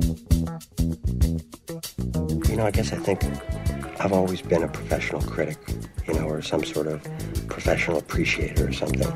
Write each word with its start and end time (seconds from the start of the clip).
You 0.00 0.08
know, 2.56 2.66
I 2.66 2.72
guess 2.72 2.92
I 2.92 2.96
think 2.96 3.24
I've 4.00 4.12
always 4.12 4.42
been 4.42 4.62
a 4.62 4.68
professional 4.68 5.22
critic, 5.22 5.56
you 6.06 6.12
know, 6.14 6.26
or 6.26 6.42
some 6.42 6.62
sort 6.64 6.88
of 6.88 7.02
professional 7.48 7.98
appreciator 7.98 8.68
or 8.68 8.72
something. 8.72 9.08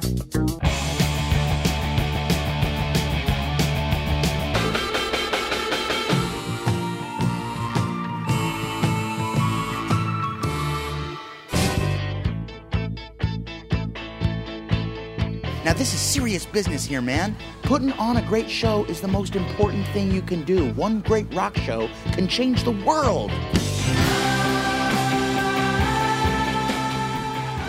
This 15.78 15.94
is 15.94 16.00
serious 16.00 16.44
business 16.44 16.84
here, 16.84 17.00
man. 17.00 17.36
Putting 17.62 17.92
on 17.92 18.16
a 18.16 18.22
great 18.22 18.50
show 18.50 18.84
is 18.86 19.00
the 19.00 19.06
most 19.06 19.36
important 19.36 19.86
thing 19.88 20.10
you 20.10 20.20
can 20.20 20.42
do. 20.42 20.72
One 20.74 21.00
great 21.00 21.32
rock 21.32 21.56
show 21.56 21.88
can 22.12 22.26
change 22.26 22.64
the 22.64 22.72
world. 22.72 23.30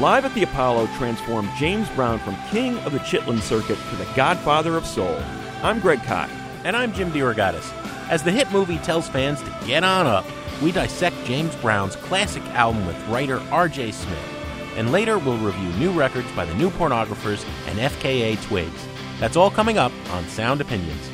Live 0.01 0.25
at 0.25 0.33
the 0.33 0.43
Apollo 0.43 0.87
transformed 0.97 1.49
James 1.59 1.87
Brown 1.89 2.17
from 2.19 2.35
king 2.49 2.79
of 2.79 2.93
the 2.93 2.99
Chitlin 2.99 3.41
Circuit 3.41 3.77
to 3.91 3.95
the 3.97 4.07
godfather 4.15 4.75
of 4.75 4.87
soul. 4.87 5.21
I'm 5.61 5.79
Greg 5.79 6.01
Kot. 6.03 6.29
And 6.63 6.75
I'm 6.75 6.91
Jim 6.93 7.11
DeRogatis. 7.11 7.71
As 8.09 8.23
the 8.23 8.31
hit 8.31 8.51
movie 8.51 8.79
tells 8.79 9.07
fans 9.07 9.39
to 9.43 9.57
get 9.67 9.83
on 9.83 10.07
up, 10.07 10.25
we 10.63 10.71
dissect 10.71 11.15
James 11.25 11.55
Brown's 11.57 11.95
classic 11.95 12.43
album 12.47 12.87
with 12.87 13.07
writer 13.07 13.39
R.J. 13.51 13.91
Smith. 13.91 14.38
And 14.75 14.91
later 14.91 15.17
we'll 15.17 15.37
review 15.37 15.69
new 15.73 15.91
records 15.91 16.31
by 16.33 16.45
the 16.45 16.53
New 16.55 16.69
Pornographers 16.69 17.45
and 17.67 17.79
FKA 17.79 18.41
Twigs. 18.43 18.87
That's 19.19 19.35
all 19.35 19.51
coming 19.51 19.77
up 19.77 19.91
on 20.11 20.27
Sound 20.27 20.61
Opinions. 20.61 21.09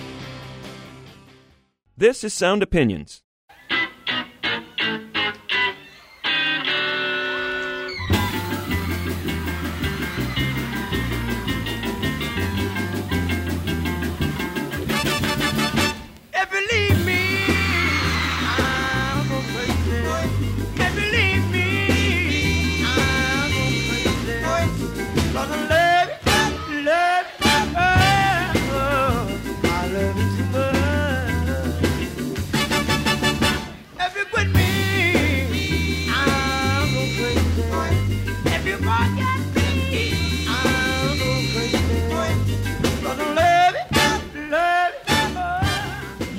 This 1.97 2.23
is 2.23 2.33
Sound 2.33 2.61
Opinions. 2.61 3.24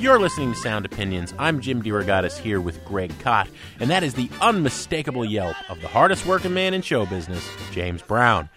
You're 0.07 0.21
listening 0.21 0.53
to 0.53 0.57
Sound 0.57 0.85
Opinions. 0.85 1.33
I'm 1.37 1.59
Jim 1.59 1.83
DeRogatis 1.83 2.37
here 2.37 2.61
with 2.61 2.81
Greg 2.85 3.11
Kot, 3.19 3.49
and 3.81 3.89
that 3.89 4.03
is 4.03 4.13
the 4.13 4.29
unmistakable 4.39 5.25
yelp 5.25 5.57
of 5.69 5.81
the 5.81 5.89
hardest 5.89 6.25
working 6.25 6.53
man 6.53 6.73
in 6.73 6.81
show 6.81 7.05
business, 7.05 7.45
James 7.73 8.01
Brown. 8.01 8.47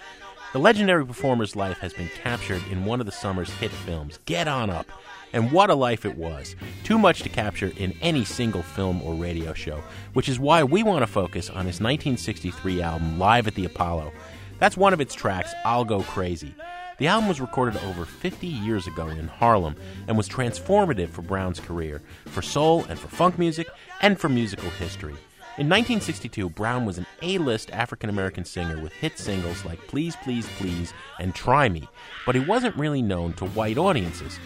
The 0.52 0.60
legendary 0.60 1.04
performer's 1.04 1.56
life 1.56 1.78
has 1.78 1.92
been 1.92 2.08
captured 2.22 2.62
in 2.70 2.84
one 2.84 3.00
of 3.00 3.06
the 3.06 3.10
summer's 3.10 3.50
hit 3.50 3.72
films, 3.72 4.20
Get 4.26 4.46
On 4.46 4.70
Up. 4.70 4.86
And 5.32 5.50
what 5.50 5.70
a 5.70 5.74
life 5.74 6.06
it 6.06 6.16
was. 6.16 6.54
Too 6.84 7.00
much 7.00 7.24
to 7.24 7.28
capture 7.28 7.72
in 7.76 7.96
any 8.00 8.24
single 8.24 8.62
film 8.62 9.02
or 9.02 9.14
radio 9.14 9.52
show, 9.52 9.82
which 10.12 10.28
is 10.28 10.38
why 10.38 10.62
we 10.62 10.84
want 10.84 11.02
to 11.02 11.08
focus 11.08 11.50
on 11.50 11.66
his 11.66 11.80
1963 11.80 12.80
album, 12.80 13.18
Live 13.18 13.48
at 13.48 13.56
the 13.56 13.64
Apollo. 13.64 14.12
That's 14.60 14.76
one 14.76 14.92
of 14.92 15.00
its 15.00 15.16
tracks, 15.16 15.52
I'll 15.64 15.84
Go 15.84 16.04
Crazy. 16.04 16.54
The 17.00 17.08
album 17.08 17.28
was 17.28 17.40
recorded 17.40 17.82
over 17.82 18.04
50 18.04 18.46
years 18.46 18.86
ago 18.86 19.08
in 19.08 19.26
Harlem 19.26 19.74
and 20.06 20.18
was 20.18 20.28
transformative 20.28 21.08
for 21.08 21.22
Brown's 21.22 21.58
career, 21.58 22.02
for 22.26 22.42
soul 22.42 22.84
and 22.90 22.98
for 22.98 23.08
funk 23.08 23.38
music, 23.38 23.68
and 24.02 24.20
for 24.20 24.28
musical 24.28 24.68
history. 24.68 25.14
In 25.56 25.66
1962, 25.66 26.50
Brown 26.50 26.84
was 26.84 26.98
an 26.98 27.06
A 27.22 27.38
list 27.38 27.70
African 27.70 28.10
American 28.10 28.44
singer 28.44 28.78
with 28.78 28.92
hit 28.92 29.18
singles 29.18 29.64
like 29.64 29.80
Please, 29.88 30.14
Please, 30.16 30.46
Please 30.58 30.92
and 31.18 31.34
Try 31.34 31.70
Me, 31.70 31.88
but 32.26 32.34
he 32.34 32.42
wasn't 32.42 32.76
really 32.76 33.00
known 33.00 33.32
to 33.34 33.46
white 33.46 33.78
audiences. 33.78 34.38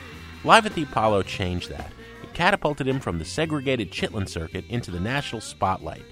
Live 0.44 0.64
at 0.64 0.76
the 0.76 0.84
Apollo 0.84 1.24
changed 1.24 1.70
that. 1.70 1.90
It 2.22 2.34
catapulted 2.34 2.86
him 2.86 3.00
from 3.00 3.18
the 3.18 3.24
segregated 3.24 3.90
Chitlin 3.90 4.28
circuit 4.28 4.64
into 4.68 4.92
the 4.92 5.00
national 5.00 5.40
spotlight. 5.40 6.04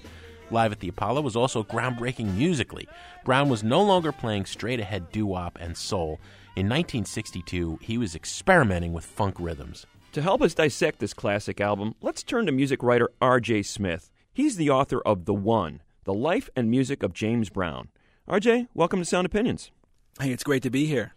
Live 0.51 0.71
at 0.71 0.79
the 0.79 0.89
Apollo 0.89 1.21
was 1.21 1.35
also 1.35 1.63
groundbreaking 1.63 2.35
musically. 2.35 2.87
Brown 3.25 3.49
was 3.49 3.63
no 3.63 3.81
longer 3.81 4.11
playing 4.11 4.45
straight 4.45 4.79
ahead 4.79 5.11
doo 5.11 5.25
wop 5.25 5.57
and 5.59 5.75
soul. 5.75 6.19
In 6.55 6.67
1962, 6.67 7.79
he 7.81 7.97
was 7.97 8.15
experimenting 8.15 8.93
with 8.93 9.05
funk 9.05 9.35
rhythms. 9.39 9.85
To 10.11 10.21
help 10.21 10.41
us 10.43 10.53
dissect 10.53 10.99
this 10.99 11.13
classic 11.13 11.59
album, 11.59 11.95
let's 12.01 12.21
turn 12.21 12.45
to 12.45 12.51
music 12.51 12.83
writer 12.83 13.09
R.J. 13.19 13.63
Smith. 13.63 14.11
He's 14.31 14.57
the 14.57 14.69
author 14.69 15.01
of 15.01 15.25
The 15.25 15.33
One, 15.33 15.81
The 16.03 16.13
Life 16.13 16.49
and 16.55 16.69
Music 16.69 17.01
of 17.01 17.13
James 17.13 17.49
Brown. 17.49 17.87
R.J., 18.27 18.67
welcome 18.75 18.99
to 18.99 19.05
Sound 19.05 19.25
Opinions. 19.25 19.71
Hey, 20.19 20.31
it's 20.31 20.43
great 20.43 20.61
to 20.63 20.69
be 20.69 20.85
here. 20.85 21.15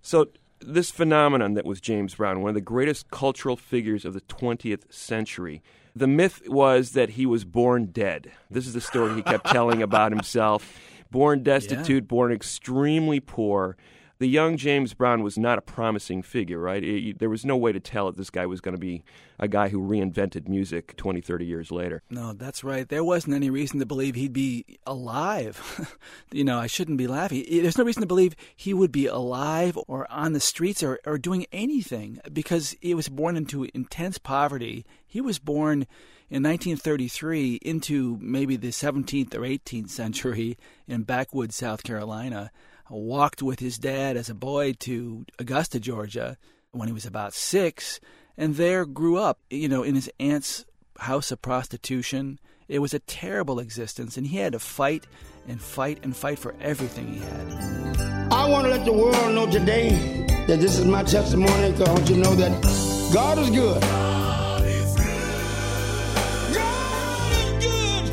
So, 0.00 0.28
this 0.60 0.90
phenomenon 0.90 1.54
that 1.54 1.66
was 1.66 1.80
James 1.80 2.14
Brown, 2.14 2.40
one 2.40 2.48
of 2.48 2.54
the 2.54 2.60
greatest 2.60 3.10
cultural 3.10 3.56
figures 3.56 4.04
of 4.04 4.14
the 4.14 4.22
20th 4.22 4.92
century, 4.92 5.62
the 5.94 6.06
myth 6.06 6.42
was 6.46 6.92
that 6.92 7.10
he 7.10 7.26
was 7.26 7.44
born 7.44 7.86
dead. 7.86 8.32
This 8.50 8.66
is 8.66 8.74
the 8.74 8.80
story 8.80 9.14
he 9.14 9.22
kept 9.22 9.46
telling 9.46 9.82
about 9.82 10.12
himself. 10.12 10.78
Born 11.10 11.42
destitute, 11.42 12.06
born 12.06 12.32
extremely 12.32 13.20
poor. 13.20 13.76
The 14.20 14.26
young 14.28 14.56
James 14.56 14.94
Brown 14.94 15.22
was 15.22 15.38
not 15.38 15.58
a 15.58 15.62
promising 15.62 16.22
figure, 16.22 16.58
right? 16.58 16.82
It- 16.82 17.20
there 17.20 17.30
was 17.30 17.44
no 17.44 17.56
way 17.56 17.70
to 17.70 17.78
tell 17.78 18.06
that 18.06 18.16
this 18.16 18.30
guy 18.30 18.46
was 18.46 18.60
going 18.60 18.74
to 18.74 18.80
be 18.80 19.04
a 19.38 19.46
guy 19.46 19.68
who 19.68 19.78
reinvented 19.80 20.48
music 20.48 20.96
20, 20.96 21.20
30 21.20 21.46
years 21.46 21.70
later. 21.70 22.02
No, 22.10 22.32
that's 22.32 22.64
right. 22.64 22.88
There 22.88 23.04
wasn't 23.04 23.36
any 23.36 23.48
reason 23.48 23.78
to 23.78 23.86
believe 23.86 24.16
he'd 24.16 24.32
be 24.32 24.64
alive. 24.84 25.96
you 26.32 26.42
know, 26.42 26.58
I 26.58 26.66
shouldn't 26.66 26.98
be 26.98 27.06
laughing. 27.06 27.44
There's 27.48 27.78
no 27.78 27.84
reason 27.84 28.00
to 28.00 28.08
believe 28.08 28.34
he 28.56 28.74
would 28.74 28.90
be 28.90 29.06
alive 29.06 29.78
or 29.86 30.10
on 30.10 30.32
the 30.32 30.40
streets 30.40 30.82
or, 30.82 30.98
or 31.06 31.16
doing 31.16 31.46
anything 31.52 32.18
because 32.32 32.74
he 32.80 32.94
was 32.94 33.08
born 33.08 33.36
into 33.36 33.68
intense 33.72 34.18
poverty. 34.18 34.84
He 35.06 35.20
was 35.20 35.38
born 35.38 35.86
in 36.28 36.42
1933 36.42 37.60
into 37.62 38.18
maybe 38.20 38.56
the 38.56 38.68
17th 38.68 39.32
or 39.34 39.40
18th 39.42 39.90
century 39.90 40.58
in 40.88 41.04
backwoods 41.04 41.54
South 41.54 41.84
Carolina. 41.84 42.50
Walked 42.90 43.42
with 43.42 43.60
his 43.60 43.78
dad 43.78 44.16
as 44.16 44.30
a 44.30 44.34
boy 44.34 44.72
to 44.80 45.26
Augusta, 45.38 45.78
Georgia, 45.78 46.38
when 46.70 46.88
he 46.88 46.94
was 46.94 47.04
about 47.04 47.34
six, 47.34 48.00
and 48.36 48.54
there 48.54 48.86
grew 48.86 49.16
up, 49.18 49.40
you 49.50 49.68
know, 49.68 49.82
in 49.82 49.94
his 49.94 50.10
aunt's 50.18 50.64
house 50.98 51.30
of 51.30 51.42
prostitution. 51.42 52.38
It 52.66 52.78
was 52.80 52.94
a 52.94 52.98
terrible 53.00 53.58
existence, 53.58 54.16
and 54.16 54.26
he 54.26 54.38
had 54.38 54.52
to 54.52 54.58
fight 54.58 55.06
and 55.46 55.60
fight 55.60 55.98
and 56.02 56.16
fight 56.16 56.38
for 56.38 56.54
everything 56.60 57.14
he 57.14 57.20
had. 57.20 58.32
I 58.32 58.48
want 58.48 58.66
to 58.66 58.70
let 58.70 58.84
the 58.84 58.92
world 58.92 59.34
know 59.34 59.50
today 59.50 59.90
that 60.46 60.60
this 60.60 60.78
is 60.78 60.84
my 60.84 61.02
testimony 61.02 61.72
because 61.72 61.88
I 61.88 61.92
want 61.92 62.08
you 62.08 62.16
to 62.16 62.20
know 62.22 62.34
that 62.34 62.62
God 63.12 63.38
is 63.38 63.50
good. 63.50 63.80
God 63.80 64.62
is 64.66 64.94
good. 67.64 68.12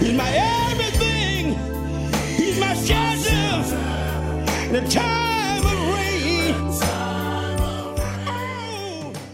He's 0.00 0.16
my 0.16 0.28
everything. 0.28 0.61
The 4.72 4.80
time 4.88 5.66
of 5.66 5.94
rain. 5.94 6.54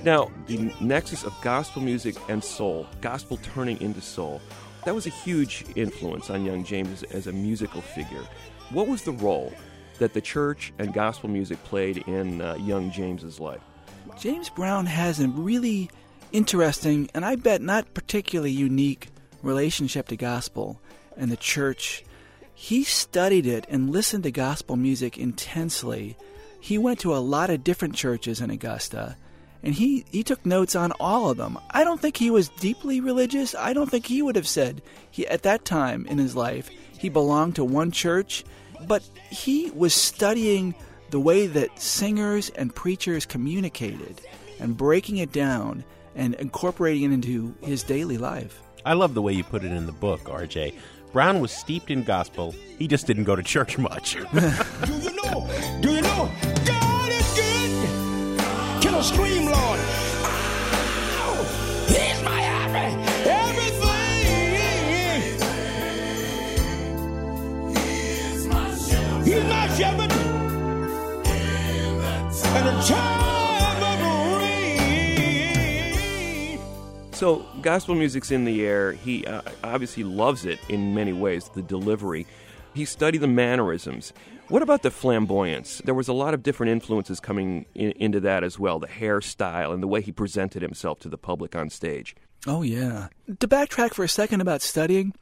Now, 0.02 0.32
the 0.46 0.74
nexus 0.80 1.22
of 1.22 1.32
gospel 1.42 1.80
music 1.80 2.16
and 2.28 2.42
soul, 2.42 2.88
gospel 3.00 3.36
turning 3.36 3.80
into 3.80 4.00
soul, 4.00 4.40
that 4.84 4.96
was 4.96 5.06
a 5.06 5.10
huge 5.10 5.64
influence 5.76 6.28
on 6.28 6.44
young 6.44 6.64
James 6.64 7.04
as, 7.04 7.12
as 7.12 7.26
a 7.28 7.32
musical 7.32 7.80
figure. 7.80 8.24
What 8.70 8.88
was 8.88 9.02
the 9.02 9.12
role 9.12 9.52
that 10.00 10.12
the 10.12 10.20
church 10.20 10.72
and 10.80 10.92
gospel 10.92 11.28
music 11.30 11.62
played 11.62 11.98
in 12.08 12.40
uh, 12.40 12.54
young 12.54 12.90
James's 12.90 13.38
life? 13.38 13.60
James 14.18 14.50
Brown 14.50 14.86
has 14.86 15.20
a 15.20 15.28
really 15.28 15.88
interesting, 16.32 17.08
and 17.14 17.24
I 17.24 17.36
bet 17.36 17.62
not 17.62 17.94
particularly 17.94 18.50
unique, 18.50 19.08
relationship 19.42 20.08
to 20.08 20.16
gospel 20.16 20.80
and 21.16 21.30
the 21.30 21.36
church. 21.36 22.02
He 22.60 22.82
studied 22.82 23.46
it 23.46 23.66
and 23.70 23.88
listened 23.88 24.24
to 24.24 24.32
gospel 24.32 24.74
music 24.74 25.16
intensely. 25.16 26.16
He 26.58 26.76
went 26.76 26.98
to 26.98 27.14
a 27.14 27.22
lot 27.22 27.50
of 27.50 27.62
different 27.62 27.94
churches 27.94 28.40
in 28.40 28.50
Augusta, 28.50 29.16
and 29.62 29.72
he, 29.72 30.04
he 30.10 30.24
took 30.24 30.44
notes 30.44 30.74
on 30.74 30.90
all 30.98 31.30
of 31.30 31.36
them. 31.36 31.56
I 31.70 31.84
don't 31.84 32.00
think 32.00 32.16
he 32.16 32.32
was 32.32 32.48
deeply 32.48 33.00
religious. 33.00 33.54
I 33.54 33.72
don't 33.72 33.88
think 33.88 34.06
he 34.06 34.22
would 34.22 34.34
have 34.34 34.48
said 34.48 34.82
he 35.08 35.24
at 35.28 35.44
that 35.44 35.64
time 35.64 36.04
in 36.06 36.18
his 36.18 36.34
life 36.34 36.68
he 36.98 37.08
belonged 37.08 37.54
to 37.56 37.64
one 37.64 37.92
church, 37.92 38.44
but 38.88 39.08
he 39.30 39.70
was 39.70 39.94
studying 39.94 40.74
the 41.10 41.20
way 41.20 41.46
that 41.46 41.80
singers 41.80 42.50
and 42.50 42.74
preachers 42.74 43.24
communicated 43.24 44.20
and 44.58 44.76
breaking 44.76 45.18
it 45.18 45.30
down 45.30 45.84
and 46.16 46.34
incorporating 46.34 47.04
it 47.04 47.14
into 47.14 47.54
his 47.62 47.84
daily 47.84 48.18
life. 48.18 48.60
I 48.84 48.94
love 48.94 49.14
the 49.14 49.22
way 49.22 49.32
you 49.32 49.44
put 49.44 49.64
it 49.64 49.70
in 49.70 49.86
the 49.86 49.92
book, 49.92 50.24
RJ. 50.24 50.74
Brown 51.18 51.40
was 51.40 51.50
steeped 51.50 51.90
in 51.90 52.04
gospel. 52.04 52.54
He 52.78 52.86
just 52.86 53.08
didn't 53.08 53.24
go 53.24 53.34
to 53.34 53.42
church 53.42 53.76
much. 53.76 54.12
Do 54.32 54.40
you 55.02 55.10
know? 55.16 55.50
Do 55.80 55.92
you 55.92 56.00
know? 56.00 56.30
God 56.64 57.10
is 57.10 57.34
good. 57.34 58.40
Can 58.80 58.94
I 58.94 59.00
scream, 59.00 59.46
Lord? 59.46 59.80
Oh, 61.18 61.42
he's 61.88 62.22
my 62.22 62.40
every, 62.62 62.94
everything. 63.32 64.22
He's 69.24 69.44
my 69.44 69.66
shepherd. 69.76 70.12
And 72.54 72.64
the 72.64 72.74
time 72.86 73.27
So, 77.18 77.44
gospel 77.62 77.96
music's 77.96 78.30
in 78.30 78.44
the 78.44 78.64
air. 78.64 78.92
He 78.92 79.26
uh, 79.26 79.42
obviously 79.64 80.04
loves 80.04 80.44
it 80.44 80.60
in 80.68 80.94
many 80.94 81.12
ways, 81.12 81.50
the 81.52 81.62
delivery. 81.62 82.28
He 82.74 82.84
studied 82.84 83.18
the 83.18 83.26
mannerisms. 83.26 84.12
What 84.46 84.62
about 84.62 84.82
the 84.82 84.92
flamboyance? 84.92 85.82
There 85.84 85.94
was 85.96 86.06
a 86.06 86.12
lot 86.12 86.32
of 86.32 86.44
different 86.44 86.70
influences 86.70 87.18
coming 87.18 87.66
in, 87.74 87.90
into 87.96 88.20
that 88.20 88.44
as 88.44 88.56
well 88.56 88.78
the 88.78 88.86
hairstyle 88.86 89.74
and 89.74 89.82
the 89.82 89.88
way 89.88 90.00
he 90.00 90.12
presented 90.12 90.62
himself 90.62 91.00
to 91.00 91.08
the 91.08 91.18
public 91.18 91.56
on 91.56 91.70
stage. 91.70 92.14
Oh, 92.46 92.62
yeah. 92.62 93.08
To 93.40 93.48
backtrack 93.48 93.94
for 93.94 94.04
a 94.04 94.08
second 94.08 94.40
about 94.40 94.62
studying, 94.62 95.12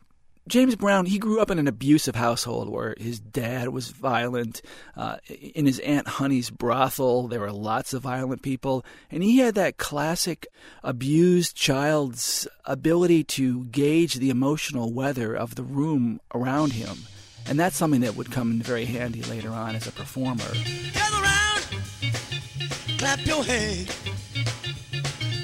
James 0.48 0.76
Brown, 0.76 1.06
he 1.06 1.19
grew 1.19 1.40
up 1.40 1.50
in 1.50 1.58
an 1.58 1.66
abusive 1.66 2.14
household 2.14 2.69
where 2.69 2.94
his 2.98 3.19
dad 3.19 3.70
was 3.70 3.88
violent. 3.88 4.62
Uh, 4.96 5.16
in 5.28 5.66
his 5.66 5.81
Aunt 5.81 6.06
Honey's 6.06 6.50
brothel, 6.50 7.26
there 7.26 7.40
were 7.40 7.50
lots 7.50 7.93
of 7.93 8.02
violent 8.02 8.43
people. 8.43 8.84
And 9.10 9.22
he 9.22 9.38
had 9.38 9.56
that 9.56 9.76
classic 9.76 10.46
abused 10.84 11.56
child's 11.56 12.46
ability 12.64 13.25
to 13.25 13.64
gauge 13.66 14.14
the 14.14 14.31
emotional 14.31 14.93
weather 14.93 15.34
of 15.34 15.56
the 15.56 15.64
room 15.64 16.20
around 16.32 16.72
him. 16.72 16.96
And 17.48 17.58
that's 17.58 17.76
something 17.76 18.00
that 18.00 18.16
would 18.16 18.31
come 18.31 18.52
in 18.52 18.62
very 18.62 18.84
handy 18.84 19.22
later 19.22 19.50
on 19.50 19.75
as 19.75 19.87
a 19.87 19.93
performer. 19.93 20.44
Gather 20.93 21.16
clap 22.98 23.26
your 23.26 23.44
hands. 23.44 23.94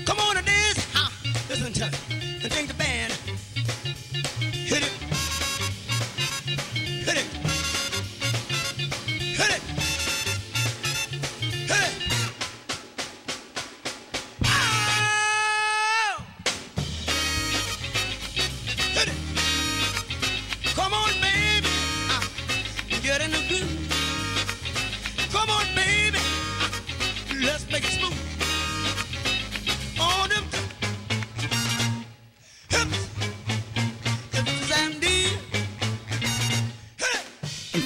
Come 0.04 0.19
on. 0.19 0.37
Listen 1.49 1.72
to. 1.75 2.12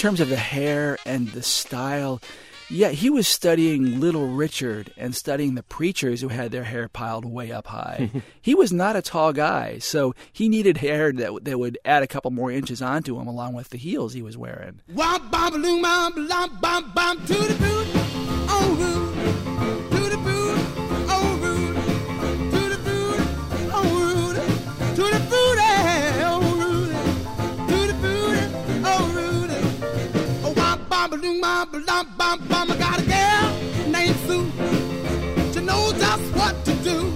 Terms 0.07 0.21
of 0.21 0.29
the 0.29 0.37
hair 0.37 0.97
and 1.05 1.27
the 1.31 1.43
style, 1.43 2.23
yeah, 2.71 2.91
he 2.91 3.11
was 3.11 3.27
studying 3.27 3.99
Little 3.99 4.29
Richard 4.29 4.93
and 4.97 5.13
studying 5.13 5.57
the 5.57 5.65
preachers 5.65 6.21
who 6.21 6.29
had 6.29 6.53
their 6.53 6.63
hair 6.63 6.89
piled 6.89 7.25
way 7.25 7.51
up 7.51 7.67
high. 7.67 8.09
he 8.41 8.55
was 8.55 8.73
not 8.73 8.95
a 8.95 9.03
tall 9.03 9.33
guy, 9.33 9.79
so 9.79 10.15
he 10.33 10.49
needed 10.49 10.77
hair 10.77 11.11
that 11.11 11.45
that 11.45 11.59
would 11.59 11.77
add 11.85 12.05
a 12.05 12.07
couple 12.07 12.31
more 12.31 12.53
inches 12.53 12.81
onto 12.81 13.19
him, 13.19 13.27
along 13.27 13.55
with 13.55 13.71
the 13.71 13.79
heels 13.79 14.13
he 14.13 14.23
was 14.23 14.39
wearing. 14.39 14.81
Womp 14.93 15.29
bom 15.29 15.55
loom 15.55 15.83
bom 15.83 16.13
lom 16.29 16.57
bom 16.61 16.93
bom 16.95 17.27
to 17.27 17.35
the 17.35 17.55
boot. 17.55 17.87
Oh 18.49 19.96
bom 31.73 32.39
bom. 32.49 32.71
I 32.71 32.77
got 32.77 33.01
a 33.01 33.05
girl 33.05 33.91
named 33.91 34.17
Sue. 34.27 34.51
She 35.53 35.61
knows 35.65 35.93
just 35.95 36.35
what 36.35 36.65
to 36.65 36.75
do. 36.83 37.13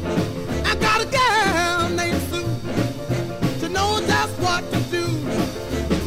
I 0.65 0.75
got 0.77 1.03
a 1.03 1.07
girl 1.07 1.89
named 1.91 2.23
Sue. 2.31 3.61
She 3.61 3.73
knows 3.73 4.07
just 4.07 4.39
what 4.41 4.71
to 4.73 4.81
do. 4.91 5.07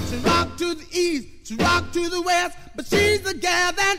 She 0.10 0.18
rock 0.18 0.58
to 0.58 0.76
the 0.76 0.86
east, 0.92 1.28
she 1.44 1.56
rock 1.56 1.92
to 1.94 2.10
the 2.10 2.22
west, 2.22 2.58
but 2.76 2.86
she's 2.86 3.22
the 3.22 3.34
gal 3.34 3.72
that 3.74 3.98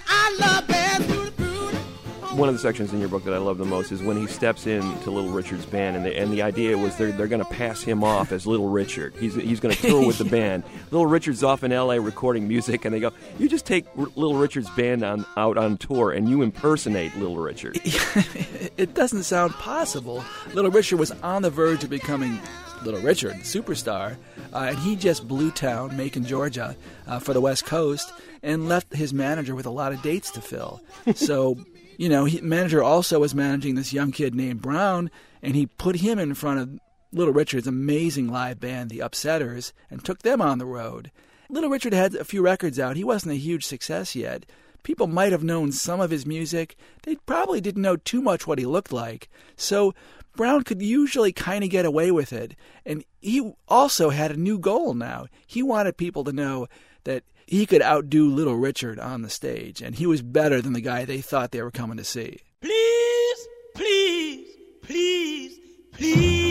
One 2.35 2.49
of 2.49 2.55
the 2.57 2.61
sections 2.61 2.93
in 2.93 2.99
your 2.99 3.09
book 3.09 3.23
that 3.25 3.33
I 3.33 3.39
love 3.39 3.59
the 3.59 3.65
most 3.65 3.93
is 3.93 4.03
when 4.03 4.17
he 4.17 4.27
steps 4.27 4.67
into 4.67 5.09
Little 5.09 5.31
Richard's 5.31 5.67
band, 5.67 5.95
and 5.95 6.05
the, 6.05 6.19
and 6.19 6.33
the 6.33 6.43
idea 6.43 6.77
was 6.77 6.97
they're, 6.97 7.13
they're 7.13 7.29
going 7.29 7.45
to 7.45 7.49
pass 7.49 7.81
him 7.81 8.03
off 8.03 8.33
as 8.33 8.45
Little 8.45 8.71
Richard. 8.71 9.15
He's, 9.21 9.37
he's 9.37 9.61
going 9.61 9.73
to 9.73 9.81
tour 9.81 10.05
with 10.05 10.19
the 10.19 10.25
band. 10.25 10.65
Little 10.91 11.07
Richard's 11.07 11.45
off 11.45 11.63
in 11.63 11.71
L.A. 11.71 12.01
recording 12.01 12.49
music, 12.49 12.85
and 12.85 12.93
they 12.93 12.99
go, 12.99 13.13
You 13.39 13.49
just 13.49 13.67
take 13.67 13.87
R- 13.97 14.09
Little 14.17 14.35
Richard's 14.37 14.69
band 14.71 15.05
on, 15.05 15.25
out 15.37 15.57
on 15.57 15.77
tour, 15.77 16.11
and 16.11 16.29
you 16.29 16.43
impersonate 16.43 17.17
Little 17.17 17.37
Richard. 17.37 17.81
it 17.85 18.95
doesn't 18.95 19.23
sound 19.23 19.53
possible. 19.55 20.25
Little 20.55 20.73
Richard 20.73 20.99
was 20.99 21.13
on 21.23 21.43
the 21.43 21.51
verge 21.51 21.85
of 21.85 21.91
becoming 21.91 22.41
Little 22.83 23.01
Richard, 23.01 23.35
the 23.35 23.45
superstar, 23.45 24.17
uh, 24.53 24.67
and 24.71 24.79
he 24.79 24.97
just 24.97 25.29
blew 25.29 25.53
town, 25.53 25.97
Macon, 25.97 26.25
Georgia, 26.25 26.77
uh, 27.07 27.21
for 27.21 27.33
the 27.33 27.41
West 27.41 27.65
Coast, 27.65 28.13
and 28.43 28.69
left 28.69 28.93
his 28.93 29.15
manager 29.15 29.55
with 29.55 29.67
a 29.67 29.71
lot 29.71 29.93
of 29.93 30.03
dates 30.03 30.33
to 30.33 30.41
fill. 30.41 30.83
so, 31.15 31.57
you 31.99 32.09
know, 32.09 32.25
he, 32.25 32.41
manager 32.41 32.83
also 32.83 33.21
was 33.21 33.35
managing 33.35 33.75
this 33.75 33.93
young 33.93 34.13
kid 34.13 34.35
named 34.35 34.63
Brown, 34.63 35.11
and 35.43 35.55
he 35.55 35.67
put 35.67 35.97
him 35.97 36.19
in 36.19 36.35
front 36.35 36.61
of 36.61 36.81
Little 37.13 37.35
Richard's 37.35 37.67
amazing 37.67 38.29
live 38.29 38.61
band, 38.61 38.91
the 38.91 38.99
Upsetters, 38.99 39.73
and 39.91 40.05
took 40.05 40.21
them 40.21 40.41
on 40.41 40.59
the 40.59 40.67
road. 40.67 41.11
Little 41.49 41.71
Richard 41.71 41.93
had 41.93 42.15
a 42.15 42.25
few 42.25 42.43
records 42.43 42.79
out. 42.79 42.97
He 42.97 43.05
wasn't 43.05 43.35
a 43.35 43.39
huge 43.39 43.65
success 43.65 44.17
yet. 44.17 44.47
People 44.83 45.07
might 45.07 45.33
have 45.33 45.45
known 45.45 45.73
some 45.73 46.01
of 46.01 46.11
his 46.11 46.27
music. 46.27 46.77
They 47.05 47.17
probably 47.17 47.61
didn't 47.61 47.83
know 47.83 47.97
too 47.97 48.21
much 48.21 48.47
what 48.47 48.59
he 48.59 48.67
looked 48.67 48.93
like. 48.93 49.31
So 49.57 49.95
Brown 50.37 50.65
could 50.65 50.83
usually 50.83 51.33
kind 51.33 51.65
of 51.65 51.71
get 51.71 51.85
away 51.85 52.11
with 52.11 52.33
it. 52.33 52.57
And 52.85 53.05
he 53.21 53.53
also 53.69 54.11
had 54.11 54.33
a 54.33 54.37
new 54.37 54.59
goal 54.59 54.95
now. 54.95 55.27
He 55.47 55.63
wanted 55.63 55.97
people 55.97 56.25
to 56.25 56.33
know 56.33 56.67
that 57.05 57.25
he 57.47 57.67
could 57.67 57.83
outdo 57.83 58.29
Little 58.29 58.57
Richard 58.57 58.99
on 58.99 59.23
the 59.23 59.31
stage, 59.31 59.83
and 59.83 59.95
he 59.95 60.07
was 60.07 60.23
better 60.23 60.61
than 60.61 60.73
the 60.73 60.81
guy 60.81 61.05
they 61.05 61.21
thought 61.21 61.51
they 61.51 61.63
were 61.63 61.71
coming 61.71 61.97
to 61.97 62.05
see. 62.05 62.39
Please, 62.61 63.49
please, 63.75 64.49
please, 64.83 65.59
please. 65.93 65.95
Please, 65.95 66.45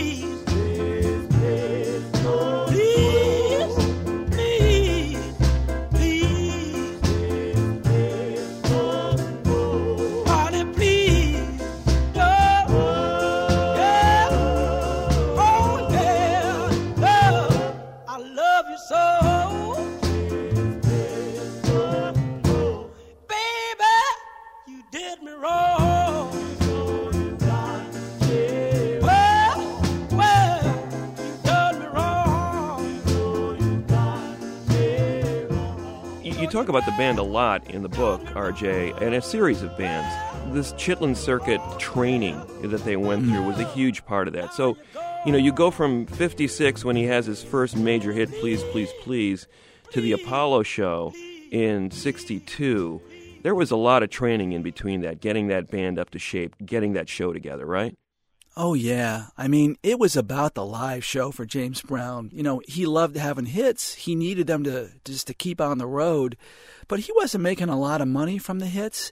talk 36.64 36.70
about 36.70 36.86
the 36.86 36.98
band 36.98 37.20
a 37.20 37.24
lot 37.24 37.70
in 37.72 37.84
the 37.84 37.90
book, 37.90 38.22
RJ, 38.22 39.02
and 39.02 39.14
a 39.14 39.22
series 39.22 39.62
of 39.64 39.78
bands. 39.78 40.08
This 40.54 40.72
Chitlin 40.74 41.14
Circuit 41.14 41.60
training 41.78 42.42
that 42.62 42.86
they 42.86 42.96
went 42.96 43.24
hmm. 43.26 43.34
through 43.34 43.48
was 43.48 43.60
a 43.60 43.66
huge 43.74 44.06
part 44.06 44.30
of 44.30 44.34
that. 44.36 44.54
So, 44.54 44.78
you 45.26 45.34
know, 45.34 45.38
you 45.38 45.52
go 45.52 45.72
from 45.72 46.06
56 46.06 46.86
when 46.86 46.96
he 46.96 47.04
has 47.04 47.26
his 47.26 47.44
first 47.44 47.76
major 47.76 48.14
hit, 48.14 48.32
Please, 48.40 48.64
Please, 48.72 48.90
Please, 49.02 49.46
to 49.92 50.00
the 50.00 50.14
Apollo 50.14 50.64
show 50.64 51.14
in 51.52 51.92
62. 51.92 53.02
There 53.42 53.56
was 53.56 53.72
a 53.72 53.76
lot 53.76 54.02
of 54.02 54.10
training 54.10 54.54
in 54.54 54.62
between 54.62 55.02
that, 55.02 55.20
getting 55.20 55.48
that 55.48 55.70
band 55.70 56.00
up 56.00 56.12
to 56.12 56.20
shape, 56.20 56.56
getting 56.66 56.94
that 56.94 57.10
show 57.10 57.34
together, 57.34 57.66
right? 57.66 57.94
Oh 58.56 58.76
yeah. 58.76 59.28
I 59.36 59.48
mean, 59.48 59.78
it 59.82 59.98
was 59.98 60.16
about 60.16 60.54
the 60.54 60.66
live 60.66 61.04
show 61.04 61.32
for 61.32 61.44
James 61.44 61.82
Brown. 61.82 62.30
You 62.32 62.44
know, 62.44 62.62
he 62.68 62.86
loved 62.86 63.18
having 63.18 63.48
hits. 63.48 63.96
He 63.96 64.14
needed 64.14 64.46
them 64.46 64.64
to 64.66 64.92
just 65.04 65.26
to 65.28 65.34
keep 65.34 65.60
on 65.60 65.80
the 65.80 65.88
road, 65.88 66.38
but 66.88 67.00
he 67.00 67.12
wasn't 67.16 67.44
making 67.44 67.70
a 67.70 67.80
lot 67.80 68.00
of 68.00 68.08
money 68.08 68.38
from 68.38 68.60
the 68.60 68.68
hits. 68.68 69.12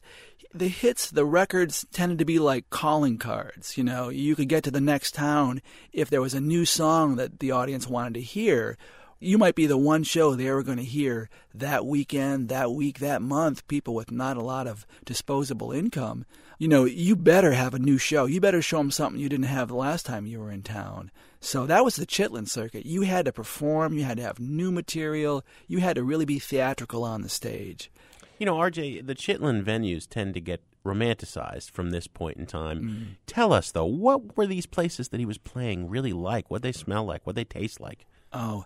The 0.54 0.68
hits, 0.68 1.10
the 1.10 1.26
records 1.26 1.88
tended 1.92 2.20
to 2.20 2.26
be 2.26 2.38
like 2.38 2.70
calling 2.70 3.18
cards. 3.18 3.80
You 3.80 3.84
know, 3.84 4.10
you 4.10 4.36
could 4.36 4.50
get 4.50 4.64
to 4.66 4.72
the 4.72 4.82
next 4.82 5.16
town 5.16 5.62
if 5.92 6.08
there 6.10 6.22
was 6.22 6.36
a 6.36 6.42
new 6.42 6.64
song 6.64 7.16
that 7.16 7.40
the 7.40 7.52
audience 7.52 7.88
wanted 7.88 8.16
to 8.16 8.22
hear. 8.22 8.78
You 9.20 9.38
might 9.38 9.56
be 9.56 9.66
the 9.66 9.78
one 9.78 10.04
show 10.04 10.36
they 10.36 10.52
were 10.52 10.64
going 10.64 10.80
to 10.80 10.84
hear 10.84 11.30
that 11.54 11.86
weekend, 11.86 12.50
that 12.50 12.72
week, 12.72 13.00
that 13.00 13.22
month. 13.22 13.68
People 13.68 13.96
with 13.96 14.12
not 14.12 14.38
a 14.38 14.44
lot 14.44 14.68
of 14.68 14.86
disposable 15.06 15.72
income 15.72 16.26
you 16.62 16.68
know, 16.68 16.86
you 16.86 17.16
better 17.16 17.54
have 17.54 17.74
a 17.74 17.80
new 17.80 17.98
show. 17.98 18.28
You 18.28 18.40
better 18.40 18.62
show 18.62 18.78
them 18.78 18.92
something 18.92 19.20
you 19.20 19.30
didn't 19.30 19.48
have 19.48 19.70
the 19.70 19.76
last 19.76 20.06
time 20.06 20.28
you 20.28 20.40
were 20.40 20.52
in 20.52 20.62
town. 20.62 21.10
So 21.40 21.66
that 21.66 21.84
was 21.84 21.96
the 21.96 22.06
Chitlin 22.06 22.48
circuit. 22.48 22.86
You 22.86 23.02
had 23.02 23.26
to 23.26 23.34
perform, 23.34 23.94
you 23.94 24.04
had 24.04 24.18
to 24.18 24.24
have 24.24 24.40
new 24.40 24.72
material, 24.72 25.44
you 25.68 25.80
had 25.80 25.96
to 25.96 26.04
really 26.04 26.24
be 26.24 26.38
theatrical 26.38 27.04
on 27.04 27.24
the 27.24 27.30
stage. 27.30 27.92
You 28.38 28.46
know, 28.46 28.58
RJ, 28.58 29.08
the 29.08 29.16
Chitlin 29.16 29.64
venues 29.64 30.08
tend 30.08 30.36
to 30.36 30.40
get 30.40 30.62
romanticized 30.86 31.72
from 31.72 31.90
this 31.90 32.06
point 32.06 32.38
in 32.38 32.46
time. 32.46 32.84
Mm. 32.84 33.06
Tell 33.26 33.54
us, 33.54 33.72
though, 33.72 33.86
what 33.86 34.38
were 34.38 34.46
these 34.46 34.68
places 34.68 35.10
that 35.10 35.20
he 35.20 35.26
was 35.26 35.40
playing 35.40 35.90
really 35.90 36.14
like? 36.14 36.52
What 36.52 36.62
they 36.62 36.72
smell 36.72 37.06
like? 37.06 37.26
What 37.26 37.36
they 37.36 37.44
taste 37.44 37.82
like? 37.82 38.06
Oh, 38.32 38.66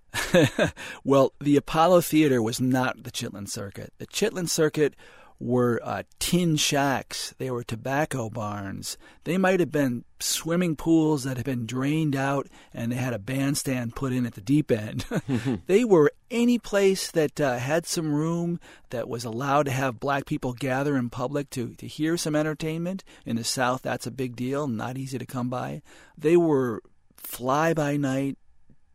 well, 1.06 1.32
the 1.40 1.56
Apollo 1.56 2.02
Theater 2.02 2.42
was 2.42 2.60
not 2.60 3.04
the 3.04 3.12
Chitlin 3.12 3.48
Circuit. 3.48 3.94
The 4.00 4.08
Chitlin 4.08 4.50
Circuit 4.50 4.96
were 5.40 5.80
uh, 5.84 6.04
tin 6.20 6.56
shacks, 6.56 7.34
they 7.38 7.52
were 7.52 7.64
tobacco 7.64 8.30
barns, 8.30 8.98
they 9.26 9.38
might 9.38 9.60
have 9.60 9.72
been 9.72 10.06
swimming 10.20 10.76
pools 10.76 11.24
that 11.24 11.38
had 11.38 11.46
been 11.46 11.66
drained 11.66 12.16
out 12.16 12.48
and 12.74 12.92
they 12.92 12.96
had 12.96 13.14
a 13.14 13.20
bandstand 13.20 13.96
put 13.96 14.14
in 14.14 14.26
at 14.26 14.34
the 14.34 14.42
deep 14.42 14.72
end. 14.72 15.06
they 15.68 15.84
were 15.84 16.12
any 16.32 16.58
place 16.58 17.12
that 17.12 17.40
uh, 17.40 17.58
had 17.58 17.86
some 17.86 18.14
room 18.14 18.60
that 18.90 19.10
was 19.10 19.26
allowed 19.26 19.64
to 19.64 19.72
have 19.72 20.00
black 20.00 20.26
people 20.26 20.54
gather 20.54 20.96
in 20.96 21.10
public 21.10 21.50
to, 21.50 21.76
to 21.76 21.88
hear 21.88 22.18
some 22.18 22.36
entertainment. 22.36 23.04
In 23.26 23.36
the 23.36 23.44
South, 23.44 23.82
that's 23.82 24.08
a 24.08 24.12
big 24.12 24.36
deal, 24.36 24.68
not 24.68 24.98
easy 24.98 25.18
to 25.18 25.26
come 25.26 25.50
by. 25.50 25.82
They 26.18 26.38
were 26.38 26.82
fly 27.18 27.74
by 27.74 27.98
night, 27.98 28.38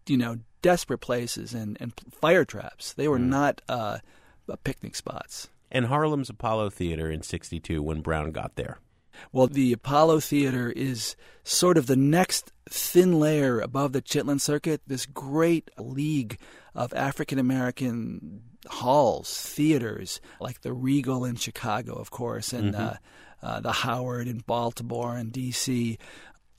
you 0.07 0.17
know, 0.17 0.39
desperate 0.63 0.99
places 0.99 1.53
and, 1.53 1.77
and 1.81 1.93
fire 2.11 2.45
traps. 2.45 2.95
They 2.95 3.09
were 3.09 3.19
mm. 3.19 3.29
not 3.29 3.61
uh, 3.69 3.99
picnic 4.65 4.97
spots 4.97 5.49
and 5.71 5.87
Harlem's 5.87 6.31
Apollo 6.31 6.71
Theater 6.71 7.11
in 7.11 7.23
62 7.23 7.83
when 7.83 8.01
Brown 8.01 8.33
got 8.33 8.57
there? 8.57 8.79
Well, 9.33 9.47
the 9.47 9.73
Apollo 9.73 10.21
Theater 10.21 10.71
is 10.71 11.17
sort 11.45 11.77
of 11.77 11.87
the 11.87 11.97
next 11.97 12.53
thin 12.69 13.19
layer 13.19 13.61
above 13.61 13.93
the 13.93 14.03
Chitlin 14.03 14.41
Circuit, 14.41 14.83
this 14.87 15.07
great 15.07 15.71
league 15.79 16.39
of 16.75 16.95
African 16.95 17.39
American 17.39 18.43
halls, 18.67 19.35
theaters, 19.41 20.21
like 20.41 20.61
the 20.63 20.73
Regal 20.73 21.25
in 21.25 21.37
Chicago, 21.37 21.95
of 21.95 22.11
course, 22.11 22.53
and 22.53 22.75
mm-hmm. 22.75 22.83
uh, 22.83 22.95
uh, 23.43 23.61
the 23.61 23.73
Howard 23.73 24.29
in 24.29 24.39
Baltimore 24.39 25.17
and 25.17 25.33
D.C. 25.33 25.99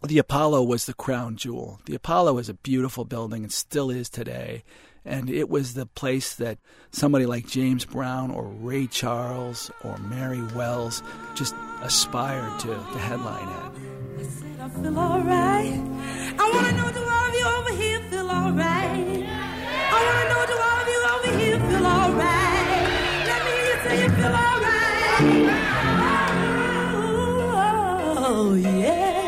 The 0.05 0.17
Apollo 0.17 0.63
was 0.63 0.85
the 0.85 0.93
crown 0.93 1.35
jewel. 1.35 1.79
The 1.85 1.95
Apollo 1.95 2.39
is 2.39 2.49
a 2.49 2.55
beautiful 2.55 3.05
building 3.05 3.43
and 3.43 3.51
still 3.51 3.91
is 3.91 4.09
today. 4.09 4.63
And 5.05 5.29
it 5.29 5.49
was 5.49 5.73
the 5.73 5.85
place 5.87 6.35
that 6.35 6.59
somebody 6.91 7.25
like 7.25 7.47
James 7.47 7.85
Brown 7.85 8.29
or 8.31 8.43
Ray 8.45 8.87
Charles 8.87 9.71
or 9.83 9.97
Mary 9.97 10.43
Wells 10.55 11.01
just 11.33 11.55
aspired 11.81 12.59
to, 12.59 12.67
to 12.67 12.99
headline 12.99 13.47
at. 13.47 13.71
I 14.19 14.23
said 14.23 14.59
I 14.59 14.69
feel 14.69 14.99
alright. 14.99 15.73
I 16.37 16.51
want 16.53 16.67
to 16.67 16.73
know 16.77 16.91
do 16.91 17.03
all 17.03 17.27
of 17.27 17.33
you 17.33 17.45
over 17.45 17.71
here 17.81 17.99
feel 18.09 18.29
alright? 18.29 19.25
I 19.93 20.03
want 20.05 20.17
to 20.21 20.27
know 20.29 20.45
do 20.45 20.57
all 20.61 20.79
of 20.81 20.87
you 20.87 21.01
over 21.13 21.31
here 21.39 21.59
feel 21.59 21.85
alright? 21.87 22.69
Let 23.27 23.39
me 23.45 23.51
hear 23.51 23.65
you 23.65 23.77
say 23.83 23.95
you 24.03 24.09
feel 24.09 24.35
alright. 24.35 24.61
Oh, 28.23 28.53
yeah. 28.53 29.20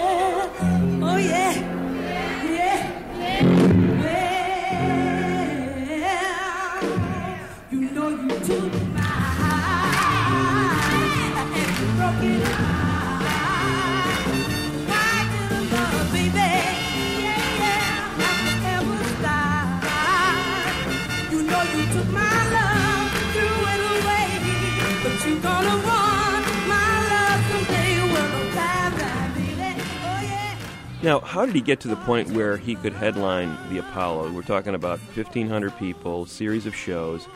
Now, 31.04 31.20
how 31.20 31.46
did 31.46 31.54
he 31.54 31.60
get 31.60 31.82
to 31.82 31.90
the 31.90 31.98
point 31.98 32.30
where 32.30 32.56
he 32.56 32.76
could 32.76 32.94
headline 32.94 33.58
the 33.70 33.80
Apollo? 33.80 34.32
We're 34.32 34.42
talking 34.42 34.74
about 34.74 35.00
1,500 35.00 35.78
people, 35.78 36.26
series 36.26 36.66
of 36.66 36.74
shows. 36.74 37.28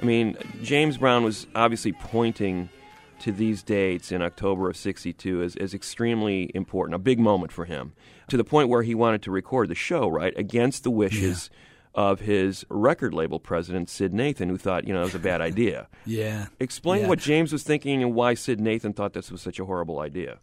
I 0.00 0.04
mean, 0.04 0.36
James 0.62 0.98
Brown 0.98 1.24
was 1.24 1.48
obviously 1.52 1.90
pointing 1.92 2.68
to 3.18 3.32
these 3.32 3.64
dates 3.64 4.12
in 4.12 4.22
October 4.22 4.70
of 4.70 4.76
62 4.76 5.42
as, 5.42 5.56
as 5.56 5.74
extremely 5.74 6.52
important, 6.54 6.94
a 6.94 7.00
big 7.00 7.18
moment 7.18 7.50
for 7.50 7.64
him, 7.64 7.94
to 8.28 8.36
the 8.36 8.44
point 8.44 8.68
where 8.68 8.84
he 8.84 8.94
wanted 8.94 9.22
to 9.22 9.32
record 9.32 9.70
the 9.70 9.74
show, 9.74 10.06
right, 10.06 10.38
against 10.38 10.84
the 10.84 10.90
wishes 10.92 11.50
yeah. 11.52 12.02
of 12.02 12.20
his 12.20 12.64
record 12.68 13.12
label 13.12 13.40
president, 13.40 13.90
Syd 13.90 14.14
Nathan, 14.14 14.48
who 14.48 14.56
thought, 14.56 14.86
you 14.86 14.94
know, 14.94 15.00
it 15.00 15.06
was 15.06 15.16
a 15.16 15.18
bad 15.18 15.40
idea. 15.40 15.88
yeah. 16.06 16.46
Explain 16.60 17.02
yeah. 17.02 17.08
what 17.08 17.18
James 17.18 17.52
was 17.52 17.64
thinking 17.64 18.04
and 18.04 18.14
why 18.14 18.34
Syd 18.34 18.60
Nathan 18.60 18.92
thought 18.92 19.14
this 19.14 19.32
was 19.32 19.42
such 19.42 19.58
a 19.58 19.64
horrible 19.64 19.98
idea. 19.98 20.38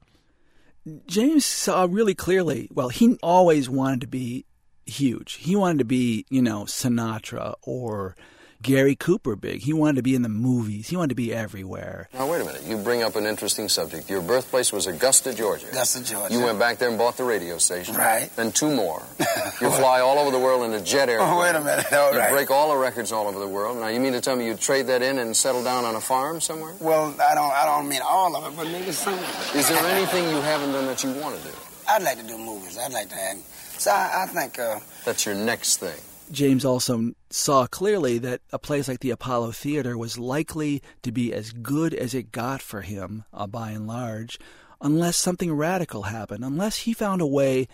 James 1.07 1.45
saw 1.45 1.87
really 1.89 2.15
clearly, 2.15 2.69
well, 2.73 2.89
he 2.89 3.17
always 3.23 3.69
wanted 3.69 4.01
to 4.01 4.07
be 4.07 4.45
huge. 4.85 5.33
He 5.33 5.55
wanted 5.55 5.79
to 5.79 5.85
be, 5.85 6.25
you 6.29 6.41
know, 6.41 6.63
Sinatra 6.63 7.55
or 7.61 8.15
Gary 8.63 8.95
Cooper 8.95 9.35
big. 9.35 9.61
He 9.61 9.73
wanted 9.73 9.97
to 9.97 10.03
be 10.03 10.15
in 10.15 10.21
the 10.21 10.29
movies. 10.29 10.87
He 10.87 10.95
wanted 10.95 11.09
to 11.09 11.15
be 11.15 11.33
everywhere. 11.33 12.07
Now, 12.13 12.31
wait 12.31 12.41
a 12.41 12.45
minute. 12.45 12.63
You 12.63 12.77
bring 12.77 13.03
up 13.03 13.17
an 13.17 13.25
interesting 13.25 13.67
subject. 13.67 14.09
Your 14.09 14.21
birthplace 14.21 14.71
was 14.71 14.87
Augusta, 14.87 15.33
Georgia. 15.33 15.67
Augusta, 15.67 16.01
Georgia. 16.03 16.33
You 16.33 16.41
went 16.41 16.59
back 16.59 16.77
there 16.77 16.87
and 16.87 16.97
bought 16.97 17.17
the 17.17 17.25
radio 17.25 17.57
station. 17.57 17.95
Right. 17.95 18.29
Then 18.37 18.53
two 18.53 18.73
more. 18.73 19.03
you 19.19 19.69
fly 19.69 19.99
all 19.99 20.17
over 20.17 20.31
the 20.31 20.39
world 20.39 20.63
in 20.63 20.73
a 20.73 20.81
jet 20.81 21.09
airplane. 21.09 21.29
Oh, 21.29 21.39
wait 21.41 21.55
a 21.55 21.59
minute. 21.59 21.91
All 21.91 22.13
you 22.13 22.19
right. 22.19 22.31
break 22.31 22.51
all 22.51 22.69
the 22.69 22.77
records 22.77 23.11
all 23.11 23.27
over 23.27 23.37
the 23.37 23.47
world. 23.47 23.77
Now, 23.77 23.89
you 23.89 23.99
mean 23.99 24.13
to 24.13 24.21
tell 24.21 24.37
me 24.37 24.45
you'd 24.45 24.61
trade 24.61 24.87
that 24.87 25.01
in 25.01 25.19
and 25.19 25.35
settle 25.35 25.63
down 25.63 25.83
on 25.83 25.95
a 25.95 26.01
farm 26.01 26.39
somewhere? 26.39 26.73
Well, 26.79 27.13
I 27.19 27.35
don't, 27.35 27.51
I 27.51 27.65
don't 27.65 27.89
mean 27.89 28.01
all 28.01 28.33
of 28.33 28.51
it, 28.51 28.55
but 28.55 28.67
maybe 28.67 28.93
some 28.93 29.13
of 29.15 29.19
it. 29.19 29.59
Is 29.59 29.67
there 29.67 29.85
anything 29.87 30.23
you 30.29 30.39
haven't 30.39 30.71
done 30.71 30.85
that 30.85 31.03
you 31.03 31.11
want 31.19 31.35
to 31.37 31.43
do? 31.43 31.53
I'd 31.89 32.01
like 32.01 32.17
to 32.17 32.25
do 32.25 32.37
movies. 32.37 32.77
I'd 32.77 32.93
like 32.93 33.09
to 33.09 33.15
have... 33.15 33.37
So 33.77 33.91
I, 33.91 34.23
I 34.23 34.27
think... 34.27 34.57
Uh, 34.57 34.79
That's 35.03 35.25
your 35.25 35.35
next 35.35 35.77
thing. 35.81 35.99
James 36.31 36.65
also 36.65 37.11
saw 37.29 37.67
clearly 37.67 38.17
that 38.19 38.41
a 38.51 38.59
place 38.59 38.87
like 38.87 38.99
the 38.99 39.11
Apollo 39.11 39.51
Theater 39.51 39.97
was 39.97 40.17
likely 40.17 40.81
to 41.01 41.11
be 41.11 41.33
as 41.33 41.51
good 41.51 41.93
as 41.93 42.13
it 42.13 42.31
got 42.31 42.61
for 42.61 42.81
him, 42.81 43.23
uh, 43.33 43.47
by 43.47 43.71
and 43.71 43.87
large, 43.87 44.39
unless 44.81 45.17
something 45.17 45.53
radical 45.53 46.03
happened, 46.03 46.43
unless 46.43 46.79
he 46.79 46.93
found 46.93 47.21
a 47.21 47.27
way. 47.27 47.67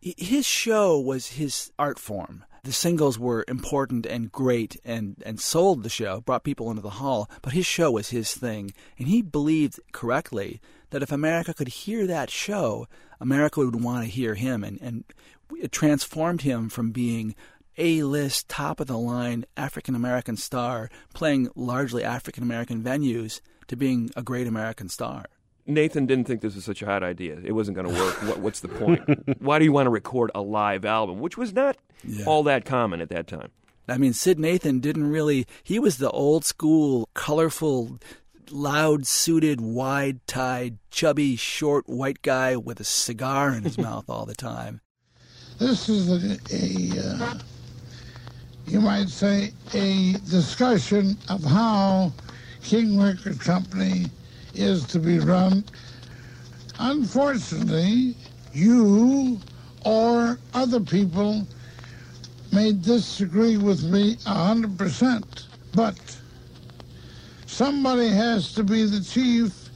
His 0.00 0.46
show 0.46 0.98
was 0.98 1.28
his 1.32 1.72
art 1.78 1.98
form. 1.98 2.44
The 2.62 2.72
singles 2.72 3.16
were 3.16 3.44
important 3.46 4.06
and 4.06 4.32
great 4.32 4.76
and, 4.84 5.22
and 5.24 5.40
sold 5.40 5.84
the 5.84 5.88
show, 5.88 6.20
brought 6.22 6.42
people 6.42 6.68
into 6.68 6.82
the 6.82 6.90
hall, 6.90 7.30
but 7.40 7.52
his 7.52 7.64
show 7.64 7.92
was 7.92 8.10
his 8.10 8.34
thing. 8.34 8.72
And 8.98 9.06
he 9.06 9.22
believed 9.22 9.78
correctly 9.92 10.60
that 10.90 11.02
if 11.02 11.12
America 11.12 11.54
could 11.54 11.68
hear 11.68 12.08
that 12.08 12.28
show, 12.28 12.88
America 13.20 13.60
would 13.60 13.82
want 13.82 14.04
to 14.04 14.10
hear 14.10 14.34
him. 14.34 14.64
And, 14.64 14.80
and 14.80 15.04
it 15.56 15.70
transformed 15.70 16.42
him 16.42 16.68
from 16.68 16.90
being 16.90 17.36
a 17.78 18.02
list, 18.02 18.48
top 18.48 18.80
of 18.80 18.86
the 18.86 18.98
line 18.98 19.44
African 19.56 19.94
American 19.94 20.36
star 20.36 20.90
playing 21.14 21.50
largely 21.54 22.04
African 22.04 22.42
American 22.42 22.82
venues 22.82 23.40
to 23.68 23.76
being 23.76 24.10
a 24.16 24.22
great 24.22 24.46
American 24.46 24.88
star. 24.88 25.26
Nathan 25.66 26.06
didn't 26.06 26.26
think 26.26 26.40
this 26.42 26.54
was 26.54 26.64
such 26.64 26.82
a 26.82 26.86
hot 26.86 27.02
idea. 27.02 27.38
It 27.42 27.52
wasn't 27.52 27.76
going 27.76 27.92
to 27.92 28.00
work. 28.00 28.14
what, 28.22 28.38
what's 28.38 28.60
the 28.60 28.68
point? 28.68 29.02
Why 29.40 29.58
do 29.58 29.64
you 29.64 29.72
want 29.72 29.86
to 29.86 29.90
record 29.90 30.30
a 30.34 30.40
live 30.40 30.84
album, 30.84 31.18
which 31.18 31.36
was 31.36 31.52
not 31.52 31.76
yeah. 32.04 32.24
all 32.24 32.44
that 32.44 32.64
common 32.64 33.00
at 33.00 33.08
that 33.08 33.26
time? 33.26 33.50
I 33.88 33.98
mean, 33.98 34.12
Syd 34.12 34.38
Nathan 34.38 34.80
didn't 34.80 35.10
really, 35.10 35.46
he 35.62 35.78
was 35.78 35.98
the 35.98 36.10
old 36.10 36.44
school, 36.44 37.08
colorful, 37.14 37.98
loud 38.50 39.06
suited, 39.06 39.60
wide 39.60 40.24
tied, 40.26 40.78
chubby, 40.90 41.36
short 41.36 41.88
white 41.88 42.22
guy 42.22 42.56
with 42.56 42.80
a 42.80 42.84
cigar 42.84 43.52
in 43.52 43.64
his 43.64 43.78
mouth 43.86 44.08
all 44.08 44.26
the 44.26 44.34
time. 44.34 44.80
This 45.58 45.88
is 45.88 46.10
a, 46.10 46.38
a 46.52 47.00
uh 47.00 47.38
you 48.66 48.80
might 48.80 49.08
say, 49.08 49.52
a 49.74 50.12
discussion 50.28 51.16
of 51.28 51.42
how 51.44 52.12
King 52.62 53.00
Record 53.00 53.40
Company 53.40 54.06
is 54.54 54.84
to 54.86 54.98
be 54.98 55.18
run. 55.20 55.64
Unfortunately, 56.78 58.16
you 58.52 59.38
or 59.84 60.38
other 60.52 60.80
people 60.80 61.46
may 62.52 62.72
disagree 62.72 63.56
with 63.56 63.84
me 63.84 64.16
a 64.26 64.34
hundred 64.34 64.76
percent, 64.76 65.46
but 65.74 65.96
somebody 67.46 68.08
has 68.08 68.52
to 68.54 68.64
be 68.64 68.84
the 68.84 69.00
chief, 69.00 69.68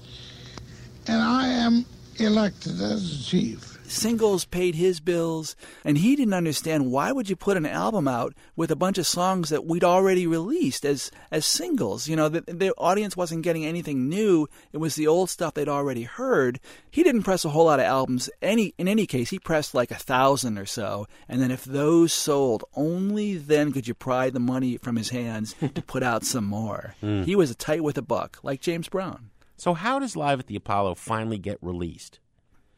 and 1.06 1.22
I 1.22 1.46
am 1.46 1.84
elected 2.18 2.80
as 2.80 3.18
the 3.18 3.24
chief. 3.24 3.69
Singles 3.90 4.44
paid 4.44 4.76
his 4.76 5.00
bills, 5.00 5.56
and 5.84 5.98
he 5.98 6.14
didn't 6.14 6.34
understand 6.34 6.90
why 6.90 7.12
would 7.12 7.28
you 7.28 7.36
put 7.36 7.56
an 7.56 7.66
album 7.66 8.06
out 8.06 8.34
with 8.54 8.70
a 8.70 8.76
bunch 8.76 8.98
of 8.98 9.06
songs 9.06 9.48
that 9.48 9.66
we'd 9.66 9.84
already 9.84 10.26
released 10.26 10.84
as 10.84 11.10
as 11.30 11.44
singles. 11.44 12.08
You 12.08 12.16
know, 12.16 12.28
the, 12.28 12.42
the 12.42 12.72
audience 12.74 13.16
wasn't 13.16 13.42
getting 13.42 13.64
anything 13.64 14.08
new; 14.08 14.46
it 14.72 14.78
was 14.78 14.94
the 14.94 15.06
old 15.06 15.28
stuff 15.30 15.54
they'd 15.54 15.68
already 15.68 16.04
heard. 16.04 16.60
He 16.90 17.02
didn't 17.02 17.24
press 17.24 17.44
a 17.44 17.50
whole 17.50 17.64
lot 17.64 17.80
of 17.80 17.86
albums. 17.86 18.30
Any 18.40 18.74
in 18.78 18.86
any 18.86 19.06
case, 19.06 19.30
he 19.30 19.38
pressed 19.38 19.74
like 19.74 19.90
a 19.90 19.96
thousand 19.96 20.56
or 20.58 20.66
so, 20.66 21.06
and 21.28 21.40
then 21.40 21.50
if 21.50 21.64
those 21.64 22.12
sold, 22.12 22.64
only 22.74 23.36
then 23.36 23.72
could 23.72 23.88
you 23.88 23.94
pry 23.94 24.30
the 24.30 24.40
money 24.40 24.76
from 24.76 24.96
his 24.96 25.10
hands 25.10 25.54
to 25.74 25.82
put 25.82 26.02
out 26.02 26.24
some 26.24 26.44
more. 26.44 26.94
Mm. 27.02 27.24
He 27.24 27.34
was 27.34 27.50
a 27.50 27.54
tight 27.54 27.82
with 27.82 27.98
a 27.98 28.02
buck, 28.02 28.38
like 28.42 28.60
James 28.60 28.88
Brown. 28.88 29.30
So, 29.56 29.74
how 29.74 29.98
does 29.98 30.16
Live 30.16 30.40
at 30.40 30.46
the 30.46 30.56
Apollo 30.56 30.94
finally 30.94 31.38
get 31.38 31.58
released? 31.60 32.18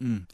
Mm. 0.03 0.27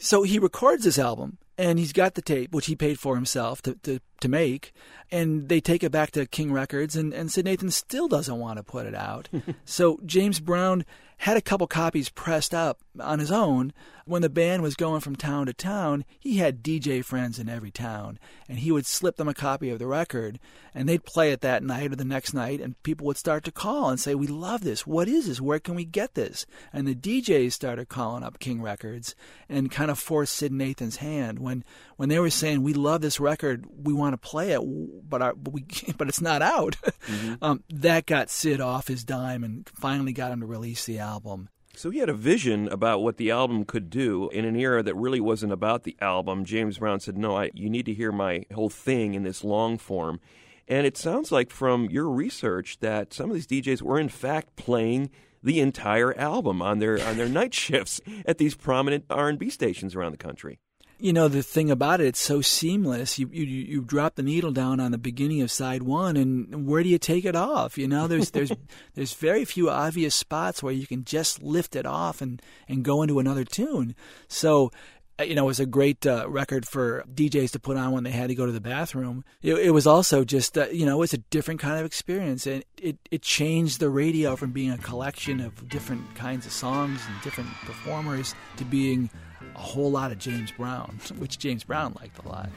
So 0.00 0.22
he 0.22 0.38
records 0.38 0.84
this 0.84 0.98
album, 0.98 1.38
and 1.56 1.78
he's 1.78 1.92
got 1.92 2.14
the 2.14 2.22
tape, 2.22 2.52
which 2.52 2.66
he 2.66 2.76
paid 2.76 3.00
for 3.00 3.14
himself 3.14 3.62
to, 3.62 3.74
to, 3.82 4.00
to 4.20 4.28
make, 4.28 4.72
and 5.10 5.48
they 5.48 5.60
take 5.60 5.82
it 5.82 5.90
back 5.90 6.10
to 6.12 6.26
King 6.26 6.52
Records, 6.52 6.94
and, 6.94 7.12
and 7.12 7.32
Syd 7.32 7.46
Nathan 7.46 7.70
still 7.70 8.08
doesn't 8.08 8.38
want 8.38 8.58
to 8.58 8.62
put 8.62 8.86
it 8.86 8.94
out. 8.94 9.28
so 9.64 9.98
James 10.04 10.40
Brown 10.40 10.84
had 11.18 11.36
a 11.36 11.42
couple 11.42 11.66
copies 11.66 12.10
pressed 12.10 12.54
up 12.54 12.80
on 13.00 13.18
his 13.18 13.32
own. 13.32 13.72
When 14.08 14.22
the 14.22 14.30
band 14.30 14.62
was 14.62 14.74
going 14.74 15.02
from 15.02 15.16
town 15.16 15.44
to 15.46 15.52
town, 15.52 16.06
he 16.18 16.38
had 16.38 16.62
DJ 16.62 17.04
friends 17.04 17.38
in 17.38 17.46
every 17.46 17.70
town, 17.70 18.18
and 18.48 18.58
he 18.58 18.72
would 18.72 18.86
slip 18.86 19.16
them 19.16 19.28
a 19.28 19.34
copy 19.34 19.68
of 19.68 19.78
the 19.78 19.86
record, 19.86 20.40
and 20.74 20.88
they'd 20.88 21.04
play 21.04 21.30
it 21.30 21.42
that 21.42 21.62
night 21.62 21.92
or 21.92 21.96
the 21.96 22.06
next 22.06 22.32
night, 22.32 22.58
and 22.58 22.82
people 22.82 23.06
would 23.06 23.18
start 23.18 23.44
to 23.44 23.52
call 23.52 23.90
and 23.90 24.00
say, 24.00 24.14
"We 24.14 24.26
love 24.26 24.62
this. 24.62 24.86
What 24.86 25.08
is 25.08 25.26
this? 25.26 25.42
Where 25.42 25.58
can 25.58 25.74
we 25.74 25.84
get 25.84 26.14
this?" 26.14 26.46
And 26.72 26.88
the 26.88 26.94
DJs 26.94 27.52
started 27.52 27.90
calling 27.90 28.22
up 28.22 28.38
King 28.38 28.62
Records 28.62 29.14
and 29.46 29.70
kind 29.70 29.90
of 29.90 29.98
forced 29.98 30.34
Syd 30.34 30.52
Nathan's 30.52 30.96
hand 30.96 31.38
when 31.38 31.62
when 31.96 32.08
they 32.08 32.18
were 32.18 32.30
saying, 32.30 32.62
"We 32.62 32.72
love 32.72 33.02
this 33.02 33.20
record. 33.20 33.66
We 33.76 33.92
want 33.92 34.14
to 34.14 34.28
play 34.28 34.52
it, 34.52 34.62
but 35.06 35.20
our, 35.20 35.34
but 35.34 35.52
we 35.52 35.66
but 35.98 36.08
it's 36.08 36.22
not 36.22 36.40
out." 36.40 36.76
Mm-hmm. 36.80 37.34
um, 37.42 37.62
that 37.68 38.06
got 38.06 38.30
Syd 38.30 38.62
off 38.62 38.88
his 38.88 39.04
dime 39.04 39.44
and 39.44 39.68
finally 39.74 40.14
got 40.14 40.32
him 40.32 40.40
to 40.40 40.46
release 40.46 40.86
the 40.86 40.98
album. 40.98 41.50
So 41.78 41.90
he 41.90 42.00
had 42.00 42.08
a 42.08 42.12
vision 42.12 42.66
about 42.66 43.04
what 43.04 43.18
the 43.18 43.30
album 43.30 43.64
could 43.64 43.88
do 43.88 44.28
in 44.30 44.44
an 44.44 44.56
era 44.56 44.82
that 44.82 44.96
really 44.96 45.20
wasn't 45.20 45.52
about 45.52 45.84
the 45.84 45.96
album. 46.00 46.44
James 46.44 46.78
Brown 46.78 46.98
said, 46.98 47.16
"No, 47.16 47.36
I, 47.36 47.52
you 47.54 47.70
need 47.70 47.86
to 47.86 47.94
hear 47.94 48.10
my 48.10 48.44
whole 48.52 48.68
thing 48.68 49.14
in 49.14 49.22
this 49.22 49.44
long 49.44 49.78
form." 49.78 50.18
And 50.66 50.88
it 50.88 50.96
sounds 50.96 51.30
like 51.30 51.52
from 51.52 51.88
your 51.88 52.10
research 52.10 52.80
that 52.80 53.14
some 53.14 53.30
of 53.30 53.34
these 53.34 53.46
DJs 53.46 53.80
were 53.80 54.00
in 54.00 54.08
fact 54.08 54.56
playing 54.56 55.10
the 55.40 55.60
entire 55.60 56.18
album 56.18 56.60
on 56.60 56.80
their 56.80 57.00
on 57.00 57.16
their 57.16 57.28
night 57.40 57.54
shifts 57.54 58.00
at 58.26 58.38
these 58.38 58.56
prominent 58.56 59.04
R&B 59.08 59.48
stations 59.48 59.94
around 59.94 60.10
the 60.10 60.18
country. 60.18 60.58
You 61.00 61.12
know 61.12 61.28
the 61.28 61.44
thing 61.44 61.70
about 61.70 62.00
it, 62.00 62.06
it's 62.08 62.20
so 62.20 62.40
seamless. 62.40 63.18
You 63.18 63.28
you 63.32 63.44
you 63.44 63.80
drop 63.82 64.16
the 64.16 64.22
needle 64.22 64.50
down 64.50 64.80
on 64.80 64.90
the 64.90 64.98
beginning 64.98 65.42
of 65.42 65.50
side 65.50 65.84
one, 65.84 66.16
and 66.16 66.66
where 66.66 66.82
do 66.82 66.88
you 66.88 66.98
take 66.98 67.24
it 67.24 67.36
off? 67.36 67.78
You 67.78 67.86
know, 67.86 68.08
there's 68.08 68.30
there's 68.32 68.50
there's 68.94 69.14
very 69.14 69.44
few 69.44 69.70
obvious 69.70 70.14
spots 70.14 70.62
where 70.62 70.72
you 70.72 70.86
can 70.86 71.04
just 71.04 71.40
lift 71.42 71.76
it 71.76 71.86
off 71.86 72.20
and 72.20 72.42
and 72.68 72.84
go 72.84 73.02
into 73.02 73.20
another 73.20 73.44
tune. 73.44 73.94
So 74.26 74.72
uh, 75.20 75.24
you 75.24 75.34
know, 75.34 75.44
it 75.44 75.46
was 75.46 75.60
a 75.60 75.66
great 75.66 76.06
uh, 76.06 76.28
record 76.28 76.66
for 76.66 77.04
DJs 77.12 77.50
to 77.52 77.58
put 77.58 77.76
on 77.76 77.90
when 77.90 78.04
they 78.04 78.10
had 78.10 78.28
to 78.28 78.34
go 78.34 78.46
to 78.46 78.52
the 78.52 78.60
bathroom. 78.60 79.24
It, 79.42 79.54
it 79.54 79.70
was 79.70 79.86
also 79.86 80.24
just, 80.24 80.56
uh, 80.56 80.68
you 80.68 80.86
know, 80.86 80.96
it 80.96 81.00
was 81.00 81.12
a 81.12 81.18
different 81.18 81.58
kind 81.58 81.78
of 81.78 81.84
experience, 81.84 82.46
and 82.46 82.64
it, 82.80 82.98
it 83.10 83.22
changed 83.22 83.80
the 83.80 83.90
radio 83.90 84.36
from 84.36 84.52
being 84.52 84.70
a 84.70 84.78
collection 84.78 85.40
of 85.40 85.68
different 85.68 86.14
kinds 86.14 86.46
of 86.46 86.52
songs 86.52 87.00
and 87.08 87.20
different 87.22 87.50
performers 87.64 88.34
to 88.58 88.64
being 88.64 89.10
a 89.58 89.60
whole 89.60 89.90
lot 89.90 90.12
of 90.12 90.18
James 90.18 90.52
Brown, 90.52 91.00
which 91.18 91.38
James 91.38 91.64
Brown 91.64 91.94
liked 92.00 92.24
a 92.24 92.28
lot. 92.28 92.50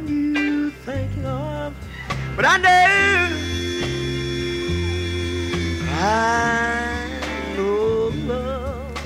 I 0.00 0.47
but 2.38 2.46
I 2.46 2.56
know. 2.58 2.68
I 5.90 7.08
know 7.56 8.12
love. 8.28 8.96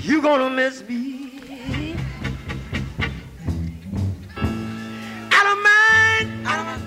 You 0.00 0.22
gonna 0.22 0.48
miss 0.48 0.82
me. 0.88 1.92
I 5.30 5.40
don't 5.46 5.62
mind. 5.72 6.28
I 6.48 6.56
don't 6.56 6.82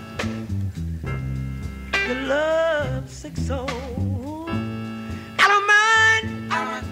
your 2.08 2.22
love 2.28 3.08
sick 3.08 3.38
soul. 3.38 3.70
I 5.38 5.46
don't 5.52 5.68
mind. 5.76 6.26
Don't 6.50 6.86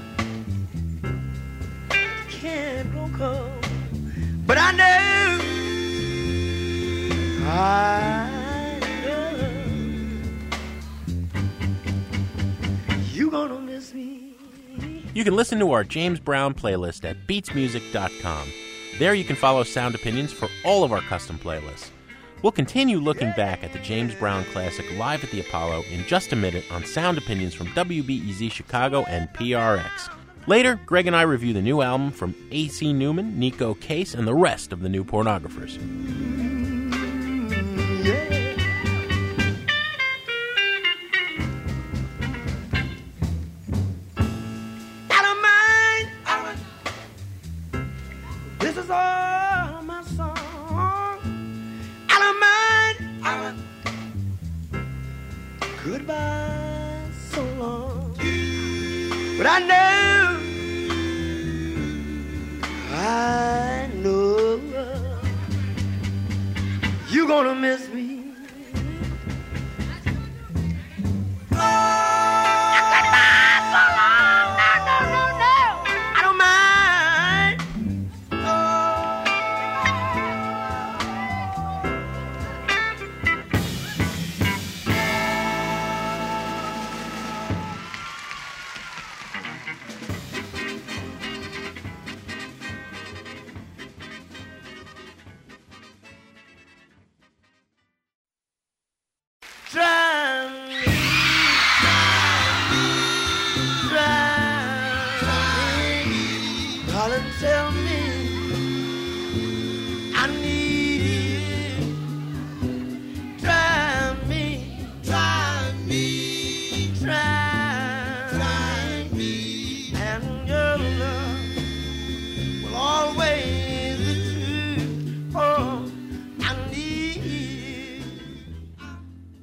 can't 2.30 2.94
go 2.94 3.10
cold, 3.18 3.66
but 4.46 4.60
I 4.60 4.72
know 4.74 5.39
Gonna 13.30 13.60
miss 13.62 13.94
me. 13.94 14.36
You 15.14 15.24
can 15.24 15.36
listen 15.36 15.60
to 15.60 15.72
our 15.72 15.84
James 15.84 16.20
Brown 16.20 16.54
playlist 16.54 17.08
at 17.08 17.28
beatsmusic.com. 17.28 18.48
There 18.98 19.14
you 19.14 19.24
can 19.24 19.36
follow 19.36 19.64
Sound 19.64 19.96
Opinions 19.96 20.34
for 20.34 20.50
all 20.66 20.84
of 20.84 20.92
our 20.92 21.02
custom 21.02 21.38
playlists. 21.38 21.90
We'll 22.42 22.52
continue 22.52 23.00
looking 23.00 23.32
back 23.34 23.64
at 23.64 23.74
the 23.74 23.80
James 23.80 24.16
Brown 24.16 24.46
classic 24.46 24.86
live 24.98 25.24
at 25.24 25.32
the 25.32 25.42
Apollo 25.42 25.84
in 25.92 26.06
just 26.06 26.34
a 26.34 26.36
minute 26.36 26.66
on 26.72 26.86
Sound 26.86 27.18
Opinions 27.18 27.54
from 27.54 27.68
WBEZ 27.68 28.52
Chicago 28.52 29.04
and 29.04 29.30
PRX. 29.30 30.10
Later, 30.48 30.80
Greg 30.86 31.08
and 31.08 31.16
I 31.16 31.22
review 31.22 31.54
the 31.54 31.62
new 31.62 31.82
album 31.82 32.12
from 32.12 32.34
A.C. 32.52 32.94
Newman, 32.94 33.40
Neko 33.40 33.80
Case, 33.80 34.14
and 34.14 34.28
the 34.28 34.36
rest 34.36 34.72
of 34.72 34.82
the 34.82 34.90
new 34.90 35.04
pornographers. 35.04 35.78
I 38.12 38.39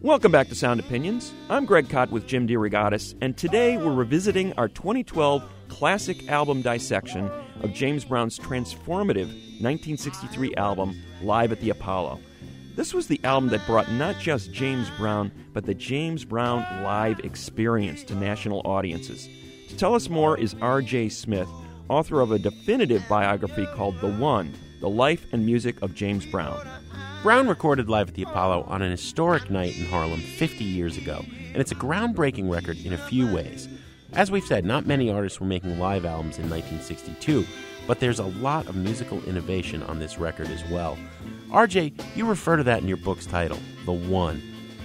Welcome 0.06 0.30
back 0.30 0.46
to 0.50 0.54
Sound 0.54 0.78
Opinions. 0.78 1.32
I'm 1.50 1.64
Greg 1.64 1.88
Kot 1.88 2.12
with 2.12 2.28
Jim 2.28 2.46
DeRogatis, 2.46 3.16
and 3.20 3.36
today 3.36 3.76
we're 3.76 3.92
revisiting 3.92 4.52
our 4.52 4.68
2012 4.68 5.42
classic 5.66 6.28
album 6.28 6.62
dissection 6.62 7.28
of 7.60 7.72
James 7.72 8.04
Brown's 8.04 8.38
transformative 8.38 9.26
1963 9.60 10.54
album, 10.54 10.96
Live 11.22 11.50
at 11.50 11.60
the 11.60 11.70
Apollo. 11.70 12.20
This 12.76 12.94
was 12.94 13.08
the 13.08 13.20
album 13.24 13.50
that 13.50 13.66
brought 13.66 13.90
not 13.90 14.16
just 14.20 14.52
James 14.52 14.88
Brown, 14.90 15.32
but 15.52 15.66
the 15.66 15.74
James 15.74 16.24
Brown 16.24 16.60
live 16.84 17.18
experience 17.24 18.04
to 18.04 18.14
national 18.14 18.62
audiences. 18.64 19.28
To 19.70 19.76
tell 19.76 19.96
us 19.96 20.08
more 20.08 20.38
is 20.38 20.54
R.J. 20.62 21.08
Smith, 21.08 21.48
author 21.88 22.20
of 22.20 22.30
a 22.30 22.38
definitive 22.38 23.02
biography 23.08 23.66
called 23.74 24.00
The 24.00 24.12
One 24.12 24.54
The 24.80 24.88
Life 24.88 25.26
and 25.32 25.44
Music 25.44 25.82
of 25.82 25.96
James 25.96 26.24
Brown. 26.26 26.64
Brown 27.26 27.48
recorded 27.48 27.88
Live 27.88 28.10
at 28.10 28.14
the 28.14 28.22
Apollo 28.22 28.66
on 28.68 28.82
an 28.82 28.92
historic 28.92 29.50
night 29.50 29.76
in 29.76 29.84
Harlem 29.86 30.20
50 30.20 30.62
years 30.62 30.96
ago, 30.96 31.24
and 31.28 31.56
it's 31.56 31.72
a 31.72 31.74
groundbreaking 31.74 32.48
record 32.48 32.78
in 32.86 32.92
a 32.92 33.08
few 33.08 33.26
ways. 33.26 33.68
As 34.12 34.30
we've 34.30 34.44
said, 34.44 34.64
not 34.64 34.86
many 34.86 35.10
artists 35.10 35.40
were 35.40 35.46
making 35.48 35.80
live 35.80 36.04
albums 36.04 36.38
in 36.38 36.48
1962, 36.48 37.44
but 37.88 37.98
there's 37.98 38.20
a 38.20 38.26
lot 38.26 38.68
of 38.68 38.76
musical 38.76 39.20
innovation 39.24 39.82
on 39.82 39.98
this 39.98 40.18
record 40.18 40.46
as 40.50 40.64
well. 40.66 40.96
RJ, 41.48 42.00
you 42.14 42.26
refer 42.26 42.58
to 42.58 42.62
that 42.62 42.82
in 42.82 42.86
your 42.86 42.96
book's 42.96 43.26
title, 43.26 43.58
The 43.86 43.92
One. 43.92 44.40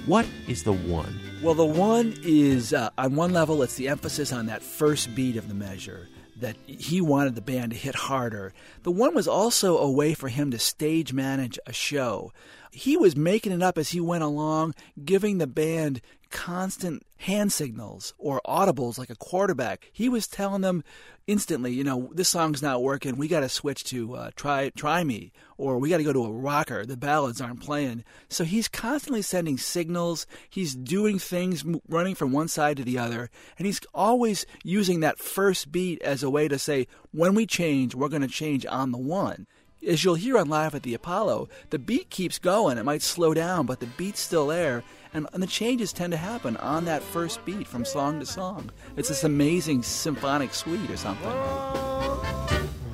What 0.07 0.25
is 0.47 0.63
The 0.63 0.73
One? 0.73 1.19
Well, 1.43 1.53
the 1.53 1.63
one 1.63 2.15
is, 2.23 2.73
uh, 2.73 2.89
on 2.97 3.15
one 3.15 3.33
level, 3.33 3.61
it's 3.61 3.75
the 3.75 3.87
emphasis 3.87 4.33
on 4.33 4.47
that 4.47 4.63
first 4.63 5.13
beat 5.13 5.37
of 5.37 5.47
the 5.47 5.53
measure, 5.53 6.07
that 6.41 6.57
he 6.65 7.01
wanted 7.01 7.35
the 7.35 7.41
band 7.41 7.71
to 7.71 7.77
hit 7.77 7.95
harder. 7.95 8.53
The 8.83 8.91
one 8.91 9.15
was 9.15 9.27
also 9.27 9.77
a 9.77 9.89
way 9.89 10.13
for 10.13 10.27
him 10.27 10.51
to 10.51 10.59
stage 10.59 11.13
manage 11.13 11.57
a 11.65 11.73
show. 11.73 12.31
He 12.71 12.97
was 12.97 13.15
making 13.15 13.51
it 13.51 13.63
up 13.63 13.77
as 13.77 13.89
he 13.89 13.99
went 13.99 14.23
along, 14.23 14.75
giving 15.03 15.37
the 15.37 15.47
band 15.47 16.01
constant 16.31 17.05
hand 17.17 17.51
signals 17.53 18.13
or 18.17 18.41
audibles 18.45 18.97
like 18.97 19.09
a 19.09 19.15
quarterback. 19.15 19.89
He 19.93 20.09
was 20.09 20.27
telling 20.27 20.61
them 20.61 20.83
instantly, 21.27 21.71
you 21.71 21.83
know, 21.83 22.09
this 22.13 22.29
song's 22.29 22.61
not 22.61 22.81
working. 22.81 23.17
We 23.17 23.27
got 23.27 23.41
to 23.41 23.49
switch 23.49 23.83
to 23.85 24.15
uh, 24.15 24.31
try 24.35 24.69
try 24.69 25.03
me, 25.03 25.31
or 25.57 25.77
we 25.77 25.89
got 25.89 25.97
to 25.97 26.03
go 26.03 26.13
to 26.13 26.25
a 26.25 26.31
rocker. 26.31 26.85
The 26.85 26.97
ballads 26.97 27.39
aren't 27.41 27.61
playing. 27.61 28.03
So 28.29 28.43
he's 28.43 28.67
constantly 28.67 29.21
sending 29.21 29.57
signals. 29.57 30.25
He's 30.49 30.75
doing 30.75 31.19
things, 31.19 31.63
running 31.87 32.15
from 32.15 32.31
one 32.31 32.47
side 32.47 32.77
to 32.77 32.83
the 32.83 32.97
other, 32.97 33.29
and 33.57 33.67
he's 33.67 33.81
always 33.93 34.45
using 34.63 35.01
that 35.01 35.19
first 35.19 35.71
beat 35.71 36.01
as 36.01 36.23
a 36.23 36.29
way 36.29 36.47
to 36.47 36.57
say, 36.57 36.87
when 37.11 37.35
we 37.35 37.45
change, 37.45 37.93
we're 37.93 38.09
going 38.09 38.21
to 38.21 38.27
change 38.27 38.65
on 38.65 38.91
the 38.91 38.97
one 38.97 39.45
as 39.87 40.03
you'll 40.03 40.15
hear 40.15 40.37
on 40.37 40.47
Live 40.47 40.75
at 40.75 40.83
the 40.83 40.93
Apollo, 40.93 41.49
the 41.69 41.79
beat 41.79 42.09
keeps 42.09 42.39
going. 42.39 42.77
It 42.77 42.85
might 42.85 43.01
slow 43.01 43.33
down, 43.33 43.65
but 43.65 43.79
the 43.79 43.87
beat's 43.87 44.19
still 44.19 44.47
there. 44.47 44.83
And, 45.13 45.27
and 45.33 45.43
the 45.43 45.47
changes 45.47 45.91
tend 45.91 46.11
to 46.11 46.17
happen 46.17 46.55
on 46.57 46.85
that 46.85 47.03
first 47.03 47.43
beat 47.45 47.67
from 47.67 47.83
song 47.83 48.19
to 48.21 48.25
song. 48.25 48.71
It's 48.95 49.09
this 49.09 49.23
amazing 49.23 49.83
symphonic 49.83 50.53
suite 50.53 50.89
or 50.89 50.97
something. 50.97 51.29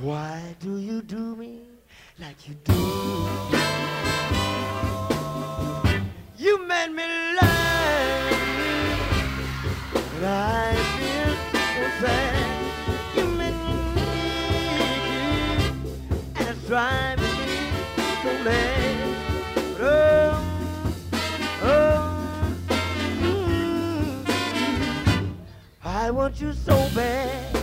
Why 0.00 0.42
do 0.60 0.78
you 0.78 1.02
do 1.02 1.36
me 1.36 1.60
like 2.18 2.48
you 2.48 2.54
do? 2.64 2.74
You 6.36 6.66
made 6.66 6.90
me 6.90 7.04
but 10.20 10.26
I 10.26 10.74
feel 10.98 11.32
so 11.52 11.84
sad. 12.00 13.16
You 13.16 13.24
made 13.38 13.54
me 13.54 13.76
and 16.36 16.48
it's 16.48 16.66
driving 16.66 17.07
want 26.18 26.40
you 26.40 26.52
so 26.52 26.74
bad. 26.96 27.56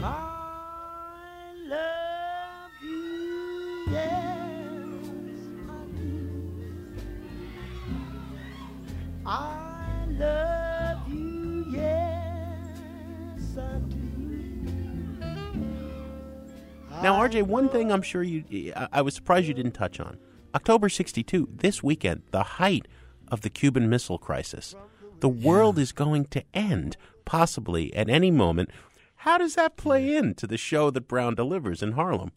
I 0.00 1.52
love 1.66 2.70
you, 2.80 3.84
yes, 3.90 4.94
I 5.68 5.84
do. 5.98 6.54
I 9.26 10.04
love 10.10 11.08
you, 11.08 11.66
yes, 11.72 13.58
I 13.58 13.78
do. 13.88 15.18
Now, 17.02 17.18
RJ, 17.18 17.42
one 17.42 17.68
thing 17.68 17.90
I'm 17.90 18.02
sure 18.02 18.22
you, 18.22 18.72
I- 18.76 18.86
I 18.92 19.02
was 19.02 19.16
surprised 19.16 19.48
you 19.48 19.54
didn't 19.54 19.72
touch 19.72 19.98
on. 19.98 20.18
October 20.54 20.88
62, 20.88 21.48
this 21.52 21.82
weekend, 21.82 22.22
the 22.30 22.44
height 22.44 22.86
of 23.26 23.40
the 23.40 23.50
Cuban 23.50 23.90
Missile 23.90 24.18
Crisis. 24.18 24.76
The 25.20 25.28
world 25.28 25.78
is 25.78 25.92
going 25.92 26.26
to 26.26 26.44
end, 26.52 26.96
possibly 27.24 27.94
at 27.94 28.08
any 28.08 28.30
moment. 28.30 28.70
How 29.16 29.38
does 29.38 29.54
that 29.54 29.76
play 29.76 30.14
into 30.14 30.46
the 30.46 30.58
show 30.58 30.90
that 30.90 31.08
Brown 31.08 31.34
delivers 31.34 31.82
in 31.82 31.92
Harlem? 31.92 32.32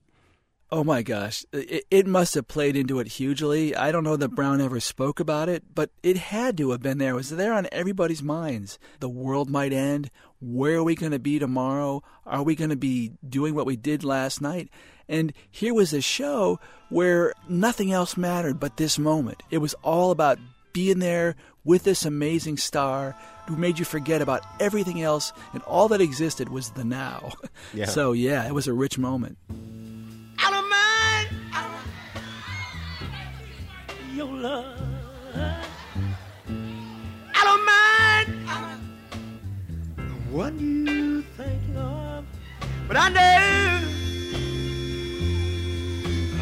Oh 0.69 0.83
my 0.83 1.01
gosh, 1.01 1.45
it, 1.53 1.85
it 1.89 2.07
must 2.07 2.35
have 2.35 2.49
played 2.49 2.75
into 2.75 2.99
it 2.99 3.07
hugely. 3.07 3.73
I 3.73 3.89
don't 3.89 4.03
know 4.03 4.17
that 4.17 4.35
Brown 4.35 4.59
ever 4.59 4.81
spoke 4.81 5.21
about 5.21 5.47
it, 5.47 5.63
but 5.73 5.91
it 6.03 6.17
had 6.17 6.57
to 6.57 6.71
have 6.71 6.81
been 6.81 6.97
there. 6.97 7.11
It 7.11 7.15
was 7.15 7.29
there 7.29 7.53
on 7.53 7.69
everybody's 7.71 8.21
minds. 8.21 8.77
The 8.99 9.07
world 9.07 9.49
might 9.49 9.71
end. 9.71 10.09
Where 10.41 10.75
are 10.75 10.83
we 10.83 10.95
going 10.95 11.13
to 11.13 11.19
be 11.19 11.39
tomorrow? 11.39 12.03
Are 12.25 12.43
we 12.43 12.53
going 12.53 12.69
to 12.69 12.75
be 12.75 13.13
doing 13.27 13.55
what 13.55 13.65
we 13.65 13.77
did 13.77 14.03
last 14.03 14.41
night? 14.41 14.69
And 15.07 15.31
here 15.49 15.73
was 15.73 15.93
a 15.93 16.01
show 16.01 16.59
where 16.89 17.33
nothing 17.47 17.93
else 17.93 18.17
mattered 18.17 18.59
but 18.59 18.75
this 18.75 18.99
moment. 18.99 19.43
It 19.49 19.59
was 19.59 19.73
all 19.83 20.11
about 20.11 20.37
being 20.73 20.99
there 20.99 21.35
with 21.67 21.83
this 21.83 22.05
amazing 22.05 22.57
star 22.57 23.13
who 23.47 23.55
made 23.57 23.77
you 23.77 23.85
forget 23.85 24.21
about 24.21 24.41
everything 24.59 25.01
else, 25.01 25.33
and 25.53 25.61
all 25.63 25.89
that 25.89 26.01
existed 26.01 26.49
was 26.49 26.71
the 26.71 26.83
now. 26.83 27.33
Yeah. 27.73 27.85
So, 27.85 28.13
yeah, 28.13 28.47
it 28.47 28.53
was 28.53 28.67
a 28.67 28.73
rich 28.73 28.97
moment. 28.97 29.37
Out 30.39 30.53
of 30.53 30.63
mind, 30.69 31.27
out 31.53 31.69
of 33.89 34.15
your 34.15 34.27
love. 34.27 34.79
Out 37.35 37.47
of 37.47 37.59
mind, 37.65 38.49
out 38.49 38.63
of 39.99 40.33
what 40.33 40.53
you 40.59 41.21
thinking 41.35 41.77
of. 41.77 42.25
But 42.87 42.95
I 42.97 43.09
know, 43.09 43.81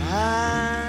I 0.07 0.85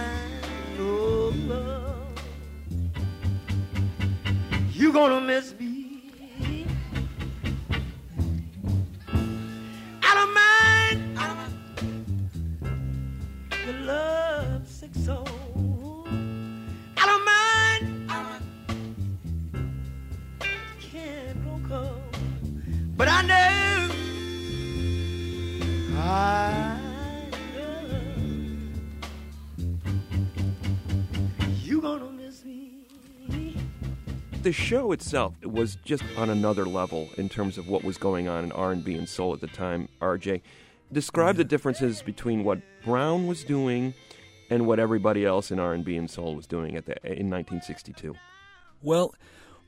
You 4.77 4.93
gonna 4.93 5.23
miss 5.23 5.59
me. 5.59 5.66
The 34.47 34.53
show 34.53 34.93
itself 34.93 35.35
was 35.45 35.77
just 35.85 36.05
on 36.17 36.31
another 36.31 36.67
level 36.67 37.09
in 37.17 37.29
terms 37.29 37.59
of 37.59 37.67
what 37.67 37.83
was 37.83 37.99
going 37.99 38.29
on 38.29 38.45
in 38.45 38.53
R&B 38.53 38.95
and 38.95 39.09
soul 39.09 39.35
at 39.35 39.41
the 39.41 39.49
time. 39.49 39.89
RJ, 40.01 40.41
describe 40.93 41.35
the 41.35 41.43
differences 41.43 42.01
between 42.01 42.45
what 42.45 42.61
Brown 42.85 43.27
was 43.27 43.43
doing 43.43 43.93
and 44.49 44.65
what 44.65 44.79
everybody 44.79 45.25
else 45.25 45.51
in 45.51 45.59
R&B 45.59 45.97
and 45.97 46.09
soul 46.09 46.37
was 46.37 46.47
doing 46.47 46.77
at 46.77 46.87
the, 46.87 46.93
in 47.03 47.29
1962. 47.29 48.15
Well, 48.83 49.17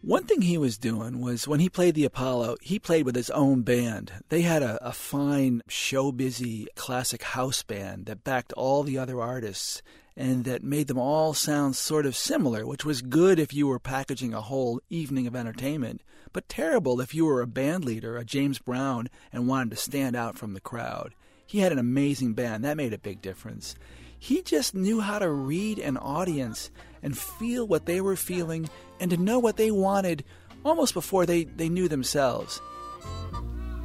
one 0.00 0.22
thing 0.22 0.42
he 0.42 0.56
was 0.56 0.78
doing 0.78 1.20
was 1.20 1.48
when 1.48 1.58
he 1.58 1.68
played 1.68 1.96
the 1.96 2.04
Apollo, 2.04 2.58
he 2.62 2.78
played 2.78 3.04
with 3.04 3.16
his 3.16 3.30
own 3.30 3.62
band. 3.62 4.12
They 4.28 4.42
had 4.42 4.62
a, 4.62 4.78
a 4.80 4.92
fine, 4.92 5.60
show 5.66 6.12
busy 6.12 6.68
classic 6.76 7.24
house 7.24 7.64
band 7.64 8.06
that 8.06 8.22
backed 8.22 8.52
all 8.52 8.84
the 8.84 8.96
other 8.96 9.20
artists 9.20 9.82
and 10.18 10.44
that 10.44 10.64
made 10.64 10.88
them 10.88 10.98
all 10.98 11.32
sound 11.32 11.76
sort 11.76 12.04
of 12.04 12.16
similar, 12.16 12.66
which 12.66 12.84
was 12.84 13.02
good 13.02 13.38
if 13.38 13.54
you 13.54 13.68
were 13.68 13.78
packaging 13.78 14.34
a 14.34 14.40
whole 14.40 14.80
evening 14.90 15.28
of 15.28 15.36
entertainment, 15.36 16.02
but 16.32 16.48
terrible 16.48 17.00
if 17.00 17.14
you 17.14 17.24
were 17.24 17.40
a 17.40 17.46
band 17.46 17.84
leader, 17.84 18.16
a 18.16 18.24
James 18.24 18.58
Brown, 18.58 19.08
and 19.32 19.46
wanted 19.46 19.70
to 19.70 19.76
stand 19.76 20.16
out 20.16 20.36
from 20.36 20.54
the 20.54 20.60
crowd. 20.60 21.14
He 21.46 21.60
had 21.60 21.70
an 21.70 21.78
amazing 21.78 22.34
band. 22.34 22.64
That 22.64 22.76
made 22.76 22.92
a 22.92 22.98
big 22.98 23.22
difference. 23.22 23.76
He 24.18 24.42
just 24.42 24.74
knew 24.74 25.00
how 25.00 25.20
to 25.20 25.30
read 25.30 25.78
an 25.78 25.96
audience 25.96 26.72
and 27.00 27.16
feel 27.16 27.68
what 27.68 27.86
they 27.86 28.00
were 28.00 28.16
feeling 28.16 28.68
and 28.98 29.12
to 29.12 29.16
know 29.16 29.38
what 29.38 29.56
they 29.56 29.70
wanted 29.70 30.24
almost 30.64 30.94
before 30.94 31.26
they, 31.26 31.44
they 31.44 31.68
knew 31.68 31.86
themselves. 31.86 32.60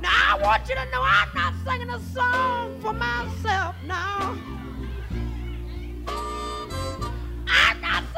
Now 0.01 0.09
I 0.35 0.39
want 0.41 0.67
you 0.67 0.73
to 0.73 0.85
know 0.85 1.01
I'm 1.03 1.29
not 1.35 1.53
singing 1.63 1.91
a 1.91 1.99
song 2.11 2.81
for 2.81 2.91
myself 2.91 3.75
now. 3.85 4.35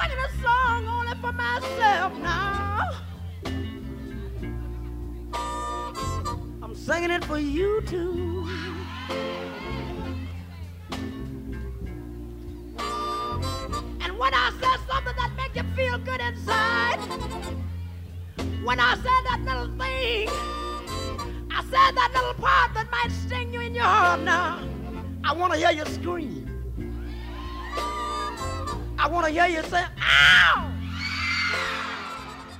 singing 0.05 0.23
a 0.23 0.29
song 0.43 0.87
only 0.87 1.13
for 1.21 1.31
myself 1.31 2.13
now. 2.19 2.89
I'm 6.61 6.75
singing 6.75 7.11
it 7.11 7.25
for 7.25 7.39
you 7.39 7.81
too. 7.81 8.47
And 14.01 14.17
when 14.19 14.33
I 14.33 14.51
say 14.61 14.75
something 14.87 15.15
that 15.17 15.31
makes 15.37 15.55
you 15.55 15.63
feel 15.75 15.97
good 15.99 16.21
inside, 16.21 16.99
when 18.63 18.79
I 18.79 18.95
say 18.95 19.03
that 19.03 19.41
little 19.43 19.77
thing, 19.77 20.29
I 21.51 21.61
said 21.63 21.95
that 21.95 22.11
little 22.13 22.33
part 22.33 22.73
that 22.73 22.91
might 22.91 23.11
sting 23.11 23.53
you 23.53 23.61
in 23.61 23.73
your 23.73 23.85
heart 23.85 24.21
now. 24.21 24.59
I 25.23 25.33
want 25.33 25.53
to 25.53 25.59
hear 25.59 25.71
you 25.71 25.85
scream. 25.85 26.54
I 28.97 29.07
want 29.07 29.27
to 29.27 29.31
hear 29.31 29.47
you 29.47 29.63
say, 29.63 29.83
ow! 30.01 30.71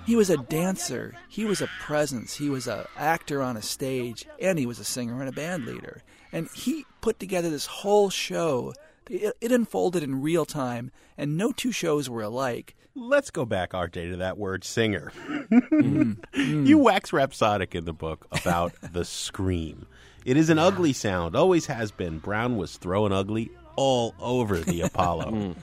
He 0.06 0.16
was 0.16 0.30
a 0.30 0.38
dancer. 0.38 1.16
He 1.30 1.46
was 1.46 1.62
a 1.62 1.70
presence. 1.82 2.36
He 2.36 2.50
was 2.50 2.68
an 2.68 2.86
actor 2.98 3.42
on 3.42 3.58
a 3.58 3.62
stage, 3.62 4.26
and 4.40 4.60
he 4.60 4.66
was 4.66 4.80
a 4.80 4.84
singer 4.84 5.20
and 5.20 5.30
a 5.30 5.32
band 5.32 5.66
leader. 5.66 6.04
And 6.32 6.48
he 6.54 6.86
put 7.02 7.20
together 7.20 7.50
this 7.50 7.66
whole 7.66 8.10
show. 8.10 8.74
It, 9.10 9.36
it 9.42 9.52
unfolded 9.52 10.04
in 10.04 10.22
real 10.22 10.46
time, 10.46 10.92
and 11.18 11.38
no 11.38 11.52
two 11.52 11.72
shows 11.72 12.10
were 12.10 12.22
alike. 12.22 12.76
Let's 12.94 13.32
go 13.32 13.46
back, 13.46 13.72
RJ, 13.72 14.12
to 14.12 14.18
that 14.18 14.38
word 14.38 14.64
singer. 14.64 15.12
Mm, 15.28 16.18
mm. 16.34 16.68
You 16.68 16.78
wax 16.78 17.12
rhapsodic 17.12 17.74
in 17.76 17.86
the 17.86 17.94
book 17.94 18.28
about 18.32 18.74
the 18.94 19.06
scream. 19.06 19.88
It 20.24 20.38
is 20.38 20.50
an 20.50 20.60
ugly 20.60 20.94
sound, 20.94 21.36
always 21.36 21.66
has 21.66 21.92
been. 21.92 22.20
Brown 22.20 22.58
was 22.58 22.78
throwing 22.78 23.12
ugly 23.12 23.52
all 23.76 24.14
over 24.20 24.60
the 24.60 24.82
Apollo. 24.82 25.32
Mm. 25.36 25.56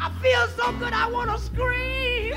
I 0.00 0.10
feel 0.22 0.46
so 0.56 0.72
good, 0.78 0.92
I 0.92 1.10
want 1.10 1.30
to 1.30 1.38
scream. 1.38 2.34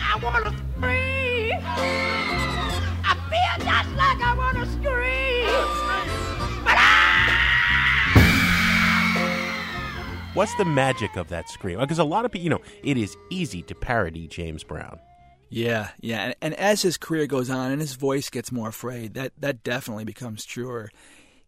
I 0.00 0.18
want 0.22 0.44
to 0.46 0.50
scream. 0.50 1.58
I 3.04 3.14
feel 3.28 3.56
just 3.64 3.90
like 3.96 4.20
I 4.20 4.34
want 4.36 4.56
to 4.56 4.66
scream. 4.66 5.44
But 6.64 6.78
What's 10.34 10.54
the 10.56 10.64
magic 10.64 11.16
of 11.16 11.28
that 11.28 11.48
scream? 11.48 11.78
Uh, 11.78 11.82
because 11.82 11.98
a 11.98 12.04
lot 12.04 12.24
of 12.24 12.32
people, 12.32 12.44
you 12.44 12.50
know, 12.50 12.62
it 12.82 12.96
is 12.96 13.16
easy 13.30 13.62
to 13.62 13.74
parody 13.74 14.26
James 14.26 14.64
Brown. 14.64 14.98
Yeah, 15.50 15.90
yeah. 16.00 16.24
And, 16.24 16.34
and 16.40 16.54
as 16.54 16.82
his 16.82 16.96
career 16.96 17.26
goes 17.28 17.50
on 17.50 17.70
and 17.70 17.80
his 17.80 17.94
voice 17.94 18.30
gets 18.30 18.50
more 18.50 18.72
frayed, 18.72 19.14
that, 19.14 19.32
that 19.38 19.62
definitely 19.62 20.04
becomes 20.04 20.44
truer. 20.44 20.90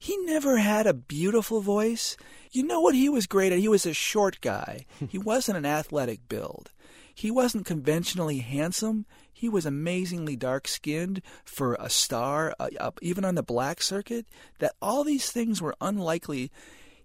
He 0.06 0.16
never 0.18 0.58
had 0.58 0.86
a 0.86 0.94
beautiful 0.94 1.60
voice. 1.60 2.16
You 2.52 2.62
know 2.62 2.80
what 2.80 2.94
he 2.94 3.08
was 3.08 3.26
great 3.26 3.50
at? 3.50 3.58
He 3.58 3.66
was 3.66 3.84
a 3.84 3.92
short 3.92 4.40
guy. 4.40 4.86
He 5.08 5.18
wasn't 5.18 5.58
an 5.58 5.66
athletic 5.66 6.28
build. 6.28 6.70
He 7.12 7.28
wasn't 7.28 7.66
conventionally 7.66 8.38
handsome. 8.38 9.04
He 9.32 9.48
was 9.48 9.66
amazingly 9.66 10.36
dark 10.36 10.68
skinned 10.68 11.22
for 11.44 11.76
a 11.80 11.90
star, 11.90 12.54
uh, 12.60 12.68
up 12.78 13.00
even 13.02 13.24
on 13.24 13.34
the 13.34 13.42
black 13.42 13.82
circuit. 13.82 14.26
That 14.60 14.76
all 14.80 15.02
these 15.02 15.32
things 15.32 15.60
were 15.60 15.74
unlikely. 15.80 16.52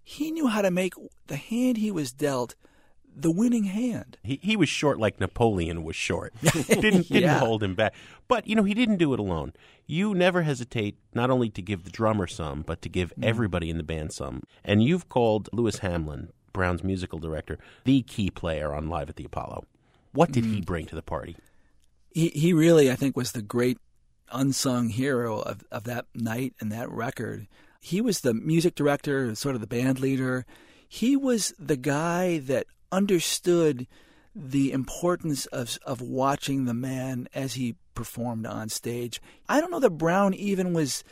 He 0.03 0.29
knew 0.29 0.45
how 0.45 0.61
to 0.61 0.69
make 0.69 0.93
the 1.25 1.37
hand 1.37 1.77
he 1.77 1.89
was 1.89 2.11
dealt 2.11 2.53
the 3.15 3.31
winning 3.31 3.65
hand. 3.65 4.17
He, 4.23 4.39
he 4.41 4.55
was 4.55 4.69
short 4.69 4.99
like 4.99 5.19
Napoleon 5.19 5.83
was 5.83 5.95
short. 5.95 6.33
didn't 6.41 7.09
didn't 7.09 7.09
Yeah. 7.09 7.39
hold 7.39 7.63
him 7.63 7.75
back. 7.75 7.93
But 8.27 8.47
you 8.47 8.55
know 8.55 8.63
he 8.63 8.73
didn't 8.73 8.97
do 8.97 9.13
it 9.13 9.19
alone. 9.19 9.53
You 9.85 10.13
never 10.13 10.43
hesitate 10.43 10.95
not 11.13 11.29
only 11.29 11.49
to 11.49 11.61
give 11.61 11.83
the 11.83 11.91
drummer 11.91 12.27
some, 12.27 12.61
but 12.61 12.81
to 12.81 12.89
give 12.89 13.11
mm-hmm. 13.11 13.23
everybody 13.23 13.69
in 13.69 13.77
the 13.77 13.83
band 13.83 14.13
some. 14.13 14.43
And 14.63 14.83
you've 14.83 15.09
called 15.09 15.49
Lewis 15.51 15.79
Hamlin, 15.79 16.29
Brown's 16.53 16.83
musical 16.83 17.19
director, 17.19 17.57
the 17.83 18.01
key 18.03 18.29
player 18.29 18.73
on 18.73 18.89
Live 18.89 19.09
at 19.09 19.15
the 19.15 19.25
Apollo. 19.25 19.65
What 20.13 20.31
did 20.31 20.45
he 20.45 20.61
mm. 20.61 20.65
bring 20.65 20.85
to 20.87 20.95
the 20.95 21.01
party? 21.01 21.37
he 22.13 22.29
he 22.29 22.53
really 22.53 22.91
I 22.91 22.95
think 22.95 23.15
was 23.15 23.31
the 23.31 23.41
great 23.41 23.77
unsung 24.31 24.89
hero 24.89 25.39
of, 25.39 25.63
of 25.71 25.83
that 25.85 26.05
night 26.15 26.53
and 26.59 26.71
that 26.71 26.89
record. 26.89 27.47
He 27.81 27.99
was 27.99 28.21
the 28.21 28.33
music 28.33 28.75
director, 28.75 29.33
sort 29.35 29.55
of 29.55 29.61
the 29.61 29.67
band 29.67 29.99
leader. 29.99 30.45
He 30.87 31.17
was 31.17 31.53
the 31.59 31.75
guy 31.75 32.39
that 32.39 32.67
understood 32.91 33.87
the 34.35 34.71
importance 34.71 35.45
of 35.47 35.77
of 35.85 36.01
watching 36.01 36.65
the 36.65 36.73
man 36.73 37.27
as 37.33 37.55
he 37.55 37.75
performed 37.93 38.45
on 38.45 38.69
stage. 38.69 39.21
I 39.49 39.59
don't 39.59 39.71
know 39.71 39.79
that 39.79 39.91
Brown 39.91 40.33
even 40.33 40.73
was 40.73 41.03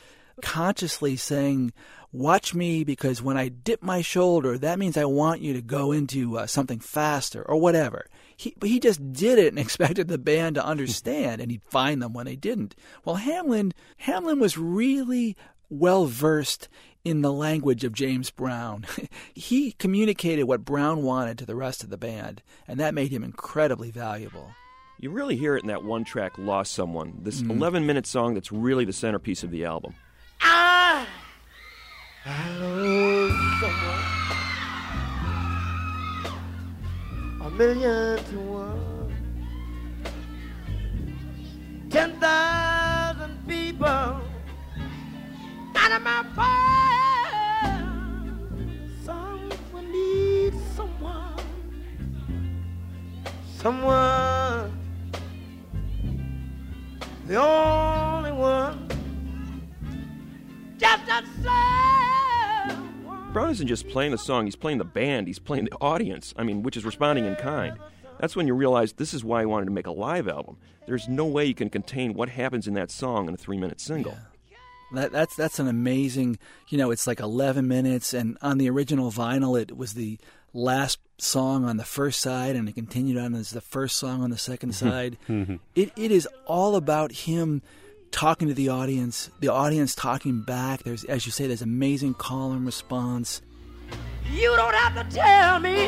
consciously 0.42 1.18
saying, 1.18 1.74
"Watch 2.14 2.54
me," 2.54 2.84
because 2.84 3.22
when 3.22 3.38
I 3.38 3.50
dip 3.50 3.84
my 3.84 4.02
shoulder, 4.02 4.58
that 4.58 4.80
means 4.80 4.96
I 4.96 5.06
want 5.06 5.42
you 5.42 5.54
to 5.54 5.62
go 5.62 5.92
into 5.92 6.38
uh, 6.38 6.48
something 6.48 6.80
faster 6.80 7.44
or 7.44 7.58
whatever. 7.58 8.08
He 8.36 8.56
he 8.64 8.80
just 8.80 9.12
did 9.12 9.38
it 9.38 9.50
and 9.50 9.60
expected 9.66 10.08
the 10.08 10.18
band 10.18 10.56
to 10.56 10.66
understand, 10.66 11.42
and 11.42 11.52
he'd 11.52 11.64
find 11.64 12.02
them 12.02 12.14
when 12.14 12.26
they 12.26 12.38
didn't. 12.38 12.76
Well, 13.04 13.16
Hamlin 13.16 13.74
Hamlin 13.98 14.40
was 14.40 14.58
really 14.58 15.36
well 15.70 16.06
versed 16.06 16.68
in 17.06 17.22
the 17.22 17.32
language 17.32 17.84
of 17.84 17.94
James 17.94 18.30
Brown. 18.30 18.86
he 19.34 19.72
communicated 19.74 20.44
what 20.44 20.66
Brown 20.66 21.04
wanted 21.04 21.38
to 21.40 21.46
the 21.46 21.56
rest 21.56 21.84
of 21.84 21.90
the 21.90 21.98
band, 21.98 22.42
and 22.68 22.80
that 22.80 22.94
made 22.94 23.12
him 23.12 23.24
incredibly 23.24 23.92
valuable. 23.92 24.52
You 25.00 25.12
really 25.12 25.38
hear 25.38 25.56
it 25.56 25.62
in 25.64 25.68
that 25.68 25.84
one 25.86 26.04
track, 26.04 26.38
Lost 26.38 26.74
Someone, 26.74 27.20
this 27.22 27.42
Mm. 27.42 27.52
11 27.52 27.86
minute 27.86 28.06
song 28.06 28.34
that's 28.34 28.52
really 28.52 28.84
the 28.84 28.92
centerpiece 28.94 29.44
of 29.44 29.52
the 29.52 29.64
album. 29.64 29.94
I, 30.42 31.06
I 32.26 32.58
love 32.58 33.32
someone 33.62 34.06
a 37.42 37.50
million 37.52 38.24
to 38.26 38.40
one. 38.40 39.14
Ten 41.90 42.20
thousand 42.20 43.48
people 43.48 44.20
out 45.90 45.98
of 45.98 46.04
my 46.04 46.24
fire. 46.36 47.84
Someone 49.04 49.92
needs 49.92 50.58
someone. 50.76 51.44
Someone. 53.58 54.72
The 57.26 57.36
only 57.42 58.32
one. 58.32 58.88
Just 60.78 61.04
a 61.08 61.24
someone. 62.64 63.34
Brown 63.34 63.50
isn't 63.52 63.68
just 63.68 63.88
playing 63.88 64.12
the 64.12 64.18
song, 64.18 64.46
he's 64.46 64.56
playing 64.56 64.78
the 64.78 64.86
band, 64.86 65.28
he's 65.28 65.40
playing 65.40 65.66
the 65.66 65.74
audience, 65.82 66.34
I 66.38 66.44
mean, 66.44 66.64
which 66.64 66.78
is 66.78 66.86
responding 66.86 67.26
in 67.26 67.36
kind. 67.36 67.78
That's 68.20 68.36
when 68.36 68.48
you 68.48 68.54
realize 68.54 68.94
this 68.94 69.14
is 69.14 69.24
why 69.24 69.42
he 69.42 69.46
wanted 69.46 69.66
to 69.66 69.72
make 69.72 69.88
a 69.88 69.92
live 69.92 70.28
album. 70.28 70.58
There's 70.86 71.08
no 71.08 71.26
way 71.26 71.46
you 71.46 71.56
can 71.56 71.70
contain 71.70 72.14
what 72.14 72.30
happens 72.30 72.68
in 72.68 72.74
that 72.76 72.92
song 72.92 73.28
in 73.28 73.34
a 73.34 73.38
three 73.38 73.58
minute 73.58 73.80
single. 73.80 74.18
That, 74.92 75.12
that's 75.12 75.36
that's 75.36 75.60
an 75.60 75.68
amazing. 75.68 76.40
You 76.68 76.78
know, 76.78 76.92
it's 76.92 77.08
like 77.08 77.20
11 77.20 77.68
minutes, 77.68 78.14
and 78.14 78.38
on 78.42 78.58
the 78.58 78.70
original 78.70 79.12
vinyl, 79.12 79.60
it 79.60 79.76
was 79.76 79.94
the 79.94 80.18
last 80.54 81.00
song 81.18 81.66
on 81.66 81.78
the 81.78 81.86
first 81.86 82.20
side, 82.22 82.56
and 82.56 82.68
it 82.68 82.74
continued 82.74 83.18
on 83.18 83.36
as 83.36 83.52
the 83.52 83.62
first 83.62 83.98
song 83.98 84.24
on 84.24 84.30
the 84.30 84.38
second 84.38 84.72
mm-hmm. 84.72 84.90
side. 84.90 85.18
Mm-hmm. 85.28 85.56
it 85.76 85.92
it 85.96 86.12
is 86.12 86.28
all 86.46 86.76
about 86.76 87.12
him 87.12 87.62
talking 88.12 88.48
to 88.48 88.54
the 88.54 88.70
audience, 88.70 89.30
the 89.40 89.50
audience 89.50 89.96
talking 89.96 90.42
back. 90.42 90.84
There's, 90.84 91.04
as 91.04 91.26
you 91.26 91.32
say, 91.32 91.48
there's 91.48 91.62
amazing 91.62 92.16
call 92.16 92.52
and 92.52 92.66
response. 92.66 93.42
You 94.32 94.56
don't 94.56 94.76
have 94.76 95.10
to 95.10 95.16
tell 95.16 95.60
me, 95.60 95.88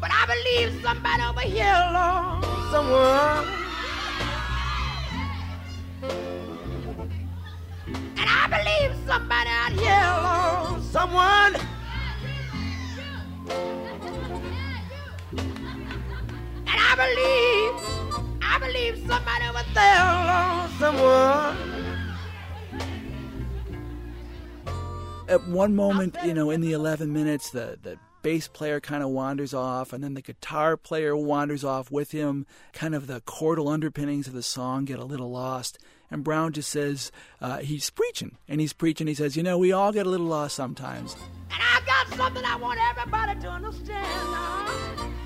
but 0.00 0.10
I 0.10 0.26
believe 0.26 0.82
somebody 0.82 1.22
over 1.22 1.40
here, 1.40 1.90
Lord, 1.92 2.44
someone. 2.70 3.68
Believe, 16.98 17.74
I 18.42 18.58
believe 18.58 18.98
somebody 19.06 19.44
over 19.48 19.64
there, 19.72 20.18
at 25.28 25.46
one 25.46 25.76
moment, 25.76 26.16
you 26.24 26.34
know, 26.34 26.50
in 26.50 26.60
the 26.60 26.72
11 26.72 27.12
minutes, 27.12 27.50
the, 27.50 27.78
the 27.80 27.98
bass 28.22 28.48
player 28.48 28.80
kind 28.80 29.04
of 29.04 29.10
wanders 29.10 29.54
off, 29.54 29.92
and 29.92 30.02
then 30.02 30.14
the 30.14 30.22
guitar 30.22 30.76
player 30.76 31.16
wanders 31.16 31.62
off 31.62 31.90
with 31.92 32.10
him. 32.10 32.46
Kind 32.72 32.96
of 32.96 33.06
the 33.06 33.20
chordal 33.20 33.72
underpinnings 33.72 34.26
of 34.26 34.32
the 34.32 34.42
song 34.42 34.84
get 34.84 34.98
a 34.98 35.04
little 35.04 35.30
lost. 35.30 35.78
And 36.10 36.24
Brown 36.24 36.52
just 36.52 36.70
says, 36.70 37.12
uh, 37.40 37.58
he's 37.58 37.90
preaching. 37.90 38.38
And 38.48 38.60
he's 38.60 38.72
preaching. 38.72 39.06
He 39.06 39.14
says, 39.14 39.36
you 39.36 39.44
know, 39.44 39.56
we 39.56 39.70
all 39.70 39.92
get 39.92 40.06
a 40.06 40.10
little 40.10 40.26
lost 40.26 40.56
sometimes. 40.56 41.14
And 41.52 41.62
I've 41.62 41.86
got 41.86 42.08
something 42.16 42.44
I 42.44 42.56
want 42.56 42.80
everybody 42.90 43.38
to 43.40 43.48
understand 43.48 44.30
now. 44.32 45.17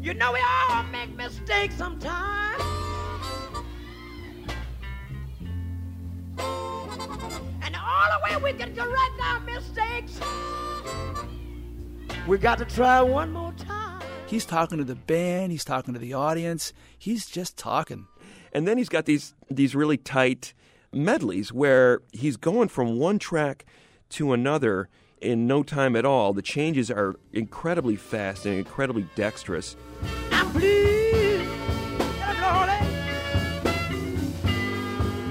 You 0.00 0.14
know 0.14 0.32
we 0.32 0.40
all 0.70 0.82
make 0.84 1.14
mistakes 1.16 1.74
sometimes. 1.76 2.62
And 6.38 7.74
the 7.74 7.80
only 7.80 8.18
way 8.24 8.36
we 8.42 8.58
can 8.58 8.74
correct 8.74 9.20
our 9.22 9.40
mistakes, 9.40 10.20
we 12.26 12.38
got 12.38 12.58
to 12.58 12.64
try 12.64 13.02
one 13.02 13.32
more 13.32 13.52
time. 13.52 14.02
He's 14.26 14.44
talking 14.44 14.78
to 14.78 14.84
the 14.84 14.94
band, 14.94 15.52
he's 15.52 15.64
talking 15.64 15.94
to 15.94 16.00
the 16.00 16.14
audience, 16.14 16.72
he's 16.98 17.26
just 17.26 17.56
talking. 17.56 18.06
And 18.52 18.66
then 18.68 18.78
he's 18.78 18.88
got 18.88 19.04
these 19.04 19.34
these 19.50 19.74
really 19.74 19.96
tight 19.96 20.54
medleys 20.92 21.52
where 21.52 22.00
he's 22.12 22.36
going 22.36 22.68
from 22.68 22.98
one 22.98 23.18
track 23.18 23.66
to 24.10 24.32
another 24.32 24.88
in 25.20 25.46
no 25.46 25.62
time 25.62 25.96
at 25.96 26.04
all. 26.04 26.32
The 26.32 26.42
changes 26.42 26.90
are 26.90 27.16
incredibly 27.32 27.96
fast 27.96 28.46
and 28.46 28.56
incredibly 28.56 29.06
dexterous. 29.14 29.76
I'm 30.32 30.52
blue, 30.52 31.40
and 31.40 32.22
I'm 32.22 32.40
lonely. 32.42 32.74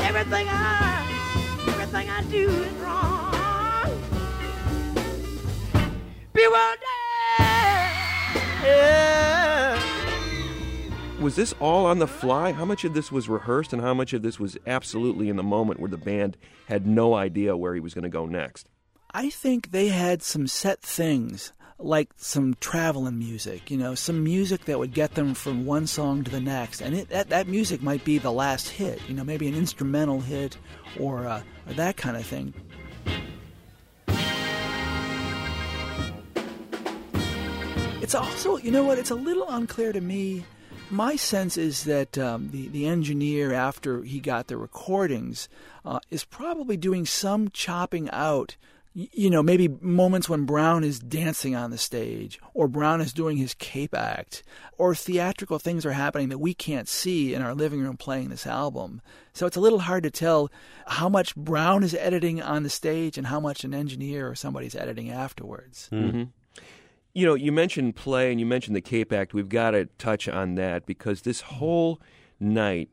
Everything 0.05 0.47
I, 0.49 1.63
everything 1.67 2.09
I 2.09 2.21
do 2.23 2.49
is 2.49 2.73
wrong. 2.73 3.33
Bewildered. 6.33 6.79
Yeah. 8.63 9.79
Was 11.19 11.35
this 11.35 11.53
all 11.59 11.85
on 11.85 11.99
the 11.99 12.07
fly? 12.07 12.51
How 12.51 12.65
much 12.65 12.83
of 12.83 12.93
this 12.93 13.11
was 13.11 13.27
rehearsed 13.27 13.73
and 13.73 13.81
how 13.81 13.93
much 13.93 14.13
of 14.13 14.21
this 14.21 14.39
was 14.39 14.55
absolutely 14.67 15.29
in 15.29 15.35
the 15.35 15.43
moment 15.43 15.79
where 15.79 15.89
the 15.89 15.97
band 15.97 16.37
had 16.67 16.85
no 16.85 17.15
idea 17.15 17.57
where 17.57 17.73
he 17.73 17.79
was 17.79 17.95
going 17.95 18.03
to 18.03 18.09
go 18.09 18.25
next? 18.27 18.69
I 19.11 19.29
think 19.29 19.71
they 19.71 19.87
had 19.87 20.21
some 20.21 20.47
set 20.47 20.81
things, 20.81 21.53
like 21.79 22.09
some 22.17 22.55
traveling 22.59 23.17
music, 23.17 23.71
you 23.71 23.77
know, 23.77 23.95
some 23.95 24.21
music 24.23 24.65
that 24.65 24.79
would 24.79 24.93
get 24.93 25.15
them 25.15 25.33
from 25.33 25.65
one 25.65 25.87
song 25.87 26.25
to 26.25 26.31
the 26.31 26.41
next. 26.41 26.81
And 26.81 26.93
it, 26.93 27.09
that, 27.09 27.29
that 27.29 27.47
music 27.47 27.81
might 27.81 28.03
be 28.03 28.17
the 28.17 28.31
last 28.31 28.67
hit, 28.67 29.01
you 29.07 29.15
know, 29.15 29.23
maybe 29.23 29.47
an 29.47 29.55
instrumental 29.55 30.19
hit 30.19 30.57
or, 30.99 31.25
uh, 31.25 31.41
or 31.67 31.73
that 31.73 31.95
kind 31.95 32.17
of 32.17 32.25
thing. 32.25 32.53
It's 38.01 38.15
also, 38.15 38.57
you 38.57 38.71
know 38.71 38.83
what, 38.83 38.99
it's 38.99 39.11
a 39.11 39.15
little 39.15 39.47
unclear 39.49 39.93
to 39.93 40.01
me. 40.01 40.45
My 40.89 41.15
sense 41.15 41.57
is 41.57 41.85
that 41.85 42.17
um, 42.17 42.49
the, 42.51 42.67
the 42.69 42.85
engineer, 42.87 43.53
after 43.53 44.03
he 44.03 44.19
got 44.19 44.47
the 44.47 44.57
recordings, 44.57 45.49
uh, 45.83 45.99
is 46.11 46.23
probably 46.23 46.77
doing 46.77 47.05
some 47.05 47.49
chopping 47.49 48.09
out 48.11 48.55
you 48.97 49.29
know, 49.29 49.43
maybe 49.43 49.67
moments 49.67 50.27
when 50.27 50.45
Brown 50.45 50.83
is 50.83 50.97
dancing 50.97 51.55
on 51.55 51.69
the 51.69 51.77
stage, 51.77 52.39
or 52.55 52.67
Brown 52.67 52.99
is 52.99 53.13
doing 53.13 53.37
his 53.37 53.53
cape 53.53 53.93
act, 53.93 54.41
or 54.79 54.95
theatrical 54.95 55.59
things 55.59 55.85
are 55.85 55.91
happening 55.91 56.29
that 56.29 56.39
we 56.39 56.55
can't 56.55 56.87
see 56.87 57.35
in 57.35 57.43
our 57.43 57.53
living 57.53 57.79
room 57.79 57.95
playing 57.95 58.29
this 58.29 58.47
album. 58.47 59.03
So 59.33 59.45
it's 59.45 59.55
a 59.55 59.59
little 59.59 59.81
hard 59.81 60.01
to 60.01 60.09
tell 60.09 60.49
how 60.87 61.09
much 61.09 61.35
Brown 61.35 61.83
is 61.83 61.93
editing 61.93 62.41
on 62.41 62.63
the 62.63 62.71
stage 62.71 63.19
and 63.19 63.27
how 63.27 63.39
much 63.39 63.63
an 63.63 63.75
engineer 63.75 64.27
or 64.27 64.33
somebody's 64.33 64.75
editing 64.75 65.11
afterwards. 65.11 65.89
Mm-hmm. 65.91 66.23
You 67.13 67.25
know, 67.27 67.35
you 67.35 67.51
mentioned 67.51 67.95
play 67.95 68.31
and 68.31 68.39
you 68.39 68.47
mentioned 68.47 68.75
the 68.75 68.81
Cape 68.81 69.13
Act. 69.13 69.31
We've 69.31 69.47
got 69.47 69.71
to 69.71 69.85
touch 69.99 70.27
on 70.27 70.55
that 70.55 70.87
because 70.87 71.21
this 71.21 71.41
whole 71.41 72.01
night 72.39 72.89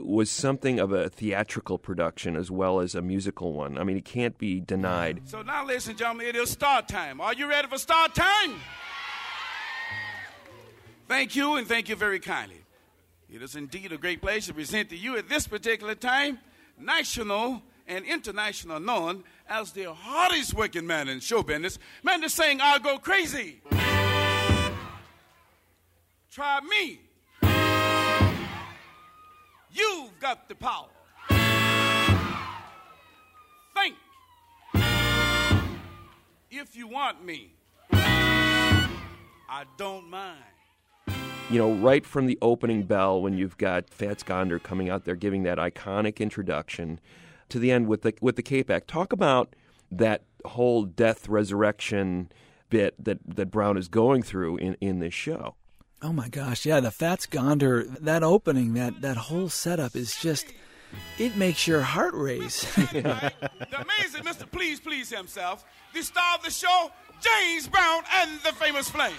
was 0.00 0.30
something 0.30 0.78
of 0.80 0.92
a 0.92 1.08
theatrical 1.08 1.78
production 1.78 2.36
as 2.36 2.50
well 2.50 2.80
as 2.80 2.94
a 2.94 3.02
musical 3.02 3.52
one. 3.52 3.78
I 3.78 3.84
mean, 3.84 3.96
it 3.96 4.04
can't 4.04 4.38
be 4.38 4.60
denied. 4.60 5.22
So 5.26 5.42
now, 5.42 5.66
ladies 5.66 5.88
and 5.88 5.98
gentlemen, 5.98 6.26
it 6.26 6.36
is 6.36 6.50
start 6.50 6.88
time. 6.88 7.20
Are 7.20 7.34
you 7.34 7.48
ready 7.48 7.68
for 7.68 7.78
start 7.78 8.14
time? 8.14 8.54
Thank 11.08 11.36
you, 11.36 11.56
and 11.56 11.66
thank 11.66 11.88
you 11.88 11.96
very 11.96 12.20
kindly. 12.20 12.64
It 13.30 13.42
is 13.42 13.56
indeed 13.56 13.92
a 13.92 13.98
great 13.98 14.22
pleasure 14.22 14.48
to 14.48 14.54
present 14.54 14.90
to 14.90 14.96
you 14.96 15.16
at 15.16 15.28
this 15.28 15.46
particular 15.46 15.94
time, 15.94 16.38
national 16.78 17.62
and 17.86 18.04
international 18.04 18.80
known 18.80 19.24
as 19.48 19.72
the 19.72 19.92
hardest 19.92 20.54
working 20.54 20.86
man 20.86 21.08
in 21.08 21.20
show 21.20 21.42
business. 21.42 21.78
Man 22.02 22.20
that's 22.20 22.34
saying, 22.34 22.60
I'll 22.62 22.78
go 22.78 22.98
crazy. 22.98 23.60
Try 26.30 26.60
me. 26.60 27.00
You've 29.74 30.18
got 30.20 30.48
the 30.48 30.54
power. 30.54 30.88
Think. 33.74 33.96
If 36.50 36.76
you 36.76 36.86
want 36.86 37.24
me, 37.24 37.54
I 37.92 39.64
don't 39.78 40.10
mind. 40.10 40.42
You 41.50 41.58
know, 41.58 41.72
right 41.72 42.06
from 42.06 42.26
the 42.26 42.38
opening 42.40 42.84
bell, 42.84 43.20
when 43.20 43.36
you've 43.36 43.58
got 43.58 43.90
Fats 43.90 44.22
Gonder 44.22 44.58
coming 44.58 44.88
out 44.88 45.04
there 45.04 45.14
giving 45.14 45.42
that 45.42 45.58
iconic 45.58 46.18
introduction, 46.18 47.00
to 47.48 47.58
the 47.58 47.70
end 47.70 47.86
with 47.86 48.02
the 48.02 48.14
with 48.20 48.36
the 48.36 48.42
Cape 48.42 48.70
Act. 48.70 48.88
Talk 48.88 49.12
about 49.12 49.54
that 49.90 50.24
whole 50.44 50.84
death 50.84 51.28
resurrection 51.28 52.30
bit 52.70 52.94
that 53.02 53.18
that 53.26 53.50
Brown 53.50 53.76
is 53.76 53.88
going 53.88 54.22
through 54.22 54.56
in 54.56 54.74
in 54.80 55.00
this 55.00 55.14
show. 55.14 55.56
Oh 56.04 56.12
my 56.12 56.28
gosh, 56.28 56.66
yeah, 56.66 56.80
the 56.80 56.90
Fats 56.90 57.26
Gonder, 57.26 57.84
that 57.84 58.24
opening, 58.24 58.74
that 58.74 59.02
that 59.02 59.16
whole 59.16 59.48
setup 59.48 59.94
is 59.94 60.16
just 60.16 60.46
it 61.16 61.36
makes 61.36 61.68
your 61.68 61.80
heart 61.80 62.12
race. 62.12 62.62
the 62.74 63.30
amazing 63.72 64.24
Mr. 64.24 64.50
Please 64.50 64.80
Please 64.80 65.10
himself, 65.10 65.64
the 65.94 66.02
star 66.02 66.34
of 66.34 66.42
the 66.42 66.50
show, 66.50 66.90
James 67.20 67.68
Brown 67.68 68.02
and 68.14 68.30
the 68.40 68.52
famous 68.52 68.90
Flame. 68.90 69.14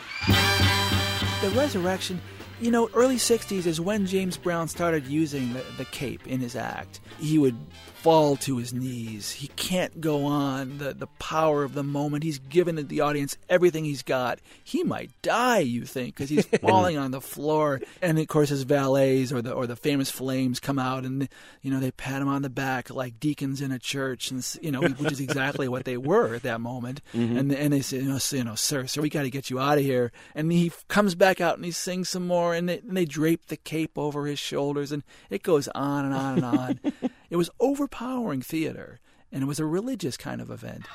the 1.41 1.49
resurrection, 1.57 2.21
you 2.59 2.69
know, 2.69 2.89
early 2.93 3.15
60s 3.15 3.65
is 3.65 3.79
when 3.79 4.05
James 4.05 4.35
Brown 4.35 4.67
started 4.67 5.07
using 5.07 5.53
the, 5.53 5.63
the 5.77 5.85
cape 5.85 6.27
in 6.27 6.41
his 6.41 6.57
act. 6.57 6.99
He 7.17 7.37
would 7.37 7.55
fall 8.03 8.35
to 8.35 8.57
his 8.57 8.73
knees. 8.73 9.31
He 9.31 9.47
can't 9.55 9.99
go 10.01 10.25
on. 10.25 10.77
The, 10.77 10.93
the 10.93 11.07
power 11.07 11.63
of 11.63 11.73
the 11.73 11.83
moment. 11.83 12.23
He's 12.23 12.37
given 12.37 12.75
the 12.87 13.01
audience 13.01 13.37
everything 13.49 13.85
he's 13.85 14.03
got. 14.03 14.39
He 14.63 14.83
might 14.83 15.09
die, 15.21 15.59
you 15.59 15.85
think, 15.85 16.13
because 16.15 16.29
he's 16.29 16.45
falling 16.61 16.97
on 16.97 17.11
the 17.11 17.21
floor. 17.21 17.81
And 18.01 18.19
of 18.19 18.27
course, 18.27 18.49
his 18.49 18.63
valets 18.63 19.31
or 19.31 19.41
the 19.41 19.53
or 19.53 19.65
the 19.67 19.75
famous 19.77 20.11
flames 20.11 20.59
come 20.59 20.77
out 20.77 21.05
and 21.05 21.27
you 21.61 21.71
know 21.71 21.79
they 21.79 21.91
pat 21.91 22.21
him 22.21 22.27
on 22.27 22.41
the 22.41 22.49
back 22.49 22.89
like 22.89 23.19
deacons 23.19 23.61
in 23.61 23.71
a 23.71 23.79
church, 23.79 24.29
and 24.31 24.45
you 24.61 24.71
know 24.71 24.81
which 24.81 25.11
is 25.11 25.19
exactly 25.21 25.67
what 25.67 25.85
they 25.85 25.97
were 25.97 26.35
at 26.35 26.43
that 26.43 26.61
moment. 26.61 27.01
Mhm. 27.13 27.37
And 27.39 27.51
and 27.53 27.71
they 27.73 27.81
say, 27.81 27.97
you 27.97 28.03
know, 28.09 28.17
so, 28.17 28.35
you 28.35 28.43
know, 28.43 28.55
sir, 28.55 28.85
sir, 28.87 28.99
we 29.01 29.07
got 29.09 29.21
to 29.21 29.29
get 29.29 29.49
you 29.49 29.59
out 29.59 29.77
of 29.77 29.83
here. 29.83 30.11
And 30.35 30.51
he 30.51 30.71
comes 30.89 31.15
back 31.15 31.39
out 31.39 31.55
and 31.55 31.63
he 31.63 31.71
sings 31.71 32.09
some 32.09 32.27
more, 32.27 32.53
and 32.53 32.67
they, 32.67 32.79
and 32.79 32.97
they 32.97 33.05
drape 33.05 33.47
the 33.47 33.55
cape 33.57 33.97
over 33.97 34.25
his 34.25 34.39
shoulders, 34.39 34.91
and 34.91 35.03
it 35.29 35.41
goes 35.43 35.67
on 35.69 36.05
and 36.05 36.13
on 36.13 36.35
and 36.37 36.45
on. 36.45 36.79
it 37.33 37.35
was 37.35 37.49
overpowering 37.59 38.43
theater, 38.43 38.99
and 39.31 39.41
it 39.41 39.47
was 39.47 39.59
a 39.59 39.65
religious 39.65 40.17
kind 40.17 40.39
of 40.39 40.51
event. 40.51 40.85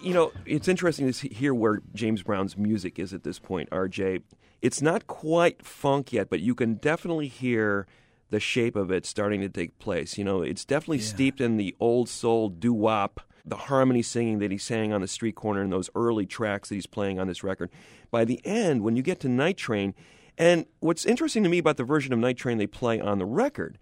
You 0.00 0.12
know, 0.12 0.32
it's 0.44 0.66
interesting 0.66 1.12
to 1.12 1.28
hear 1.28 1.54
where 1.54 1.82
James 1.94 2.24
Brown's 2.24 2.58
music 2.58 2.98
is 2.98 3.14
at 3.14 3.22
this 3.22 3.38
point, 3.38 3.70
RJ. 3.70 4.22
It's 4.62 4.80
not 4.80 5.08
quite 5.08 5.66
funk 5.66 6.12
yet, 6.12 6.30
but 6.30 6.40
you 6.40 6.54
can 6.54 6.74
definitely 6.74 7.26
hear 7.26 7.86
the 8.30 8.40
shape 8.40 8.76
of 8.76 8.90
it 8.90 9.04
starting 9.04 9.40
to 9.40 9.48
take 9.48 9.78
place. 9.78 10.16
You 10.16 10.24
know, 10.24 10.40
it's 10.40 10.64
definitely 10.64 11.00
steeped 11.00 11.40
in 11.40 11.56
the 11.56 11.74
old 11.80 12.08
soul 12.08 12.48
doo 12.48 12.72
wop, 12.72 13.20
the 13.44 13.56
harmony 13.56 14.02
singing 14.02 14.38
that 14.38 14.52
he 14.52 14.58
sang 14.58 14.92
on 14.92 15.00
the 15.00 15.08
street 15.08 15.34
corner 15.34 15.62
in 15.62 15.70
those 15.70 15.90
early 15.96 16.26
tracks 16.26 16.68
that 16.68 16.76
he's 16.76 16.86
playing 16.86 17.18
on 17.18 17.26
this 17.26 17.42
record. 17.42 17.70
By 18.10 18.24
the 18.24 18.40
end, 18.46 18.82
when 18.82 18.94
you 18.94 19.02
get 19.02 19.18
to 19.20 19.28
Night 19.28 19.56
Train, 19.56 19.94
and 20.38 20.64
what's 20.78 21.04
interesting 21.04 21.42
to 21.42 21.48
me 21.48 21.58
about 21.58 21.76
the 21.76 21.84
version 21.84 22.12
of 22.12 22.20
Night 22.20 22.36
Train 22.36 22.56
they 22.56 22.66
play 22.66 23.00
on 23.00 23.18
the 23.18 23.26
record 23.26 23.78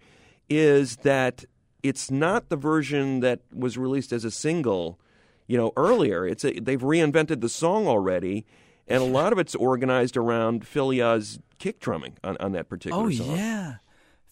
is 0.49 0.97
that 0.97 1.45
it's 1.83 2.11
not 2.11 2.49
the 2.49 2.57
version 2.57 3.21
that 3.21 3.41
was 3.53 3.77
released 3.77 4.11
as 4.11 4.25
a 4.25 4.31
single 4.31 4.99
you 5.47 5.57
know 5.57 5.71
earlier 5.75 6.27
it's 6.27 6.43
a, 6.43 6.59
they've 6.59 6.81
reinvented 6.81 7.41
the 7.41 7.49
song 7.49 7.87
already 7.87 8.45
and 8.91 9.01
a 9.01 9.05
lot 9.05 9.33
of 9.33 9.39
it's 9.39 9.55
organized 9.55 10.17
around 10.17 10.65
Fillyau's 10.65 11.39
kick 11.59 11.79
drumming 11.79 12.17
on, 12.23 12.37
on 12.37 12.51
that 12.53 12.69
particular 12.69 13.03
Oh 13.03 13.09
song 13.09 13.35
yeah, 13.35 13.75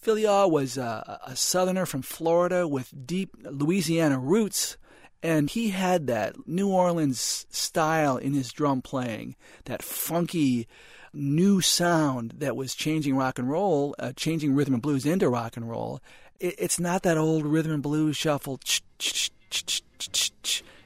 Philia 0.03 0.49
was 0.49 0.77
a, 0.77 1.19
a 1.25 1.35
southerner 1.35 1.85
from 1.85 2.01
Florida 2.01 2.67
with 2.67 2.93
deep 3.05 3.35
Louisiana 3.43 4.19
roots, 4.19 4.77
and 5.21 5.49
he 5.49 5.69
had 5.69 6.07
that 6.07 6.47
New 6.47 6.69
Orleans 6.69 7.45
style 7.49 8.17
in 8.17 8.33
his 8.33 8.51
drum 8.51 8.81
playing, 8.81 9.35
that 9.65 9.83
funky 9.83 10.67
new 11.13 11.59
sound 11.59 12.35
that 12.37 12.55
was 12.55 12.75
changing 12.75 13.15
rock 13.15 13.39
and 13.39 13.49
roll, 13.49 13.95
uh, 13.99 14.13
changing 14.15 14.55
rhythm 14.55 14.75
and 14.75 14.83
blues 14.83 15.05
into 15.05 15.27
rock 15.29 15.57
and 15.57 15.69
roll. 15.69 15.99
It, 16.39 16.55
it's 16.57 16.79
not 16.79 17.03
that 17.03 17.17
old 17.17 17.45
rhythm 17.45 17.71
and 17.71 17.83
blues 17.83 18.15
shuffle. 18.15 18.59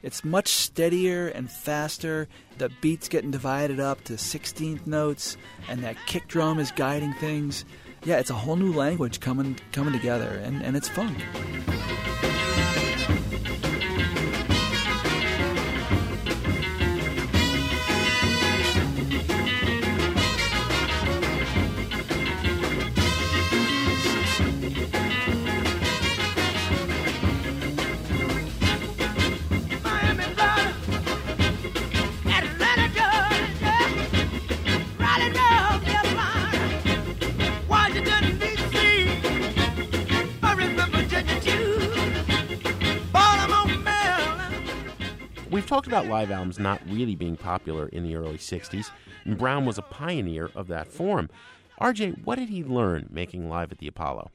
It's 0.04 0.26
much 0.26 0.49
steadier 0.49 1.30
and 1.30 1.49
faster. 1.49 2.28
The 2.58 2.70
beat's 2.82 3.08
getting 3.08 3.32
divided 3.32 3.80
up 3.80 4.04
to 4.04 4.14
16th 4.14 4.86
notes, 4.86 5.38
and 5.70 5.82
that 5.86 5.95
kick 6.06 6.28
drum 6.28 6.60
is 6.60 6.72
guiding 6.72 7.14
things. 7.14 7.64
Yeah, 8.04 8.20
it's 8.20 8.30
a 8.30 8.34
whole 8.34 8.58
new 8.58 8.74
language 8.74 9.22
coming 9.22 9.58
coming 9.72 9.93
together, 9.93 10.41
and, 10.43 10.62
and 10.62 10.76
it's 10.76 10.89
fun. 10.89 11.16
We've 45.64 45.70
talked 45.70 45.88
about 45.88 46.07
live 46.07 46.30
albums 46.30 46.59
not 46.59 46.82
really 46.89 47.16
being 47.16 47.38
popular 47.38 47.88
in 47.88 48.03
the 48.03 48.18
early 48.18 48.38
60s, 48.38 48.91
and 49.24 49.38
Brown 49.38 49.64
was 49.64 49.78
a 49.78 49.82
pioneer 49.82 50.51
of 50.55 50.68
that 50.68 50.91
form. 50.91 51.30
RJ, 51.80 52.26
what 52.26 52.38
did 52.38 52.49
he 52.49 52.66
learn 52.66 53.07
making 53.09 53.47
live 53.47 53.72
at 53.72 53.78
the 53.78 53.88
Apollo? 53.88 54.30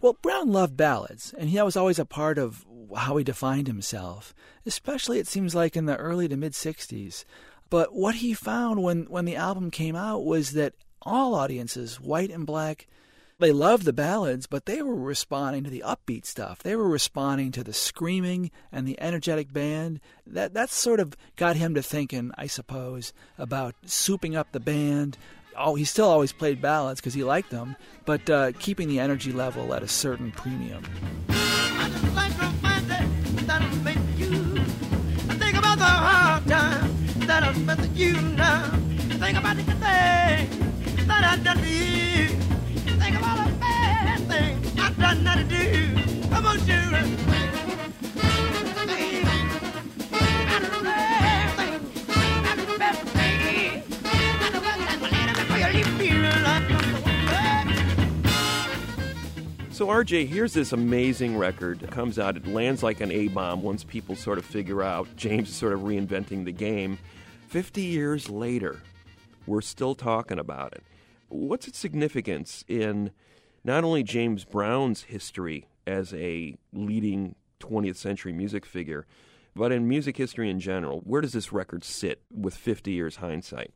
Well, 0.00 0.16
Brown 0.22 0.52
loved 0.52 0.76
ballads, 0.76 1.34
and 1.36 1.52
that 1.52 1.64
was 1.64 1.76
always 1.76 1.98
a 1.98 2.04
part 2.04 2.38
of 2.38 2.64
how 2.96 3.16
he 3.16 3.24
defined 3.24 3.66
himself, 3.66 4.32
especially 4.64 5.18
it 5.18 5.26
seems 5.26 5.56
like 5.56 5.76
in 5.76 5.86
the 5.86 5.96
early 5.96 6.28
to 6.28 6.36
mid 6.36 6.52
60s. 6.52 7.24
But 7.68 7.92
what 7.92 8.16
he 8.16 8.32
found 8.32 8.80
when, 8.80 9.06
when 9.06 9.24
the 9.24 9.34
album 9.34 9.72
came 9.72 9.96
out 9.96 10.24
was 10.24 10.52
that 10.52 10.74
all 11.02 11.34
audiences, 11.34 12.00
white 12.00 12.30
and 12.30 12.46
black, 12.46 12.86
they 13.40 13.52
loved 13.52 13.84
the 13.84 13.92
ballads, 13.92 14.46
but 14.46 14.66
they 14.66 14.82
were 14.82 14.94
responding 14.94 15.64
to 15.64 15.70
the 15.70 15.82
upbeat 15.86 16.24
stuff. 16.26 16.62
They 16.62 16.76
were 16.76 16.88
responding 16.88 17.52
to 17.52 17.64
the 17.64 17.72
screaming 17.72 18.50
and 18.70 18.86
the 18.86 19.00
energetic 19.00 19.52
band. 19.52 20.00
That 20.26 20.54
that 20.54 20.70
sort 20.70 21.00
of 21.00 21.16
got 21.36 21.56
him 21.56 21.74
to 21.74 21.82
thinking, 21.82 22.30
I 22.36 22.46
suppose, 22.46 23.12
about 23.38 23.74
souping 23.86 24.36
up 24.36 24.52
the 24.52 24.60
band. 24.60 25.18
Oh, 25.56 25.74
he 25.74 25.84
still 25.84 26.08
always 26.08 26.32
played 26.32 26.62
ballads 26.62 27.00
because 27.00 27.14
he 27.14 27.24
liked 27.24 27.50
them, 27.50 27.76
but 28.04 28.30
uh, 28.30 28.52
keeping 28.58 28.88
the 28.88 29.00
energy 29.00 29.32
level 29.32 29.74
at 29.74 29.82
a 29.82 29.88
certain 29.88 30.30
premium. 30.30 30.84
I 31.28 31.90
So, 59.80 59.86
RJ, 59.86 60.28
here's 60.28 60.52
this 60.52 60.72
amazing 60.74 61.38
record. 61.38 61.82
It 61.82 61.90
comes 61.90 62.18
out, 62.18 62.36
it 62.36 62.46
lands 62.46 62.82
like 62.82 63.00
an 63.00 63.10
A 63.10 63.28
bomb 63.28 63.62
once 63.62 63.82
people 63.82 64.14
sort 64.14 64.36
of 64.36 64.44
figure 64.44 64.82
out 64.82 65.08
James 65.16 65.48
is 65.48 65.54
sort 65.54 65.72
of 65.72 65.80
reinventing 65.80 66.44
the 66.44 66.52
game. 66.52 66.98
50 67.48 67.80
years 67.80 68.28
later, 68.28 68.82
we're 69.46 69.62
still 69.62 69.94
talking 69.94 70.38
about 70.38 70.74
it. 70.74 70.82
What's 71.30 71.66
its 71.66 71.78
significance 71.78 72.62
in 72.68 73.10
not 73.64 73.84
only 73.84 74.02
James 74.02 74.44
Brown's 74.44 75.02
history 75.02 75.68
as 75.86 76.14
a 76.14 76.56
leading 76.72 77.34
20th 77.60 77.96
century 77.96 78.32
music 78.32 78.64
figure, 78.64 79.06
but 79.54 79.72
in 79.72 79.88
music 79.88 80.16
history 80.16 80.48
in 80.50 80.60
general? 80.60 81.00
Where 81.00 81.20
does 81.20 81.32
this 81.32 81.52
record 81.52 81.84
sit 81.84 82.22
with 82.32 82.54
50 82.54 82.92
years 82.92 83.16
hindsight? 83.16 83.72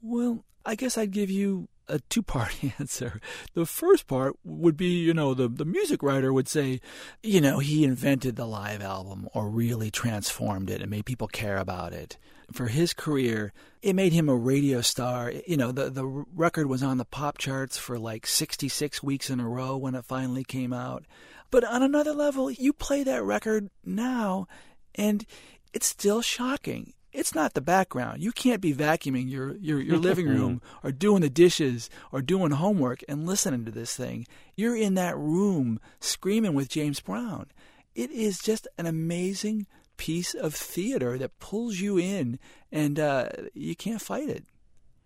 Well, 0.00 0.44
I 0.64 0.74
guess 0.74 0.98
I'd 0.98 1.10
give 1.10 1.30
you 1.30 1.68
a 1.88 2.00
two 2.10 2.22
part 2.22 2.56
answer. 2.78 3.20
The 3.54 3.66
first 3.66 4.06
part 4.06 4.34
would 4.44 4.76
be, 4.76 4.98
you 4.98 5.14
know, 5.14 5.34
the, 5.34 5.48
the 5.48 5.64
music 5.64 6.02
writer 6.02 6.32
would 6.32 6.48
say, 6.48 6.80
you 7.22 7.40
know, 7.40 7.58
he 7.58 7.84
invented 7.84 8.36
the 8.36 8.46
live 8.46 8.82
album 8.82 9.28
or 9.32 9.48
really 9.48 9.90
transformed 9.90 10.70
it 10.70 10.82
and 10.82 10.90
made 10.90 11.06
people 11.06 11.28
care 11.28 11.58
about 11.58 11.92
it. 11.92 12.18
For 12.52 12.68
his 12.68 12.92
career, 12.92 13.52
it 13.82 13.94
made 13.94 14.12
him 14.12 14.28
a 14.28 14.36
radio 14.36 14.80
star. 14.80 15.32
You 15.46 15.56
know, 15.56 15.72
the, 15.72 15.90
the 15.90 16.06
record 16.06 16.68
was 16.68 16.82
on 16.82 16.98
the 16.98 17.04
pop 17.04 17.38
charts 17.38 17.76
for 17.76 17.98
like 17.98 18.26
66 18.26 19.02
weeks 19.02 19.30
in 19.30 19.40
a 19.40 19.48
row 19.48 19.76
when 19.76 19.94
it 19.94 20.04
finally 20.04 20.44
came 20.44 20.72
out. 20.72 21.04
But 21.50 21.64
on 21.64 21.82
another 21.82 22.12
level, 22.12 22.50
you 22.50 22.72
play 22.72 23.02
that 23.02 23.24
record 23.24 23.70
now 23.84 24.46
and 24.94 25.26
it's 25.72 25.86
still 25.86 26.22
shocking 26.22 26.94
it's 27.16 27.34
not 27.34 27.54
the 27.54 27.62
background. 27.62 28.22
You 28.22 28.30
can't 28.30 28.60
be 28.60 28.74
vacuuming 28.74 29.30
your, 29.30 29.56
your, 29.56 29.80
your 29.80 29.96
living 29.98 30.28
room 30.28 30.60
or 30.84 30.92
doing 30.92 31.22
the 31.22 31.30
dishes 31.30 31.88
or 32.12 32.20
doing 32.20 32.50
homework 32.50 33.02
and 33.08 33.26
listening 33.26 33.64
to 33.64 33.70
this 33.70 33.96
thing. 33.96 34.26
You're 34.54 34.76
in 34.76 34.94
that 34.94 35.16
room 35.16 35.80
screaming 35.98 36.52
with 36.52 36.68
James 36.68 37.00
Brown. 37.00 37.46
It 37.94 38.10
is 38.10 38.38
just 38.38 38.68
an 38.76 38.84
amazing 38.84 39.66
piece 39.96 40.34
of 40.34 40.54
theater 40.54 41.18
that 41.18 41.38
pulls 41.38 41.80
you 41.80 41.98
in 41.98 42.38
and 42.70 42.98
uh, 42.98 43.28
you 43.54 43.74
can't 43.74 44.00
fight 44.02 44.28
it. 44.28 44.44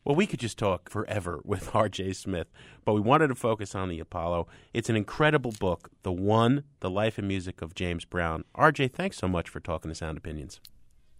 Well, 0.05 0.17
we 0.17 0.27
could 0.27 0.41
just 0.41 0.59
talk 0.59 0.89
forever 0.89 1.41
with 1.45 1.75
R.J. 1.75 2.15
Smith, 2.15 2.49
but 2.85 2.95
we 2.95 3.01
wanted 3.01 3.29
to 3.29 3.35
focus 3.35 3.75
on 3.75 3.89
the 3.89 4.01
Apollo. 4.01 4.49
It's 4.73 4.89
an 4.89 4.97
incredible 4.97 5.53
book, 5.59 5.91
The 6.03 6.13
One, 6.13 6.65
The 6.81 6.91
Life 6.91 7.19
and 7.19 7.29
Music 7.29 7.63
of 7.63 7.75
James 7.75 8.05
Brown. 8.05 8.45
R.J., 8.55 8.89
thanks 8.89 9.19
so 9.19 9.29
much 9.29 9.49
for 9.49 9.61
talking 9.61 9.91
to 9.91 9.95
Sound 9.95 10.19
Opinions. 10.19 10.61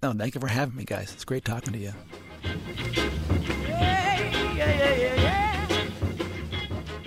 No, 0.03 0.13
thank 0.13 0.35
you 0.35 0.41
for 0.41 0.49
having 0.49 0.77
me, 0.77 0.85
guys. 0.85 1.13
It's 1.13 1.25
great 1.27 1.45
talking 1.45 1.75
to 1.75 1.79
you. 1.79 1.93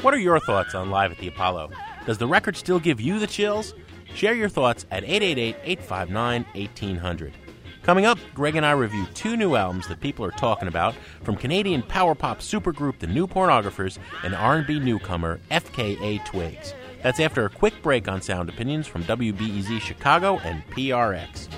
What 0.03 0.13
are 0.13 0.19
your 0.19 0.39
thoughts 0.39 0.75
on 0.75 0.91
Live 0.91 1.11
at 1.11 1.17
the 1.17 1.27
Apollo? 1.29 1.71
Does 2.05 2.17
the 2.17 2.27
record 2.27 2.57
still 2.57 2.79
give 2.79 2.99
you 2.99 3.19
the 3.19 3.27
chills? 3.27 3.73
Share 4.15 4.33
your 4.33 4.49
thoughts 4.49 4.85
at 4.91 5.03
888 5.03 5.55
859 5.63 6.45
1800. 6.53 7.33
Coming 7.81 8.05
up, 8.05 8.17
Greg 8.33 8.55
and 8.55 8.65
I 8.65 8.71
review 8.71 9.05
two 9.13 9.35
new 9.35 9.55
albums 9.55 9.87
that 9.87 9.99
people 9.99 10.23
are 10.23 10.31
talking 10.31 10.69
about 10.69 10.95
from 11.23 11.35
Canadian 11.35 11.81
power 11.83 12.15
pop 12.15 12.39
supergroup 12.39 12.99
The 12.99 13.07
New 13.07 13.27
Pornographers 13.27 13.97
and 14.23 14.33
R&B 14.33 14.79
newcomer 14.79 15.41
FKA 15.51 16.23
Twigs. 16.23 16.73
That's 17.01 17.19
after 17.19 17.43
a 17.43 17.49
quick 17.49 17.73
break 17.81 18.07
on 18.07 18.21
Sound 18.21 18.47
Opinions 18.47 18.87
from 18.87 19.03
WBEZ 19.03 19.81
Chicago 19.81 20.39
and 20.39 20.65
PRX. 20.67 21.49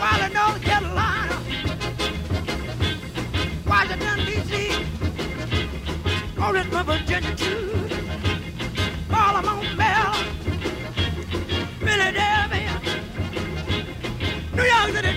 While 0.00 0.22
in 0.24 0.36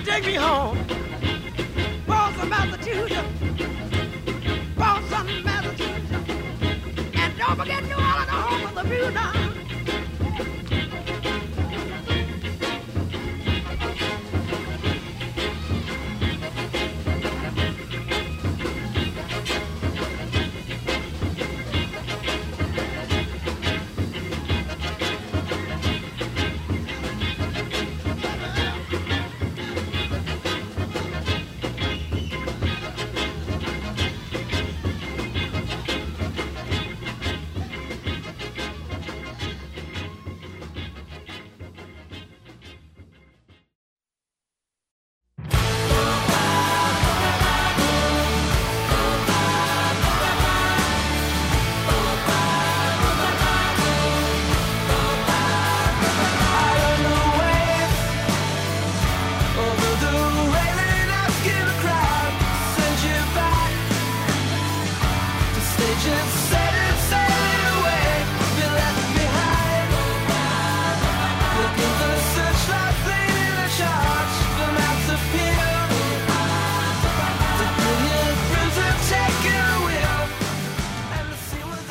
take 0.08 0.24
me 0.24 0.34
home, 0.34 0.78
Boston, 2.06 2.48
Massachusetts, 2.48 3.28
Boston, 4.74 5.44
Massachusetts, 5.44 6.30
and 7.14 7.36
don't 7.36 7.56
forget 7.56 7.84
New 7.84 7.94
Orleans, 7.94 8.30
home 8.30 8.66
of 8.68 8.74
the 8.74 8.82
view 8.84 9.57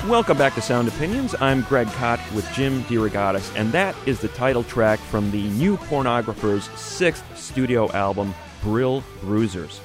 Welcome 0.08 0.38
back 0.38 0.55
to 0.55 0.62
Sound 0.62 0.88
Opinions. 0.88 1.36
I'm 1.41 1.64
Greg 1.64 1.88
Kot 1.88 2.22
with 2.34 2.49
Jim 2.53 2.82
DeRogatis, 2.86 3.53
and 3.58 3.74
that 3.74 3.93
is 4.05 4.22
the 4.22 4.30
title 4.30 4.64
track 4.64 4.99
from 4.99 5.32
the 5.32 5.43
New 5.49 5.76
Pornographers' 5.76 6.74
sixth 6.78 7.26
studio 7.38 7.91
album, 7.91 8.34
Brill 8.64 9.03
Bruisers. 9.20 9.82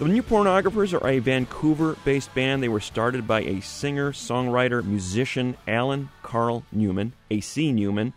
The 0.00 0.04
New 0.04 0.22
Pornographers 0.22 0.92
are 0.92 1.08
a 1.08 1.20
Vancouver 1.20 1.96
based 2.04 2.34
band. 2.34 2.62
They 2.62 2.68
were 2.68 2.78
started 2.78 3.26
by 3.26 3.40
a 3.40 3.62
singer, 3.62 4.12
songwriter, 4.12 4.84
musician, 4.84 5.56
Alan 5.66 6.10
Carl 6.22 6.64
Newman, 6.70 7.14
A.C. 7.30 7.72
Newman, 7.72 8.12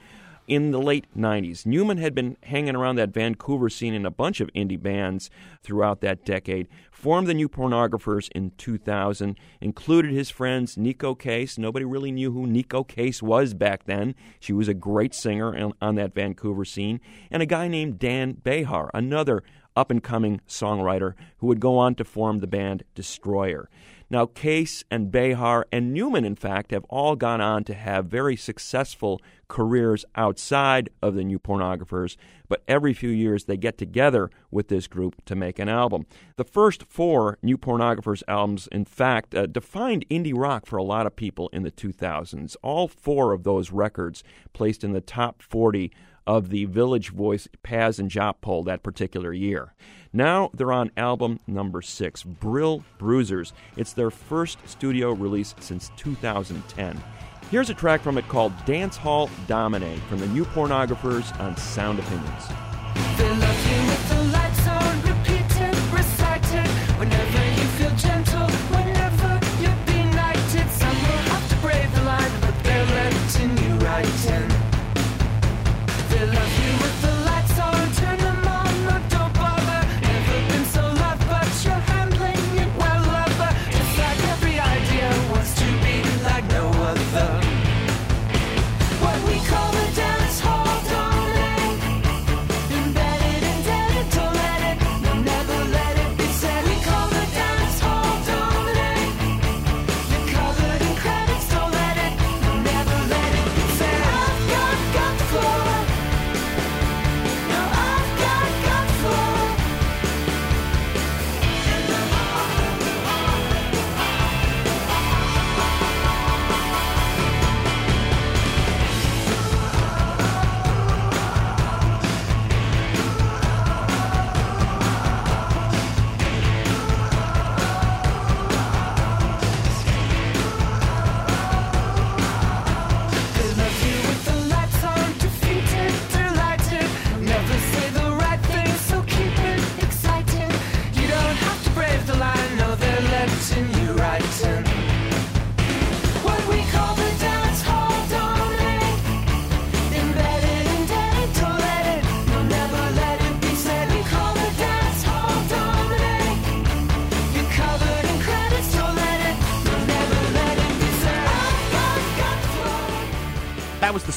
in 0.50 0.72
the 0.72 0.82
late 0.82 1.06
90s. 1.18 1.66
Newman 1.66 1.98
had 1.98 2.14
been 2.14 2.36
hanging 2.44 2.76
around 2.76 2.98
that 2.98 3.14
Vancouver 3.14 3.70
scene 3.70 3.94
in 3.94 4.06
a 4.06 4.12
bunch 4.12 4.42
of 4.42 4.52
indie 4.54 4.82
bands 4.82 5.30
throughout 5.64 6.02
that 6.02 6.26
decade, 6.26 6.68
formed 7.02 7.26
the 7.26 7.34
New 7.34 7.49
Pornographers 7.49 8.30
in 8.36 8.52
2000, 8.58 9.36
included 9.60 10.12
his 10.12 10.30
friends 10.30 10.76
Neko 10.76 11.18
Case. 11.18 11.58
Nobody 11.58 11.84
really 11.84 12.12
knew 12.12 12.32
who 12.32 12.45
Neko 12.45 12.88
Case 12.88 13.24
was 13.24 13.56
back 13.56 13.86
then. 13.86 14.14
She 14.39 14.54
was 14.54 14.68
a 14.68 14.76
great 14.76 15.16
singer 15.16 15.72
on, 15.82 15.95
that 15.95 16.14
Vancouver 16.14 16.64
scene. 16.64 17.02
And 17.32 17.41
a 17.41 17.47
guy 17.47 17.68
named 17.68 17.97
Dan 17.97 18.36
Bejar, 18.36 18.91
another 18.93 19.41
up 19.76 19.89
and 19.89 20.04
coming 20.04 20.41
songwriter 20.47 21.16
who 21.38 21.47
would 21.47 21.60
go 21.60 21.80
on 21.80 21.95
to 21.95 22.04
form 22.04 22.38
the 22.38 22.45
band 22.45 22.84
Destroyer. 22.93 23.68
Now, 24.12 24.26
Case 24.26 24.84
and 24.91 25.09
Bejar 25.09 25.64
and 25.72 25.93
Newman, 25.93 26.26
in 26.26 26.36
fact, 26.36 26.72
have 26.72 26.84
all 26.89 27.16
gone 27.16 27.39
on 27.39 27.64
to 27.64 27.74
have 27.74 28.07
very 28.07 28.36
successful 28.36 29.22
careers 29.47 30.03
outside 30.16 30.89
of 31.01 31.16
the 31.16 31.24
New 31.24 31.39
Pornographers, 31.39 32.18
but 32.49 32.62
every 32.68 32.93
few 32.93 33.09
years 33.09 33.45
they 33.45 33.55
get 33.55 33.78
together 33.78 34.30
with 34.51 34.68
this 34.68 34.86
group 34.88 35.24
to 35.24 35.34
make 35.34 35.59
an 35.59 35.70
album. 35.70 36.05
The 36.36 36.43
first 36.43 36.84
four 36.84 37.38
New 37.41 37.57
Pornographers 37.57 38.22
albums, 38.28 38.68
in 38.74 38.84
fact, 38.84 39.34
uh, 39.34 39.45
defined 39.45 40.05
indie 40.09 40.38
rock 40.38 40.66
for 40.66 40.76
a 40.76 40.84
lot 40.84 41.07
of 41.07 41.16
people 41.16 41.49
in 41.53 41.64
the 41.64 41.72
2000s. 41.72 42.57
All 42.62 42.89
four 42.89 43.32
of 43.32 43.45
those 43.45 43.72
records 43.72 44.26
placed 44.51 44.84
in 44.84 44.91
the 44.91 44.99
top 44.99 45.41
40 45.41 45.89
of 46.28 46.49
the 46.49 46.66
Village 46.66 47.12
Voice 47.12 47.47
Pazz 47.64 47.97
and 47.97 48.09
Jop 48.09 48.41
poll 48.41 48.64
that 48.64 48.84
particular 48.84 49.32
year. 49.32 49.74
Now 50.14 50.49
they're 50.53 50.72
on 50.72 50.91
album 50.97 51.39
number 51.47 51.82
six, 51.82 52.24
Brill 52.24 52.84
Bruisers. 52.97 53.53
It's 53.78 53.93
their 53.93 54.12
first 54.12 54.59
studio 54.68 55.14
release 55.14 55.55
since 55.59 55.91
2010. 55.97 57.01
Here's 57.49 57.70
a 57.70 57.74
track 57.74 58.01
from 58.01 58.18
it 58.18 58.28
called 58.28 58.53
Dance 58.66 58.97
Hall 58.97 59.30
Domine 59.47 59.99
from 60.09 60.20
the 60.20 60.28
New 60.28 60.45
Pornographers 60.45 61.38
on 61.39 61.55
Sound 61.57 61.99
Opinions. 61.99 63.31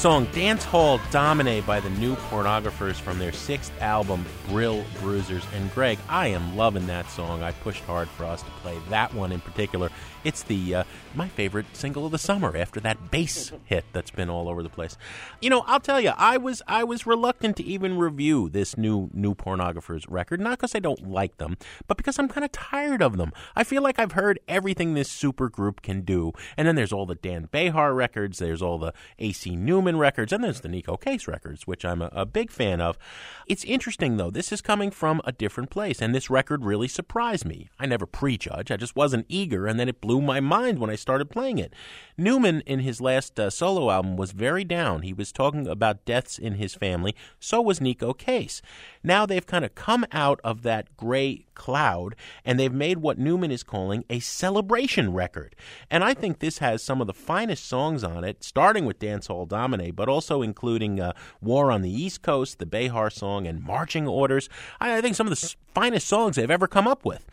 Song 0.04 0.28
Dance 0.32 0.62
Hall 0.64 1.00
Domine 1.10 1.62
by 1.62 1.80
the 1.80 1.88
New 1.88 2.14
Pornographers 2.14 2.96
from 2.96 3.18
their 3.18 3.32
sixth 3.32 3.72
album, 3.80 4.26
Brill 4.50 4.84
Bruisers. 5.00 5.46
And 5.54 5.72
Greg, 5.72 5.98
I 6.10 6.26
am 6.26 6.58
loving 6.58 6.86
that 6.88 7.08
song. 7.08 7.42
I 7.42 7.52
pushed 7.64 7.82
hard 7.84 8.08
for 8.10 8.24
us 8.24 8.42
to 8.42 8.50
play 8.62 8.78
that 8.90 9.14
one 9.14 9.32
in 9.32 9.40
particular. 9.40 9.90
It's 10.22 10.42
the 10.42 10.74
uh, 10.74 10.84
my 11.14 11.28
favorite 11.28 11.64
single 11.72 12.04
of 12.04 12.12
the 12.12 12.18
summer 12.18 12.54
after 12.54 12.78
that 12.80 13.10
bass 13.10 13.52
hit 13.64 13.86
that's 13.94 14.10
been 14.10 14.28
all 14.28 14.50
over 14.50 14.62
the 14.62 14.68
place. 14.68 14.98
You 15.40 15.48
know, 15.48 15.64
I'll 15.66 15.80
tell 15.80 15.98
you, 15.98 16.12
I 16.16 16.36
was 16.36 16.60
I 16.68 16.84
was 16.84 17.06
reluctant 17.06 17.56
to 17.56 17.62
even 17.64 17.96
review 17.96 18.50
this 18.50 18.76
new 18.76 19.08
New 19.14 19.34
Pornographers 19.34 20.04
record, 20.08 20.40
not 20.40 20.58
because 20.58 20.74
I 20.74 20.78
don't 20.78 21.10
like 21.10 21.38
them, 21.38 21.56
but 21.88 21.96
because 21.96 22.18
I'm 22.18 22.28
kind 22.28 22.44
of 22.44 22.52
tired 22.52 23.00
of 23.00 23.16
them. 23.16 23.32
I 23.56 23.64
feel 23.64 23.82
like 23.82 23.98
I've 23.98 24.12
heard 24.12 24.40
everything 24.46 24.92
this 24.92 25.10
super 25.10 25.48
group 25.48 25.80
can 25.80 26.02
do, 26.02 26.32
and 26.58 26.68
then 26.68 26.74
there's 26.74 26.92
all 26.92 27.06
the 27.06 27.14
Dan 27.14 27.48
Bejar 27.50 27.96
records, 27.96 28.38
there's 28.38 28.62
all 28.62 28.78
the 28.78 28.92
AC 29.18 29.56
Newman 29.56 29.96
records, 29.96 30.34
and 30.34 30.44
there's 30.44 30.60
the 30.60 30.68
Neko 30.68 31.00
Case 31.00 31.26
records, 31.26 31.66
which 31.66 31.84
I'm 31.84 32.02
a, 32.02 32.10
a 32.12 32.26
big 32.26 32.50
fan 32.50 32.82
of. 32.82 32.98
It's 33.46 33.64
interesting 33.64 34.18
though. 34.18 34.30
This 34.30 34.52
is 34.52 34.60
coming 34.60 34.90
from 34.90 35.22
a 35.24 35.32
different 35.32 35.70
place, 35.70 36.02
and 36.02 36.14
this 36.14 36.28
record 36.28 36.62
really 36.62 36.88
surprised 36.88 37.46
me. 37.46 37.53
I 37.78 37.86
never 37.86 38.06
prejudge. 38.06 38.70
I 38.70 38.76
just 38.76 38.96
wasn't 38.96 39.26
eager, 39.28 39.66
and 39.66 39.78
then 39.78 39.88
it 39.88 40.00
blew 40.00 40.20
my 40.20 40.40
mind 40.40 40.78
when 40.78 40.90
I 40.90 40.96
started 40.96 41.30
playing 41.30 41.58
it. 41.58 41.72
Newman, 42.16 42.62
in 42.66 42.80
his 42.80 43.00
last 43.00 43.38
uh, 43.38 43.50
solo 43.50 43.90
album, 43.90 44.16
was 44.16 44.32
very 44.32 44.64
down. 44.64 45.02
He 45.02 45.12
was 45.12 45.32
talking 45.32 45.66
about 45.66 46.04
deaths 46.04 46.38
in 46.38 46.54
his 46.54 46.74
family. 46.74 47.14
So 47.38 47.60
was 47.60 47.80
Neko 47.80 48.16
Case. 48.16 48.62
Now 49.04 49.26
they've 49.26 49.46
kind 49.46 49.64
of 49.64 49.74
come 49.74 50.06
out 50.10 50.40
of 50.42 50.62
that 50.62 50.96
gray 50.96 51.44
cloud, 51.54 52.16
and 52.44 52.58
they've 52.58 52.72
made 52.72 52.98
what 52.98 53.18
Newman 53.18 53.50
is 53.50 53.62
calling 53.62 54.04
a 54.08 54.18
celebration 54.18 55.12
record. 55.12 55.54
And 55.90 56.02
I 56.02 56.14
think 56.14 56.38
this 56.38 56.58
has 56.58 56.82
some 56.82 57.00
of 57.00 57.06
the 57.06 57.12
finest 57.12 57.68
songs 57.68 58.02
on 58.02 58.24
it, 58.24 58.42
starting 58.42 58.86
with 58.86 58.98
Dance 58.98 59.26
Hall 59.26 59.44
Domine, 59.46 59.92
but 59.92 60.08
also 60.08 60.42
including 60.42 60.98
uh, 60.98 61.12
War 61.42 61.70
on 61.70 61.82
the 61.82 61.90
East 61.90 62.22
Coast, 62.22 62.58
the 62.58 62.66
Bejar 62.66 63.12
song, 63.12 63.46
and 63.46 63.62
Marching 63.62 64.08
Orders. 64.08 64.48
I, 64.80 64.96
I 64.96 65.00
think 65.00 65.14
some 65.14 65.26
of 65.26 65.38
the 65.38 65.54
finest 65.74 66.08
songs 66.08 66.36
they've 66.36 66.50
ever 66.50 66.66
come 66.66 66.88
up 66.88 67.04
with. 67.04 67.26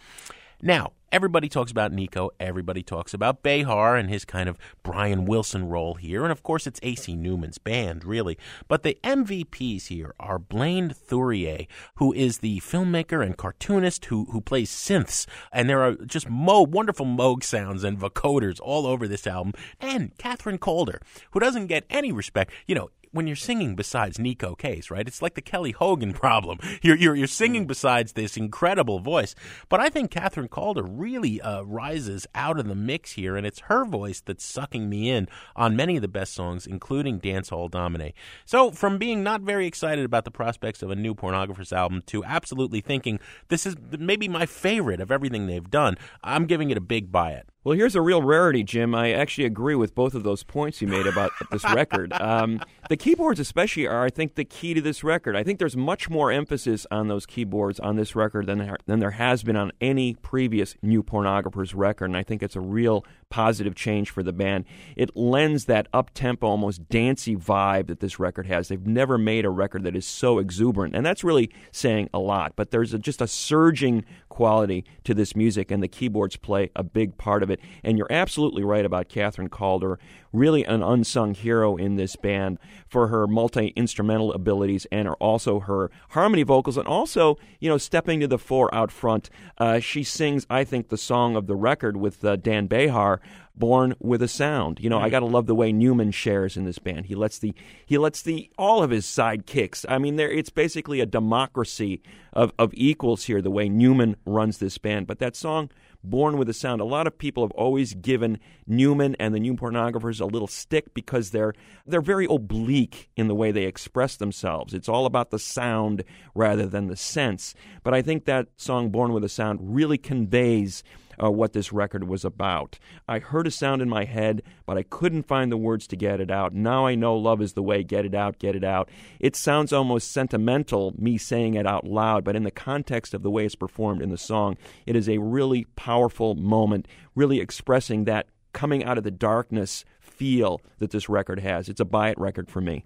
Now, 0.63 0.93
everybody 1.11 1.49
talks 1.49 1.71
about 1.71 1.91
Neko, 1.91 2.29
everybody 2.39 2.83
talks 2.83 3.15
about 3.15 3.41
Bejar 3.41 3.99
and 3.99 4.11
his 4.11 4.25
kind 4.25 4.47
of 4.47 4.59
Brian 4.83 5.25
Wilson 5.25 5.67
role 5.67 5.95
here, 5.95 6.21
and 6.21 6.31
of 6.31 6.43
course 6.43 6.67
it's 6.67 6.79
AC 6.83 7.15
Newman's 7.15 7.57
band, 7.57 8.05
really. 8.05 8.37
But 8.67 8.83
the 8.83 8.99
MVPs 9.03 9.87
here 9.87 10.13
are 10.19 10.37
Blaine 10.37 10.89
Thurier, 10.89 11.65
who 11.95 12.13
is 12.13 12.39
the 12.39 12.59
filmmaker 12.59 13.25
and 13.25 13.35
cartoonist 13.35 14.05
who, 14.05 14.25
who 14.25 14.39
plays 14.39 14.69
synths, 14.69 15.25
and 15.51 15.67
there 15.67 15.81
are 15.81 15.95
just 15.95 16.29
mo 16.29 16.61
wonderful 16.61 17.07
Moog 17.07 17.43
sounds 17.43 17.83
and 17.83 17.99
vocoders 17.99 18.59
all 18.61 18.85
over 18.85 19.07
this 19.07 19.25
album, 19.25 19.53
and 19.79 20.15
Kathryn 20.17 20.59
Calder, 20.59 21.01
who 21.31 21.39
doesn't 21.39 21.67
get 21.67 21.85
any 21.89 22.11
respect. 22.11 22.53
You 22.67 22.75
know, 22.75 22.89
when 23.11 23.27
you're 23.27 23.35
singing 23.35 23.75
besides 23.75 24.17
Neko 24.17 24.57
Case, 24.57 24.89
right? 24.89 25.07
It's 25.07 25.21
like 25.21 25.35
the 25.35 25.41
Kelly 25.41 25.71
Hogan 25.71 26.13
problem. 26.21 26.59
You're 26.81 26.95
you're, 26.95 27.15
you're 27.15 27.27
singing 27.27 27.65
besides 27.65 28.13
this 28.13 28.37
incredible 28.37 28.99
voice, 28.99 29.35
but 29.69 29.79
I 29.79 29.89
think 29.89 30.11
Kathryn 30.11 30.49
Calder 30.49 30.83
really 30.83 31.41
uh, 31.41 31.63
rises 31.63 32.27
out 32.35 32.59
of 32.59 32.67
the 32.67 32.75
mix 32.75 33.13
here, 33.13 33.35
and 33.35 33.45
it's 33.45 33.61
her 33.61 33.85
voice 33.85 34.21
that's 34.21 34.45
sucking 34.45 34.89
me 34.89 35.09
in 35.09 35.27
on 35.55 35.75
many 35.75 35.95
of 35.95 36.01
the 36.01 36.07
best 36.07 36.33
songs, 36.33 36.65
including 36.67 37.19
Dance 37.19 37.49
Hall 37.49 37.67
Domine. 37.67 38.13
So, 38.45 38.71
from 38.71 38.97
being 38.97 39.23
not 39.23 39.41
very 39.41 39.67
excited 39.67 40.05
about 40.05 40.25
the 40.25 40.31
prospects 40.31 40.81
of 40.81 40.91
a 40.91 40.95
new 40.95 41.13
Pornographers 41.13 41.71
album 41.71 42.01
to 42.07 42.23
absolutely 42.23 42.81
thinking 42.81 43.19
this 43.49 43.65
is 43.65 43.75
maybe 43.97 44.27
my 44.27 44.45
favorite 44.45 45.01
of 45.01 45.11
everything 45.11 45.47
they've 45.47 45.69
done, 45.69 45.95
I'm 46.23 46.45
giving 46.45 46.69
it 46.69 46.77
a 46.77 46.81
big 46.81 47.11
buy 47.11 47.31
it. 47.31 47.50
Well, 47.63 47.77
here's 47.77 47.95
a 47.95 48.01
real 48.01 48.23
rarity, 48.23 48.63
Jim. 48.63 48.95
I 48.95 49.11
actually 49.11 49.45
agree 49.45 49.75
with 49.75 49.93
both 49.93 50.15
of 50.15 50.23
those 50.23 50.41
points 50.41 50.81
you 50.81 50.87
made 50.87 51.05
about 51.05 51.31
this 51.51 51.63
record. 51.63 52.11
Um, 52.13 52.59
the 52.89 52.97
keyboards, 52.97 53.39
especially, 53.39 53.85
are 53.85 54.03
I 54.03 54.09
think 54.09 54.33
the 54.33 54.43
key 54.43 54.73
to 54.73 54.81
this 54.81 55.03
record. 55.03 55.35
I 55.35 55.43
think 55.43 55.59
there's 55.59 55.77
much 55.77 56.09
more 56.09 56.31
emphasis 56.31 56.87
on 56.89 57.07
those 57.07 57.27
keyboards 57.27 57.79
on 57.79 57.97
this 57.97 58.15
record 58.15 58.47
than 58.47 58.57
there, 58.57 58.77
than 58.87 58.99
there 58.99 59.11
has 59.11 59.43
been 59.43 59.55
on 59.55 59.71
any 59.79 60.15
previous 60.15 60.75
New 60.81 61.03
Pornographers 61.03 61.73
record, 61.75 62.05
and 62.05 62.17
I 62.17 62.23
think 62.23 62.41
it's 62.41 62.55
a 62.55 62.61
real 62.61 63.05
positive 63.31 63.73
change 63.73 64.11
for 64.11 64.21
the 64.21 64.31
band. 64.31 64.65
It 64.95 65.15
lends 65.15 65.65
that 65.65 65.87
up 65.91 66.11
tempo, 66.13 66.45
almost 66.45 66.87
dancey 66.89 67.35
vibe 67.35 67.87
that 67.87 67.99
this 67.99 68.19
record 68.19 68.45
has. 68.45 68.67
They've 68.67 68.85
never 68.85 69.17
made 69.17 69.45
a 69.45 69.49
record 69.49 69.83
that 69.83 69.95
is 69.95 70.05
so 70.05 70.37
exuberant, 70.37 70.95
and 70.95 71.03
that's 71.03 71.23
really 71.23 71.49
saying 71.71 72.09
a 72.13 72.19
lot. 72.19 72.53
But 72.55 72.69
there's 72.69 72.93
a, 72.93 72.99
just 72.99 73.21
a 73.21 73.27
surging 73.27 74.05
quality 74.29 74.85
to 75.05 75.15
this 75.15 75.35
music, 75.35 75.71
and 75.71 75.81
the 75.81 75.87
keyboards 75.87 76.35
play 76.35 76.69
a 76.75 76.83
big 76.83 77.17
part 77.17 77.41
of 77.41 77.49
it. 77.49 77.59
And 77.83 77.97
you're 77.97 78.11
absolutely 78.11 78.63
right 78.63 78.85
about 78.85 79.09
Kathryn 79.09 79.49
Calder, 79.49 79.97
really 80.33 80.63
an 80.65 80.81
unsung 80.81 81.33
hero 81.33 81.75
in 81.75 81.95
this 81.95 82.15
band 82.15 82.57
for 82.87 83.07
her 83.07 83.27
multi 83.27 83.67
instrumental 83.75 84.33
abilities 84.33 84.85
and 84.91 85.07
also 85.19 85.61
her 85.61 85.91
harmony 86.09 86.43
vocals, 86.43 86.77
and 86.77 86.87
also, 86.87 87.37
you 87.59 87.69
know, 87.69 87.77
stepping 87.77 88.19
to 88.19 88.27
the 88.27 88.37
fore 88.37 88.73
out 88.73 88.91
front. 88.91 89.29
Uh, 89.57 89.79
she 89.79 90.03
sings, 90.03 90.45
I 90.49 90.63
think, 90.63 90.89
the 90.89 90.97
song 90.97 91.35
of 91.35 91.47
the 91.47 91.55
record 91.55 91.97
with 91.97 92.23
uh, 92.23 92.35
Dan 92.35 92.67
Bejar, 92.67 93.19
born 93.55 93.95
with 93.99 94.21
a 94.21 94.27
sound. 94.27 94.79
You 94.79 94.89
know, 94.89 94.99
I 94.99 95.09
got 95.09 95.19
to 95.19 95.25
love 95.25 95.45
the 95.45 95.55
way 95.55 95.71
Newman 95.71 96.11
shares 96.11 96.57
in 96.57 96.65
this 96.65 96.79
band. 96.79 97.05
He 97.05 97.15
lets 97.15 97.39
the 97.39 97.53
he 97.85 97.97
lets 97.97 98.21
the 98.21 98.49
all 98.57 98.83
of 98.83 98.89
his 98.89 99.05
sidekicks. 99.05 99.85
I 99.87 99.97
mean, 99.97 100.15
there 100.15 100.31
it's 100.31 100.49
basically 100.49 100.99
a 100.99 101.05
democracy 101.05 102.01
of 102.33 102.53
of 102.57 102.71
equals 102.73 103.25
here. 103.25 103.41
The 103.41 103.51
way 103.51 103.69
Newman 103.69 104.15
runs 104.25 104.57
this 104.57 104.77
band, 104.77 105.07
but 105.07 105.19
that 105.19 105.35
song. 105.35 105.69
Born 106.03 106.37
with 106.37 106.49
a 106.49 106.53
Sound. 106.53 106.81
A 106.81 106.85
lot 106.85 107.07
of 107.07 107.17
people 107.17 107.43
have 107.43 107.51
always 107.51 107.93
given 107.93 108.39
Newman 108.65 109.15
and 109.19 109.33
the 109.33 109.39
New 109.39 109.55
Pornographers 109.55 110.19
a 110.19 110.25
little 110.25 110.47
stick 110.47 110.93
because 110.93 111.31
they're 111.31 111.53
they're 111.85 112.01
very 112.01 112.27
oblique 112.29 113.09
in 113.15 113.27
the 113.27 113.35
way 113.35 113.51
they 113.51 113.65
express 113.65 114.15
themselves. 114.15 114.73
It's 114.73 114.89
all 114.89 115.05
about 115.05 115.31
the 115.31 115.39
sound 115.39 116.03
rather 116.33 116.65
than 116.65 116.87
the 116.87 116.95
sense. 116.95 117.53
But 117.83 117.93
I 117.93 118.01
think 118.01 118.25
that 118.25 118.47
song 118.57 118.89
Born 118.89 119.13
with 119.13 119.23
a 119.23 119.29
Sound 119.29 119.75
really 119.75 119.97
conveys 119.97 120.83
uh, 121.21 121.31
what 121.31 121.53
this 121.53 121.71
record 121.71 122.07
was 122.07 122.23
about. 122.25 122.77
I 123.07 123.19
heard 123.19 123.47
a 123.47 123.51
sound 123.51 123.81
in 123.81 123.89
my 123.89 124.05
head, 124.05 124.43
but 124.65 124.77
I 124.77 124.83
couldn't 124.83 125.27
find 125.27 125.51
the 125.51 125.57
words 125.57 125.87
to 125.87 125.95
get 125.95 126.19
it 126.19 126.31
out. 126.31 126.53
Now 126.53 126.85
I 126.85 126.95
know 126.95 127.15
love 127.15 127.41
is 127.41 127.53
the 127.53 127.63
way. 127.63 127.83
Get 127.83 128.05
it 128.05 128.15
out, 128.15 128.39
get 128.39 128.55
it 128.55 128.63
out. 128.63 128.89
It 129.19 129.35
sounds 129.35 129.73
almost 129.73 130.11
sentimental, 130.11 130.93
me 130.97 131.17
saying 131.17 131.55
it 131.55 131.67
out 131.67 131.85
loud, 131.85 132.23
but 132.23 132.35
in 132.35 132.43
the 132.43 132.51
context 132.51 133.13
of 133.13 133.23
the 133.23 133.31
way 133.31 133.45
it's 133.45 133.55
performed 133.55 134.01
in 134.01 134.09
the 134.09 134.17
song, 134.17 134.57
it 134.85 134.95
is 134.95 135.09
a 135.09 135.17
really 135.17 135.65
powerful 135.75 136.35
moment, 136.35 136.87
really 137.15 137.39
expressing 137.39 138.05
that 138.05 138.27
coming 138.53 138.83
out 138.83 138.97
of 138.97 139.03
the 139.03 139.11
darkness 139.11 139.85
feel 139.99 140.61
that 140.79 140.91
this 140.91 141.09
record 141.09 141.39
has. 141.39 141.69
It's 141.69 141.79
a 141.79 141.85
buy 141.85 142.09
it 142.09 142.19
record 142.19 142.49
for 142.49 142.61
me. 142.61 142.85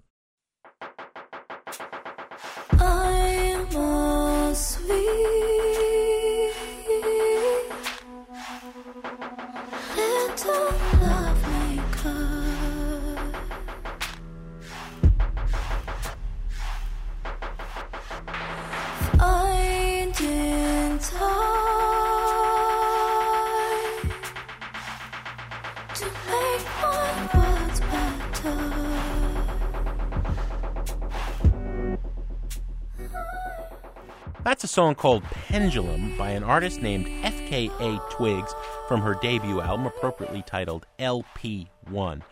That's 34.46 34.62
a 34.62 34.68
song 34.68 34.94
called 34.94 35.24
Pendulum 35.24 36.16
by 36.16 36.30
an 36.30 36.44
artist 36.44 36.80
named 36.80 37.06
FKA 37.24 38.10
Twigs 38.10 38.54
from 38.86 39.00
her 39.00 39.14
debut 39.14 39.60
album, 39.60 39.86
appropriately 39.86 40.44
titled 40.46 40.86
LP1. 41.00 42.22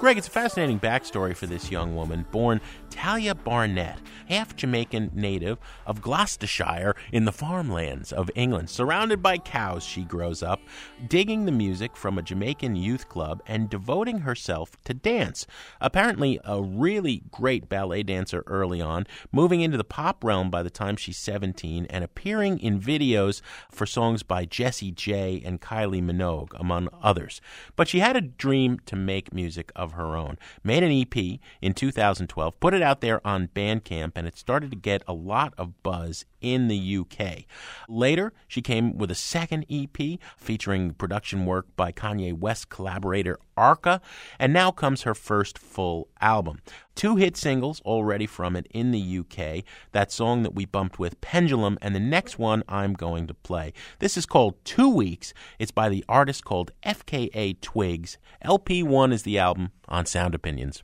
Greg, 0.00 0.16
it's 0.16 0.28
a 0.28 0.30
fascinating 0.30 0.80
backstory 0.80 1.36
for 1.36 1.44
this 1.44 1.70
young 1.70 1.94
woman, 1.94 2.24
born 2.30 2.62
Tahliah 2.90 3.42
Barnett, 3.42 4.00
half 4.28 4.56
Jamaican 4.56 5.10
native 5.14 5.58
of 5.86 6.02
Gloucestershire 6.02 6.94
in 7.12 7.24
the 7.24 7.32
farmlands 7.32 8.12
of 8.12 8.30
England. 8.34 8.70
Surrounded 8.70 9.22
by 9.22 9.38
cows, 9.38 9.84
she 9.84 10.04
grows 10.04 10.42
up, 10.42 10.60
digging 11.06 11.44
the 11.44 11.52
music 11.52 11.96
from 11.96 12.18
a 12.18 12.22
Jamaican 12.22 12.76
youth 12.76 13.08
club 13.08 13.42
and 13.46 13.70
devoting 13.70 14.20
herself 14.20 14.72
to 14.84 14.94
dance. 14.94 15.46
Apparently, 15.80 16.38
a 16.44 16.62
really 16.62 17.22
great 17.30 17.68
ballet 17.68 18.02
dancer 18.02 18.42
early 18.46 18.80
on, 18.80 19.06
moving 19.32 19.60
into 19.60 19.76
the 19.76 19.84
pop 19.84 20.24
realm 20.24 20.50
by 20.50 20.62
the 20.62 20.70
time 20.70 20.96
she's 20.96 21.18
17, 21.18 21.86
and 21.90 22.04
appearing 22.04 22.58
in 22.58 22.80
videos 22.80 23.40
for 23.70 23.86
songs 23.86 24.22
by 24.22 24.44
Jessie 24.44 24.92
J 24.92 25.42
and 25.44 25.60
Kylie 25.60 26.02
Minogue, 26.02 26.58
among 26.58 26.88
others. 27.02 27.40
But 27.76 27.88
she 27.88 28.00
had 28.00 28.16
a 28.16 28.20
dream 28.20 28.78
to 28.86 28.96
make 28.96 29.32
music 29.32 29.72
of 29.76 29.92
her 29.92 30.16
own. 30.16 30.38
Made 30.62 30.82
an 30.82 30.92
EP 30.92 31.40
in 31.60 31.74
2012, 31.74 32.60
put 32.60 32.74
it 32.74 32.77
out 32.82 33.00
there 33.00 33.26
on 33.26 33.48
Bandcamp, 33.48 34.12
and 34.14 34.26
it 34.26 34.36
started 34.36 34.70
to 34.70 34.76
get 34.76 35.02
a 35.06 35.12
lot 35.12 35.54
of 35.56 35.82
buzz 35.82 36.24
in 36.40 36.68
the 36.68 36.96
UK. 36.98 37.44
Later, 37.88 38.32
she 38.46 38.62
came 38.62 38.96
with 38.96 39.10
a 39.10 39.14
second 39.14 39.66
EP 39.70 40.18
featuring 40.36 40.94
production 40.94 41.46
work 41.46 41.66
by 41.76 41.92
Kanye 41.92 42.36
West 42.36 42.68
collaborator 42.68 43.38
Arca, 43.56 44.00
and 44.38 44.52
now 44.52 44.70
comes 44.70 45.02
her 45.02 45.14
first 45.14 45.58
full 45.58 46.08
album. 46.20 46.60
Two 46.94 47.16
hit 47.16 47.36
singles 47.36 47.80
already 47.82 48.26
from 48.26 48.56
it 48.56 48.66
in 48.70 48.92
the 48.92 49.18
UK. 49.18 49.64
That 49.92 50.12
song 50.12 50.42
that 50.44 50.54
we 50.54 50.64
bumped 50.64 50.98
with, 50.98 51.20
Pendulum, 51.20 51.78
and 51.82 51.94
the 51.94 52.00
next 52.00 52.38
one 52.38 52.62
I'm 52.68 52.94
going 52.94 53.26
to 53.26 53.34
play. 53.34 53.72
This 53.98 54.16
is 54.16 54.26
called 54.26 54.64
Two 54.64 54.88
Weeks. 54.88 55.34
It's 55.58 55.72
by 55.72 55.88
the 55.88 56.04
artist 56.08 56.44
called 56.44 56.70
FKA 56.84 57.60
Twigs. 57.60 58.18
LP1 58.44 59.12
is 59.12 59.24
the 59.24 59.38
album 59.38 59.70
on 59.88 60.06
Sound 60.06 60.34
Opinions. 60.34 60.82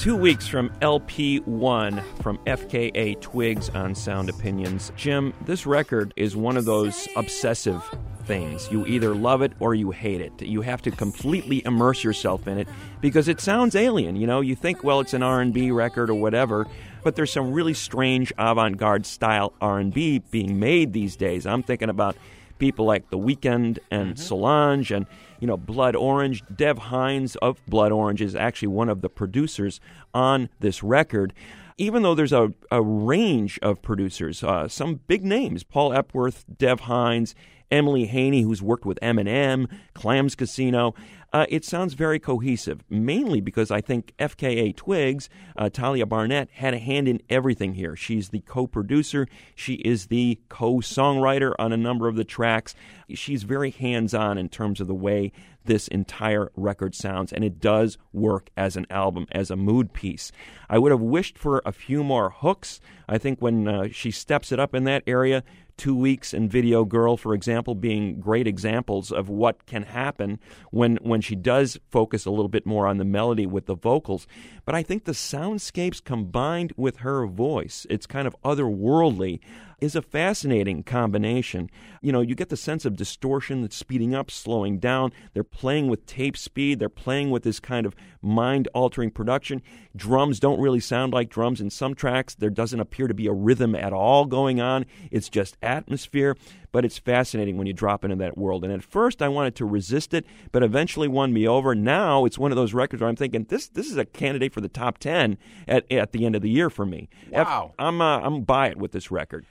Two 0.00 0.16
weeks 0.16 0.48
from 0.48 0.70
LP1 0.80 2.02
from 2.22 2.38
FKA 2.46 3.20
Twigs 3.20 3.68
on 3.68 3.94
Sound 3.94 4.30
Opinions. 4.30 4.90
Jim, 4.96 5.34
this 5.44 5.66
record 5.66 6.14
is 6.16 6.34
one 6.34 6.56
of 6.56 6.64
those 6.64 7.06
obsessive 7.16 7.84
things. 8.24 8.66
You 8.72 8.86
either 8.86 9.14
love 9.14 9.42
it 9.42 9.52
or 9.60 9.74
you 9.74 9.90
hate 9.90 10.22
it. 10.22 10.40
You 10.40 10.62
have 10.62 10.80
to 10.82 10.90
completely 10.90 11.62
immerse 11.66 12.02
yourself 12.02 12.48
in 12.48 12.56
it 12.56 12.66
because 13.02 13.28
it 13.28 13.42
sounds 13.42 13.76
alien. 13.76 14.16
You 14.16 14.26
know, 14.26 14.40
you 14.40 14.56
think, 14.56 14.82
well, 14.82 15.00
it's 15.00 15.12
an 15.12 15.22
R&B 15.22 15.70
record 15.70 16.08
or 16.08 16.14
whatever, 16.14 16.66
but 17.04 17.14
there's 17.14 17.30
some 17.30 17.52
really 17.52 17.74
strange 17.74 18.32
avant-garde 18.38 19.04
style 19.04 19.52
R&B 19.60 20.20
being 20.30 20.58
made 20.58 20.94
these 20.94 21.14
days. 21.14 21.44
I'm 21.44 21.62
thinking 21.62 21.90
about 21.90 22.16
people 22.58 22.86
like 22.86 23.10
The 23.10 23.18
Weeknd 23.18 23.78
and 23.90 24.14
mm-hmm. 24.14 24.16
Solange 24.16 24.92
and 24.92 25.04
you 25.40 25.46
know 25.46 25.56
Blood 25.56 25.96
Orange. 25.96 26.42
Dev 26.54 26.78
Hynes 26.78 27.36
of 27.36 27.64
Blood 27.66 27.92
Orange 27.92 28.22
is 28.22 28.34
actually 28.34 28.68
one 28.68 28.88
of 28.88 29.00
the 29.00 29.08
producers 29.08 29.80
on 30.14 30.48
this 30.60 30.82
record. 30.82 31.32
even 31.78 32.02
though 32.02 32.14
there's 32.14 32.32
a, 32.32 32.52
a 32.70 32.82
range 32.82 33.58
of 33.62 33.80
producers, 33.80 34.44
uh, 34.44 34.68
some 34.68 35.00
big 35.06 35.24
names 35.24 35.64
Paul 35.64 35.94
Epworth, 35.94 36.44
Dev 36.58 36.82
Hynes, 36.82 37.34
Emile 37.72 38.06
Haynie, 38.06 38.42
who's 38.42 38.60
worked 38.60 38.84
with 38.84 38.98
Eminem, 39.00 39.66
Clams 39.94 40.34
Casino. 40.34 40.94
Uh, 41.32 41.46
it 41.48 41.64
sounds 41.64 41.94
very 41.94 42.18
cohesive, 42.18 42.82
mainly 42.88 43.40
because 43.40 43.70
I 43.70 43.80
think 43.80 44.12
FKA 44.18 44.74
Twigs, 44.74 45.28
uh, 45.56 45.70
Tahliah 45.72 46.08
Barnett, 46.08 46.50
had 46.50 46.74
a 46.74 46.78
hand 46.78 47.06
in 47.06 47.22
everything 47.30 47.74
here. 47.74 47.94
She's 47.94 48.30
the 48.30 48.40
co 48.40 48.66
producer, 48.66 49.28
she 49.54 49.74
is 49.74 50.06
the 50.06 50.40
co 50.48 50.76
songwriter 50.76 51.52
on 51.58 51.72
a 51.72 51.76
number 51.76 52.08
of 52.08 52.16
the 52.16 52.24
tracks. 52.24 52.74
She's 53.10 53.44
very 53.44 53.70
hands 53.70 54.12
on 54.12 54.38
in 54.38 54.48
terms 54.48 54.80
of 54.80 54.88
the 54.88 54.94
way 54.94 55.32
this 55.64 55.88
entire 55.88 56.50
record 56.56 56.94
sounds, 56.94 57.32
and 57.32 57.44
it 57.44 57.60
does 57.60 57.98
work 58.12 58.50
as 58.56 58.76
an 58.76 58.86
album, 58.90 59.26
as 59.30 59.50
a 59.50 59.56
mood 59.56 59.92
piece. 59.92 60.32
I 60.68 60.78
would 60.78 60.90
have 60.90 61.00
wished 61.00 61.38
for 61.38 61.62
a 61.64 61.72
few 61.72 62.02
more 62.02 62.30
hooks. 62.30 62.80
I 63.08 63.18
think 63.18 63.40
when 63.40 63.68
uh, 63.68 63.88
she 63.92 64.10
steps 64.10 64.52
it 64.52 64.58
up 64.58 64.74
in 64.74 64.84
that 64.84 65.02
area, 65.06 65.44
Two 65.80 65.96
Weeks 65.96 66.34
and 66.34 66.50
Video 66.50 66.84
Girl, 66.84 67.16
for 67.16 67.32
example, 67.32 67.74
being 67.74 68.20
great 68.20 68.46
examples 68.46 69.10
of 69.10 69.30
what 69.30 69.64
can 69.64 69.82
happen 69.82 70.38
when, 70.70 70.96
when 70.96 71.19
she 71.24 71.34
does 71.34 71.78
focus 71.90 72.26
a 72.26 72.30
little 72.30 72.48
bit 72.48 72.66
more 72.66 72.86
on 72.86 72.98
the 72.98 73.04
melody 73.04 73.46
with 73.46 73.66
the 73.66 73.74
vocals. 73.74 74.26
But 74.64 74.74
I 74.74 74.82
think 74.82 75.04
the 75.04 75.12
soundscapes 75.12 76.02
combined 76.02 76.72
with 76.76 76.98
her 76.98 77.26
voice, 77.26 77.86
it's 77.90 78.06
kind 78.06 78.26
of 78.26 78.36
otherworldly 78.44 79.40
is 79.80 79.94
a 79.94 80.02
fascinating 80.02 80.82
combination. 80.82 81.70
You 82.00 82.12
know, 82.12 82.20
you 82.20 82.34
get 82.34 82.48
the 82.48 82.56
sense 82.56 82.84
of 82.84 82.96
distortion 82.96 83.62
that's 83.62 83.76
speeding 83.76 84.14
up, 84.14 84.30
slowing 84.30 84.78
down. 84.78 85.12
They're 85.32 85.44
playing 85.44 85.88
with 85.88 86.06
tape 86.06 86.36
speed. 86.36 86.78
They're 86.78 86.88
playing 86.88 87.30
with 87.30 87.42
this 87.42 87.60
kind 87.60 87.86
of 87.86 87.94
mind 88.22 88.68
altering 88.74 89.10
production. 89.10 89.62
Drums 89.96 90.40
don't 90.40 90.60
really 90.60 90.80
sound 90.80 91.12
like 91.12 91.30
drums 91.30 91.60
in 91.60 91.70
some 91.70 91.94
tracks. 91.94 92.34
There 92.34 92.50
doesn't 92.50 92.80
appear 92.80 93.08
to 93.08 93.14
be 93.14 93.26
a 93.26 93.32
rhythm 93.32 93.74
at 93.74 93.92
all 93.92 94.26
going 94.26 94.60
on. 94.60 94.86
It's 95.10 95.28
just 95.28 95.56
atmosphere. 95.62 96.36
But 96.72 96.84
it's 96.84 96.98
fascinating 96.98 97.56
when 97.56 97.66
you 97.66 97.72
drop 97.72 98.04
into 98.04 98.14
that 98.16 98.38
world. 98.38 98.62
And 98.62 98.72
at 98.72 98.84
first, 98.84 99.22
I 99.22 99.28
wanted 99.28 99.56
to 99.56 99.64
resist 99.64 100.14
it, 100.14 100.24
but 100.52 100.62
eventually 100.62 101.08
won 101.08 101.32
me 101.32 101.48
over. 101.48 101.74
Now 101.74 102.24
it's 102.24 102.38
one 102.38 102.52
of 102.52 102.56
those 102.56 102.72
records 102.72 103.00
where 103.00 103.10
I'm 103.10 103.16
thinking 103.16 103.44
this 103.48 103.68
this 103.68 103.90
is 103.90 103.96
a 103.96 104.04
candidate 104.04 104.52
for 104.52 104.60
the 104.60 104.68
top 104.68 104.98
ten 104.98 105.36
at 105.66 105.90
at 105.90 106.12
the 106.12 106.24
end 106.24 106.36
of 106.36 106.42
the 106.42 106.50
year 106.50 106.70
for 106.70 106.86
me. 106.86 107.08
Wow. 107.32 107.74
I'm 107.76 108.00
uh, 108.00 108.20
I'm 108.20 108.42
by 108.42 108.68
it 108.68 108.76
with 108.76 108.92
this 108.92 109.10
record. 109.10 109.46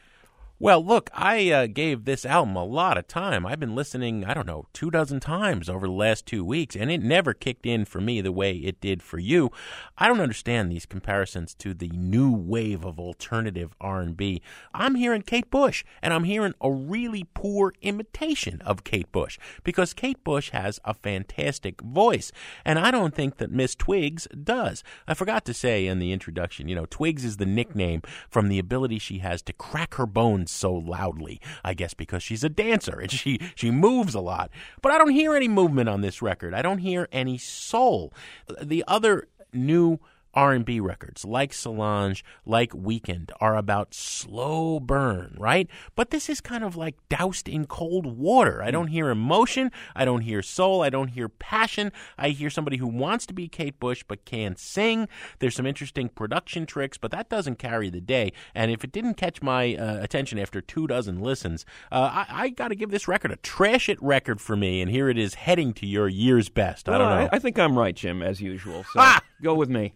Well, 0.61 0.83
look, 0.83 1.09
I 1.13 1.51
uh, 1.51 1.67
gave 1.67 2.03
this 2.03 2.25
album 2.25 2.57
a 2.57 2.65
lot 2.65 2.97
of 2.97 3.07
time. 3.07 3.45
I've 3.45 3.61
been 3.61 3.75
listening, 3.75 4.25
I 4.25 4.33
don't 4.33 4.45
know, 4.45 4.65
two 4.73 4.91
dozen 4.91 5.21
times 5.21 5.69
over 5.69 5.87
the 5.87 5.93
last 5.93 6.25
two 6.25 6.43
weeks, 6.43 6.75
and 6.75 6.91
it 6.91 7.01
never 7.01 7.33
kicked 7.33 7.65
in 7.65 7.85
for 7.85 8.01
me 8.01 8.19
the 8.19 8.33
way 8.33 8.57
it 8.57 8.81
did 8.81 9.01
for 9.01 9.19
you. 9.19 9.51
I 9.97 10.09
don't 10.09 10.19
understand 10.19 10.69
these 10.69 10.85
comparisons 10.85 11.53
to 11.59 11.73
the 11.73 11.87
new 11.87 12.33
wave 12.33 12.83
of 12.83 12.99
alternative 12.99 13.73
R&B. 13.79 14.41
I'm 14.73 14.95
hearing 14.95 15.21
Kate 15.21 15.49
Bush, 15.49 15.85
and 16.01 16.13
I'm 16.13 16.25
hearing 16.25 16.55
a 16.59 16.69
really 16.69 17.25
poor 17.33 17.73
imitation 17.81 18.61
of 18.65 18.83
Kate 18.83 19.09
Bush 19.13 19.39
because 19.63 19.93
Kate 19.93 20.21
Bush 20.25 20.49
has 20.49 20.77
a 20.83 20.93
fantastic 20.93 21.79
voice, 21.79 22.33
and 22.65 22.77
I 22.77 22.91
don't 22.91 23.15
think 23.15 23.37
that 23.37 23.49
Miss 23.49 23.75
Twigs 23.75 24.27
does. 24.43 24.83
I 25.07 25.13
forgot 25.13 25.45
to 25.45 25.53
say 25.53 25.87
in 25.87 25.99
the 25.99 26.11
introduction, 26.11 26.67
you 26.67 26.75
know, 26.75 26.85
Twigs 26.85 27.23
is 27.23 27.37
the 27.37 27.45
nickname 27.45 28.01
from 28.29 28.49
the 28.49 28.59
ability 28.59 28.99
she 28.99 29.19
has 29.19 29.41
to 29.43 29.53
crack 29.53 29.93
her 29.93 30.05
bones 30.05 30.48
so 30.49 30.73
loudly. 30.73 31.39
I 31.63 31.73
guess 31.73 31.93
because 31.93 32.23
she's 32.23 32.43
a 32.43 32.49
dancer 32.49 32.99
and 32.99 33.11
she 33.11 33.39
she 33.55 33.71
moves 33.71 34.15
a 34.15 34.21
lot. 34.21 34.49
But 34.81 34.91
I 34.91 34.97
don't 34.97 35.11
hear 35.11 35.35
any 35.35 35.47
movement 35.47 35.89
on 35.89 36.01
this 36.01 36.21
record. 36.21 36.53
I 36.53 36.61
don't 36.61 36.79
hear 36.79 37.07
any 37.11 37.37
soul. 37.37 38.13
The 38.61 38.83
other 38.87 39.27
new 39.53 39.99
R&B 40.33 40.79
records 40.79 41.25
like 41.25 41.53
Solange, 41.53 42.23
like 42.45 42.71
Weeknd 42.71 43.31
are 43.39 43.55
about 43.57 43.93
slow 43.93 44.79
burn, 44.79 45.35
right? 45.39 45.67
But 45.95 46.11
this 46.11 46.29
is 46.29 46.39
kind 46.41 46.63
of 46.63 46.75
like 46.75 46.95
doused 47.09 47.49
in 47.49 47.65
cold 47.65 48.05
water. 48.05 48.61
I 48.61 48.71
don't 48.71 48.87
hear 48.87 49.09
emotion, 49.09 49.71
I 49.95 50.05
don't 50.05 50.21
hear 50.21 50.41
soul, 50.41 50.81
I 50.81 50.89
don't 50.89 51.09
hear 51.09 51.29
passion. 51.29 51.91
I 52.17 52.29
hear 52.29 52.49
somebody 52.49 52.77
who 52.77 52.87
wants 52.87 53.25
to 53.27 53.33
be 53.33 53.47
Kate 53.47 53.79
Bush 53.79 54.03
but 54.07 54.25
can't 54.25 54.59
sing. 54.59 55.07
There's 55.39 55.55
some 55.55 55.65
interesting 55.65 56.09
production 56.09 56.65
tricks, 56.65 56.97
but 56.97 57.11
that 57.11 57.29
doesn't 57.29 57.57
carry 57.59 57.89
the 57.89 58.01
day. 58.01 58.31
And 58.53 58.71
if 58.71 58.83
it 58.83 58.91
didn't 58.91 59.15
catch 59.15 59.41
my 59.41 59.75
uh, 59.75 60.01
attention 60.01 60.37
after 60.39 60.61
two 60.61 60.87
dozen 60.87 61.19
listens, 61.21 61.65
uh, 61.91 62.25
I, 62.29 62.43
I 62.43 62.49
got 62.49 62.67
to 62.69 62.75
give 62.75 62.91
this 62.91 63.07
record 63.07 63.31
a 63.31 63.35
trash 63.37 63.89
it 63.89 64.01
record 64.01 64.39
for 64.41 64.55
me. 64.55 64.81
And 64.81 64.91
here 64.91 65.09
it 65.09 65.17
is 65.17 65.33
heading 65.35 65.73
to 65.73 65.85
your 65.85 66.07
year's 66.07 66.49
best. 66.49 66.87
I 66.87 66.97
don't 66.97 67.07
Well, 67.07 67.19
know. 67.21 67.29
I, 67.31 67.35
I 67.37 67.39
think 67.39 67.57
I'm 67.57 67.77
right, 67.77 67.95
Jim, 67.95 68.21
as 68.21 68.41
usual. 68.41 68.83
So 68.83 68.99
Ah! 68.99 69.21
go 69.41 69.55
with 69.55 69.69
me. 69.69 69.93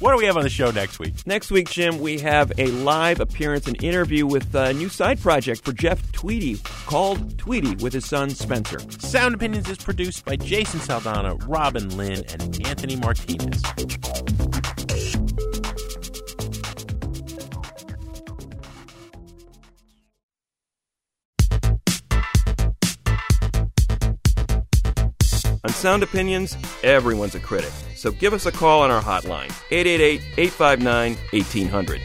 What 0.00 0.12
do 0.12 0.18
we 0.18 0.26
have 0.26 0.36
on 0.36 0.44
the 0.44 0.48
show 0.48 0.70
next 0.70 1.00
week? 1.00 1.26
Next 1.26 1.50
week, 1.50 1.68
Jim, 1.70 1.98
we 1.98 2.20
have 2.20 2.52
a 2.56 2.66
live 2.66 3.18
appearance 3.18 3.66
and 3.66 3.82
interview 3.82 4.26
with 4.26 4.54
a 4.54 4.72
new 4.72 4.88
side 4.88 5.20
project 5.20 5.64
for 5.64 5.72
Jeff 5.72 6.12
Tweedy 6.12 6.58
called 6.86 7.36
Tweedy 7.36 7.74
with 7.82 7.94
his 7.94 8.06
son 8.06 8.30
Spencer. 8.30 8.78
Sound 9.00 9.34
Opinions 9.34 9.68
is 9.68 9.78
produced 9.78 10.24
by 10.24 10.36
Jason 10.36 10.78
Saldanha, 10.78 11.44
Robin 11.48 11.96
Lynn, 11.96 12.22
and 12.28 12.64
Anthony 12.64 12.94
Martinez. 12.94 13.60
Sound 25.88 26.02
Opinions, 26.02 26.54
everyone's 26.82 27.34
a 27.34 27.40
critic. 27.40 27.72
So 27.94 28.12
give 28.12 28.34
us 28.34 28.44
a 28.44 28.52
call 28.52 28.82
on 28.82 28.90
our 28.90 29.00
hotline, 29.00 29.50
888 29.70 30.20
859 30.36 31.16
1800. 31.32 32.02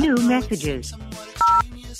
New 0.00 0.16
messages. 0.26 0.94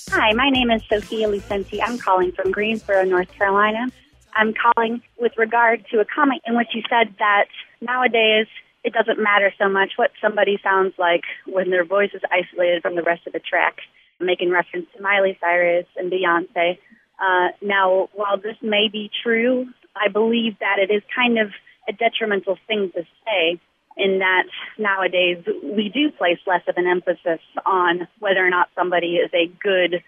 Hi, 0.08 0.32
my 0.32 0.48
name 0.48 0.70
is 0.70 0.82
Sophia 0.88 1.28
Lucenti. 1.28 1.80
I'm 1.84 1.98
calling 1.98 2.32
from 2.32 2.50
Greensboro, 2.50 3.04
North 3.04 3.30
Carolina. 3.32 3.92
I'm 4.34 4.54
calling 4.54 5.02
with 5.18 5.36
regard 5.36 5.84
to 5.90 6.00
a 6.00 6.06
comment 6.06 6.40
in 6.46 6.56
which 6.56 6.68
you 6.72 6.80
said 6.88 7.14
that 7.18 7.48
nowadays 7.82 8.46
it 8.85 8.93
doesn't 8.93 9.22
matter 9.22 9.53
so 9.59 9.68
much 9.68 9.93
what 9.97 10.11
somebody 10.20 10.59
sounds 10.62 10.95
like 10.99 11.22
when 11.47 11.70
their 11.70 11.85
voice 11.85 12.11
is 12.14 12.22
isolated 12.30 12.83
from 12.83 12.97
the 12.97 13.03
rest 13.03 13.26
of 13.26 13.33
the 13.33 13.39
track, 13.39 13.78
making 14.20 14.51
reference 14.51 14.87
to 14.97 15.03
Miley 15.03 15.39
Cyrus 15.41 15.87
and 15.97 16.11
Beyonce. 16.11 16.78
Uh, 17.20 17.49
now, 17.61 18.09
while 18.14 18.39
this 18.39 18.57
may 18.61 18.89
be 18.91 19.11
true, 19.22 19.66
I 19.95 20.09
believe 20.09 20.59
that 20.59 20.78
it 20.78 20.93
is 20.93 21.03
kind 21.14 21.39
of 21.39 21.51
a 21.89 21.93
detrimental 21.93 22.59
thing 22.66 22.91
to 22.95 23.03
say 23.24 23.61
in 23.97 24.20
that 24.20 24.45
nowadays 24.78 25.45
we 25.62 25.91
do 25.93 26.11
place 26.11 26.39
less 26.47 26.62
of 26.66 26.76
an 26.76 26.87
emphasis 26.87 27.41
on 27.66 28.09
whether 28.18 28.45
or 28.45 28.51
not 28.51 28.68
somebody 28.74 29.16
is 29.16 29.30
a 29.35 29.47
good, 29.62 30.03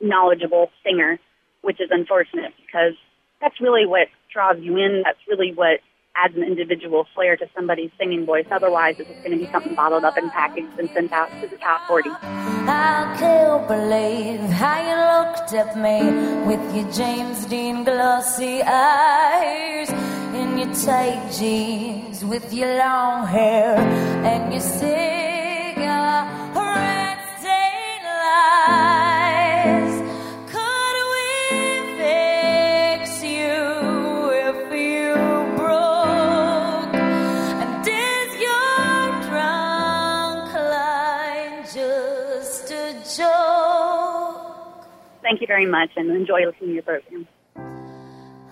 knowledgeable 0.00 0.70
singer, 0.84 1.18
which 1.62 1.80
is 1.80 1.88
unfortunate 1.90 2.52
because 2.64 2.94
that's 3.40 3.60
really 3.60 3.86
what 3.86 4.08
draws 4.32 4.56
you 4.60 4.76
in. 4.76 5.02
That's 5.04 5.18
really 5.26 5.52
what 5.52 5.80
adds 6.22 6.36
an 6.36 6.42
individual 6.42 7.06
flair 7.14 7.36
to 7.36 7.48
somebody's 7.54 7.90
singing 7.98 8.26
voice. 8.26 8.46
Otherwise, 8.50 8.96
it's 8.98 9.08
just 9.08 9.22
going 9.24 9.38
to 9.38 9.44
be 9.44 9.50
something 9.50 9.74
bottled 9.74 10.04
up 10.04 10.16
and 10.16 10.30
packaged 10.30 10.78
and 10.78 10.88
sent 10.90 11.12
out 11.12 11.30
to 11.40 11.46
the 11.48 11.56
top 11.56 11.80
40. 11.88 12.10
I 12.12 13.16
can't 13.18 13.66
believe 13.66 14.40
how 14.60 14.78
you 14.88 14.96
looked 15.12 15.52
at 15.54 15.76
me 15.76 15.98
with 16.46 16.62
your 16.76 16.90
James 16.92 17.46
Dean 17.46 17.84
glossy 17.84 18.62
eyes 18.62 19.90
in 20.40 20.58
your 20.58 20.72
tight 20.74 21.32
jeans 21.38 22.24
with 22.24 22.52
your 22.52 22.76
long 22.78 23.26
hair 23.26 23.76
and 24.32 24.52
your 24.52 24.60
cigar 24.60 26.26
red 26.54 27.18
stained 27.38 28.04
lies. 28.04 29.29
Thank 45.40 45.48
you 45.48 45.54
very 45.56 45.70
much 45.70 45.92
and 45.96 46.10
enjoy 46.10 46.44
listening 46.44 46.68
to 46.68 46.74
your 46.74 46.82
program. 46.82 47.26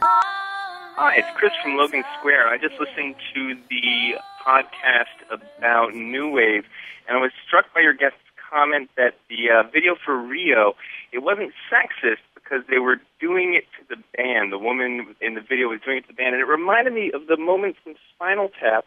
Hi, 0.01 1.17
it's 1.19 1.29
Chris 1.37 1.53
from 1.63 1.77
Logan 1.77 2.03
Square. 2.19 2.49
I 2.49 2.57
just 2.57 2.81
listened 2.81 3.15
to 3.35 3.55
the 3.69 4.17
podcast 4.41 5.21
about 5.29 5.95
New 5.95 6.31
Wave, 6.31 6.65
and 7.07 7.19
I 7.19 7.21
was 7.21 7.31
struck 7.47 7.67
by 7.75 7.83
your 7.83 7.93
guest's 7.93 8.17
comment 8.41 8.89
that 8.97 9.17
the 9.29 9.51
uh, 9.53 9.69
video 9.69 9.97
for 10.03 10.17
Rio, 10.17 10.77
it 11.13 11.19
wasn't 11.19 11.53
sexist 11.69 12.25
because 12.33 12.65
they 12.71 12.79
were 12.79 12.97
doing 13.21 13.53
it 13.53 13.65
to 13.77 13.95
the 13.95 14.03
band. 14.17 14.51
The 14.51 14.57
woman 14.57 15.15
in 15.21 15.35
the 15.35 15.43
video 15.43 15.69
was 15.69 15.81
doing 15.85 15.99
it 15.99 16.07
to 16.07 16.09
the 16.09 16.15
band, 16.15 16.37
and 16.37 16.41
it 16.41 16.49
reminded 16.49 16.95
me 16.95 17.13
of 17.13 17.27
the 17.27 17.37
moment 17.37 17.77
from 17.85 17.97
Spinal 18.15 18.49
Tap 18.59 18.87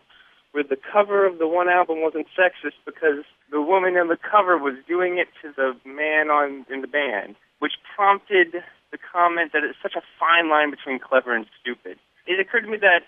where 0.53 0.63
the 0.63 0.75
cover 0.91 1.27
of 1.27 1.37
the 1.37 1.47
one 1.47 1.69
album 1.69 2.01
wasn't 2.01 2.25
sexist 2.35 2.81
because 2.83 3.23
the 3.51 3.61
woman 3.61 3.95
on 3.95 4.07
the 4.07 4.17
cover 4.17 4.57
was 4.57 4.73
doing 4.87 5.19
it 5.19 5.27
to 5.41 5.53
the 5.55 5.77
man 5.87 6.31
on 6.31 6.65
in 6.67 6.81
the 6.81 6.87
band, 6.87 7.35
which 7.61 7.73
prompted 7.95 8.65
the 8.91 8.97
comment 8.97 9.53
that 9.53 9.63
it's 9.63 9.77
such 9.81 9.93
a 9.95 10.01
fine 10.19 10.49
line 10.49 10.71
between 10.71 10.97
clever 10.97 11.33
and 11.35 11.45
stupid. 11.61 11.97
It 12.25 12.39
occurred 12.39 12.65
to 12.65 12.67
me 12.67 12.77
that 12.81 13.05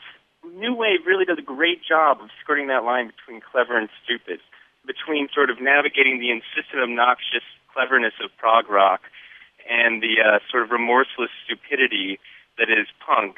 New 0.55 0.75
Wave 0.75 1.01
really 1.05 1.25
does 1.25 1.39
a 1.39 1.43
great 1.45 1.81
job 1.83 2.21
of 2.21 2.29
skirting 2.41 2.67
that 2.67 2.83
line 2.83 3.09
between 3.09 3.41
clever 3.41 3.77
and 3.77 3.89
stupid, 4.03 4.39
between 4.85 5.27
sort 5.33 5.49
of 5.49 5.59
navigating 5.59 6.19
the 6.19 6.29
insistent, 6.29 6.83
obnoxious 6.83 7.43
cleverness 7.73 8.13
of 8.23 8.29
prog 8.37 8.69
rock 8.69 9.01
and 9.67 10.03
the 10.03 10.21
uh, 10.21 10.39
sort 10.51 10.61
of 10.63 10.69
remorseless 10.69 11.31
stupidity 11.43 12.19
that 12.59 12.69
is 12.69 12.85
punk. 13.01 13.37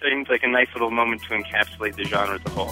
Seems 0.00 0.28
like 0.28 0.44
a 0.44 0.48
nice 0.48 0.68
little 0.74 0.90
moment 0.90 1.22
to 1.22 1.30
encapsulate 1.30 1.96
the 1.96 2.04
genre 2.04 2.36
as 2.36 2.44
a 2.46 2.50
whole. 2.50 2.70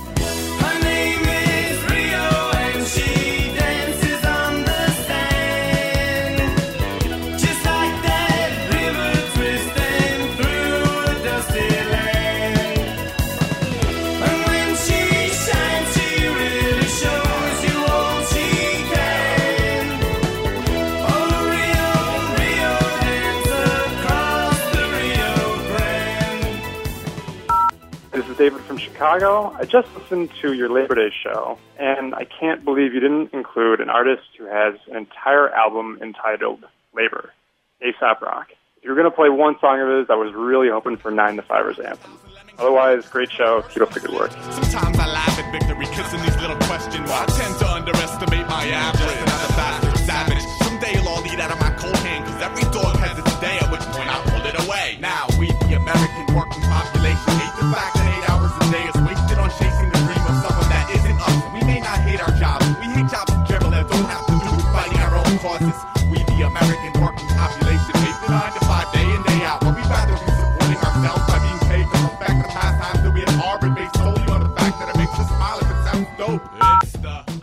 Chicago. 28.95 29.53
I 29.59 29.65
just 29.65 29.89
listened 29.97 30.31
to 30.41 30.53
your 30.53 30.69
Labor 30.69 30.95
Day 30.95 31.11
show, 31.11 31.59
and 31.81 32.15
I 32.15 32.25
can't 32.25 32.65
believe 32.65 32.95
you 32.95 33.01
didn't 33.01 33.35
include 33.35 33.81
an 33.81 33.91
artist 33.91 34.23
who 34.39 34.47
has 34.47 34.75
an 34.87 34.95
entire 34.95 35.51
album 35.51 35.99
entitled 36.01 36.65
Labor, 36.95 37.33
ASAP 37.83 38.21
Rock. 38.21 38.53
If 38.77 38.85
you 38.85 38.91
were 38.91 38.95
going 38.95 39.11
to 39.11 39.17
play 39.17 39.31
one 39.31 39.57
song 39.61 39.81
of 39.81 39.89
his, 39.99 40.07
I 40.11 40.15
was 40.15 40.33
really 40.33 40.69
hoping 40.71 40.97
for 40.97 41.11
9 41.11 41.37
to 41.37 41.43
5's 41.43 41.81
anthem. 41.81 42.13
Otherwise, 42.57 43.09
great 43.09 43.33
show. 43.33 43.63
Keep 43.63 43.83
up 43.83 43.91
the 43.91 43.99
good 43.99 44.15
work. 44.15 44.31
Sometimes 44.31 44.97
I 44.97 45.11
laugh 45.11 45.39
at 45.43 45.51
victory, 45.51 45.87
kissing 45.87 46.23
these 46.23 46.39
little 46.39 46.59
question 46.71 47.03
marks. 47.03 47.35
I 47.35 47.43
tend 47.43 47.59
to 47.59 47.67
underestimate 47.67 48.47
my 48.47 48.63
average. 48.63 49.19
Another 49.27 49.55
bastard 49.59 49.99
savage. 50.07 50.43
Someday 50.63 50.95
you'll 50.95 51.09
all 51.09 51.27
eat 51.27 51.41
out 51.41 51.51
of 51.51 51.59
my 51.59 51.75
cold 51.83 51.99
hand, 52.07 52.27
cause 52.31 52.41
every 52.41 52.63
dog 52.71 52.95
has 53.03 53.19
its 53.19 53.41
day, 53.41 53.59
at 53.59 53.73
which 53.73 53.83
point 53.91 54.07
I'll 54.07 54.23
pull 54.23 54.47
it 54.47 54.55
away. 54.65 54.99
Now, 55.01 55.27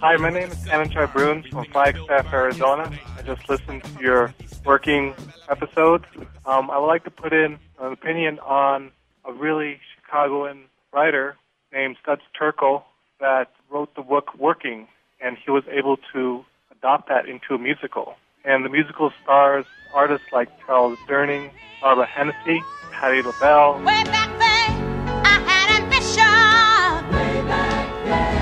Hi, 0.02 0.18
my 0.18 0.32
name 0.32 0.50
is 0.50 0.58
Ananchai 0.66 1.14
Bruns 1.14 1.46
from 1.46 1.64
Flagstaff, 1.66 2.34
Arizona. 2.34 2.92
I 3.20 3.22
just 3.22 3.48
listened 3.48 3.84
to 3.84 4.02
your 4.02 4.34
working 4.66 5.14
episode. 5.48 6.04
Um, 6.44 6.72
I 6.72 6.80
would 6.80 6.88
like 6.88 7.04
to 7.04 7.12
put 7.12 7.34
in 7.34 7.60
an 7.80 7.94
opinion 7.94 8.40
on 8.40 8.90
a 9.26 9.32
really 9.32 9.80
Chicagoan 9.94 10.64
writer 10.92 11.38
named 11.72 11.98
Studs 12.02 12.24
Terkel 12.36 12.82
that 13.20 13.52
wrote 13.70 13.94
the 13.94 14.02
book 14.02 14.34
Working, 14.40 14.88
and 15.20 15.38
he 15.38 15.52
was 15.52 15.64
able 15.70 15.98
to 16.14 16.44
adopt 16.72 17.08
that 17.10 17.28
into 17.28 17.54
a 17.54 17.60
musical. 17.60 18.16
And 18.44 18.66
the 18.66 18.70
musical 18.70 19.12
stars 19.22 19.68
artists 19.94 20.26
like 20.34 20.50
Charles 20.66 20.98
Durning, 21.08 21.52
Barbara 21.80 22.08
Hennessy, 22.08 22.64
Patti 22.92 23.22
LaBelle, 23.22 23.78
Way 23.84 24.04
back 24.06 24.30
then, 24.40 25.26
I 25.28 25.38
had 25.46 25.84
ambition. 25.84 27.16
Way 27.16 27.48
back 27.48 28.06
then. 28.06 28.41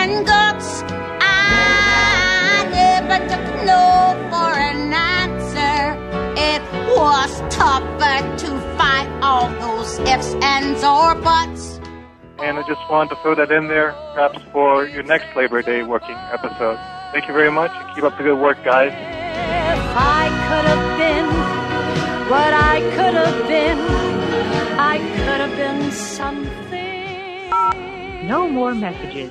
And 0.00 0.26
guts. 0.26 0.82
I 1.20 2.66
never 2.70 3.18
took 3.30 3.46
no 3.64 3.84
for 4.30 4.52
an 4.58 4.92
answer. 4.92 5.96
It 6.36 6.62
was 6.96 7.30
tougher 7.54 8.18
to 8.42 8.48
fight 8.78 9.08
all 9.22 9.48
those 9.60 9.98
ifs, 10.00 10.34
ands, 10.42 10.82
or 10.84 11.14
buts. 11.16 11.78
and 12.42 12.58
I 12.58 12.62
just 12.66 12.80
wanted 12.90 13.10
to 13.14 13.16
throw 13.22 13.34
that 13.36 13.52
in 13.52 13.68
there, 13.68 13.92
perhaps 14.14 14.38
for 14.52 14.84
your 14.86 15.04
next 15.04 15.28
Labor 15.36 15.62
Day 15.62 15.82
working 15.84 16.16
episode. 16.32 16.78
Thank 17.12 17.28
you 17.28 17.34
very 17.34 17.52
much, 17.52 17.70
and 17.72 17.94
keep 17.94 18.02
up 18.04 18.16
the 18.18 18.24
good 18.24 18.38
work, 18.38 18.58
guys. 18.64 18.90
If 18.90 19.82
I 19.94 20.24
could 20.48 20.66
have 20.72 20.98
been 20.98 21.28
what 22.32 22.52
I 22.52 22.80
could 22.96 23.14
have 23.14 23.38
been, 23.46 23.78
I 24.78 24.98
could 24.98 25.40
have 25.44 25.56
been 25.56 25.92
something. 25.92 27.50
No 28.26 28.48
more 28.48 28.74
messages. 28.74 29.30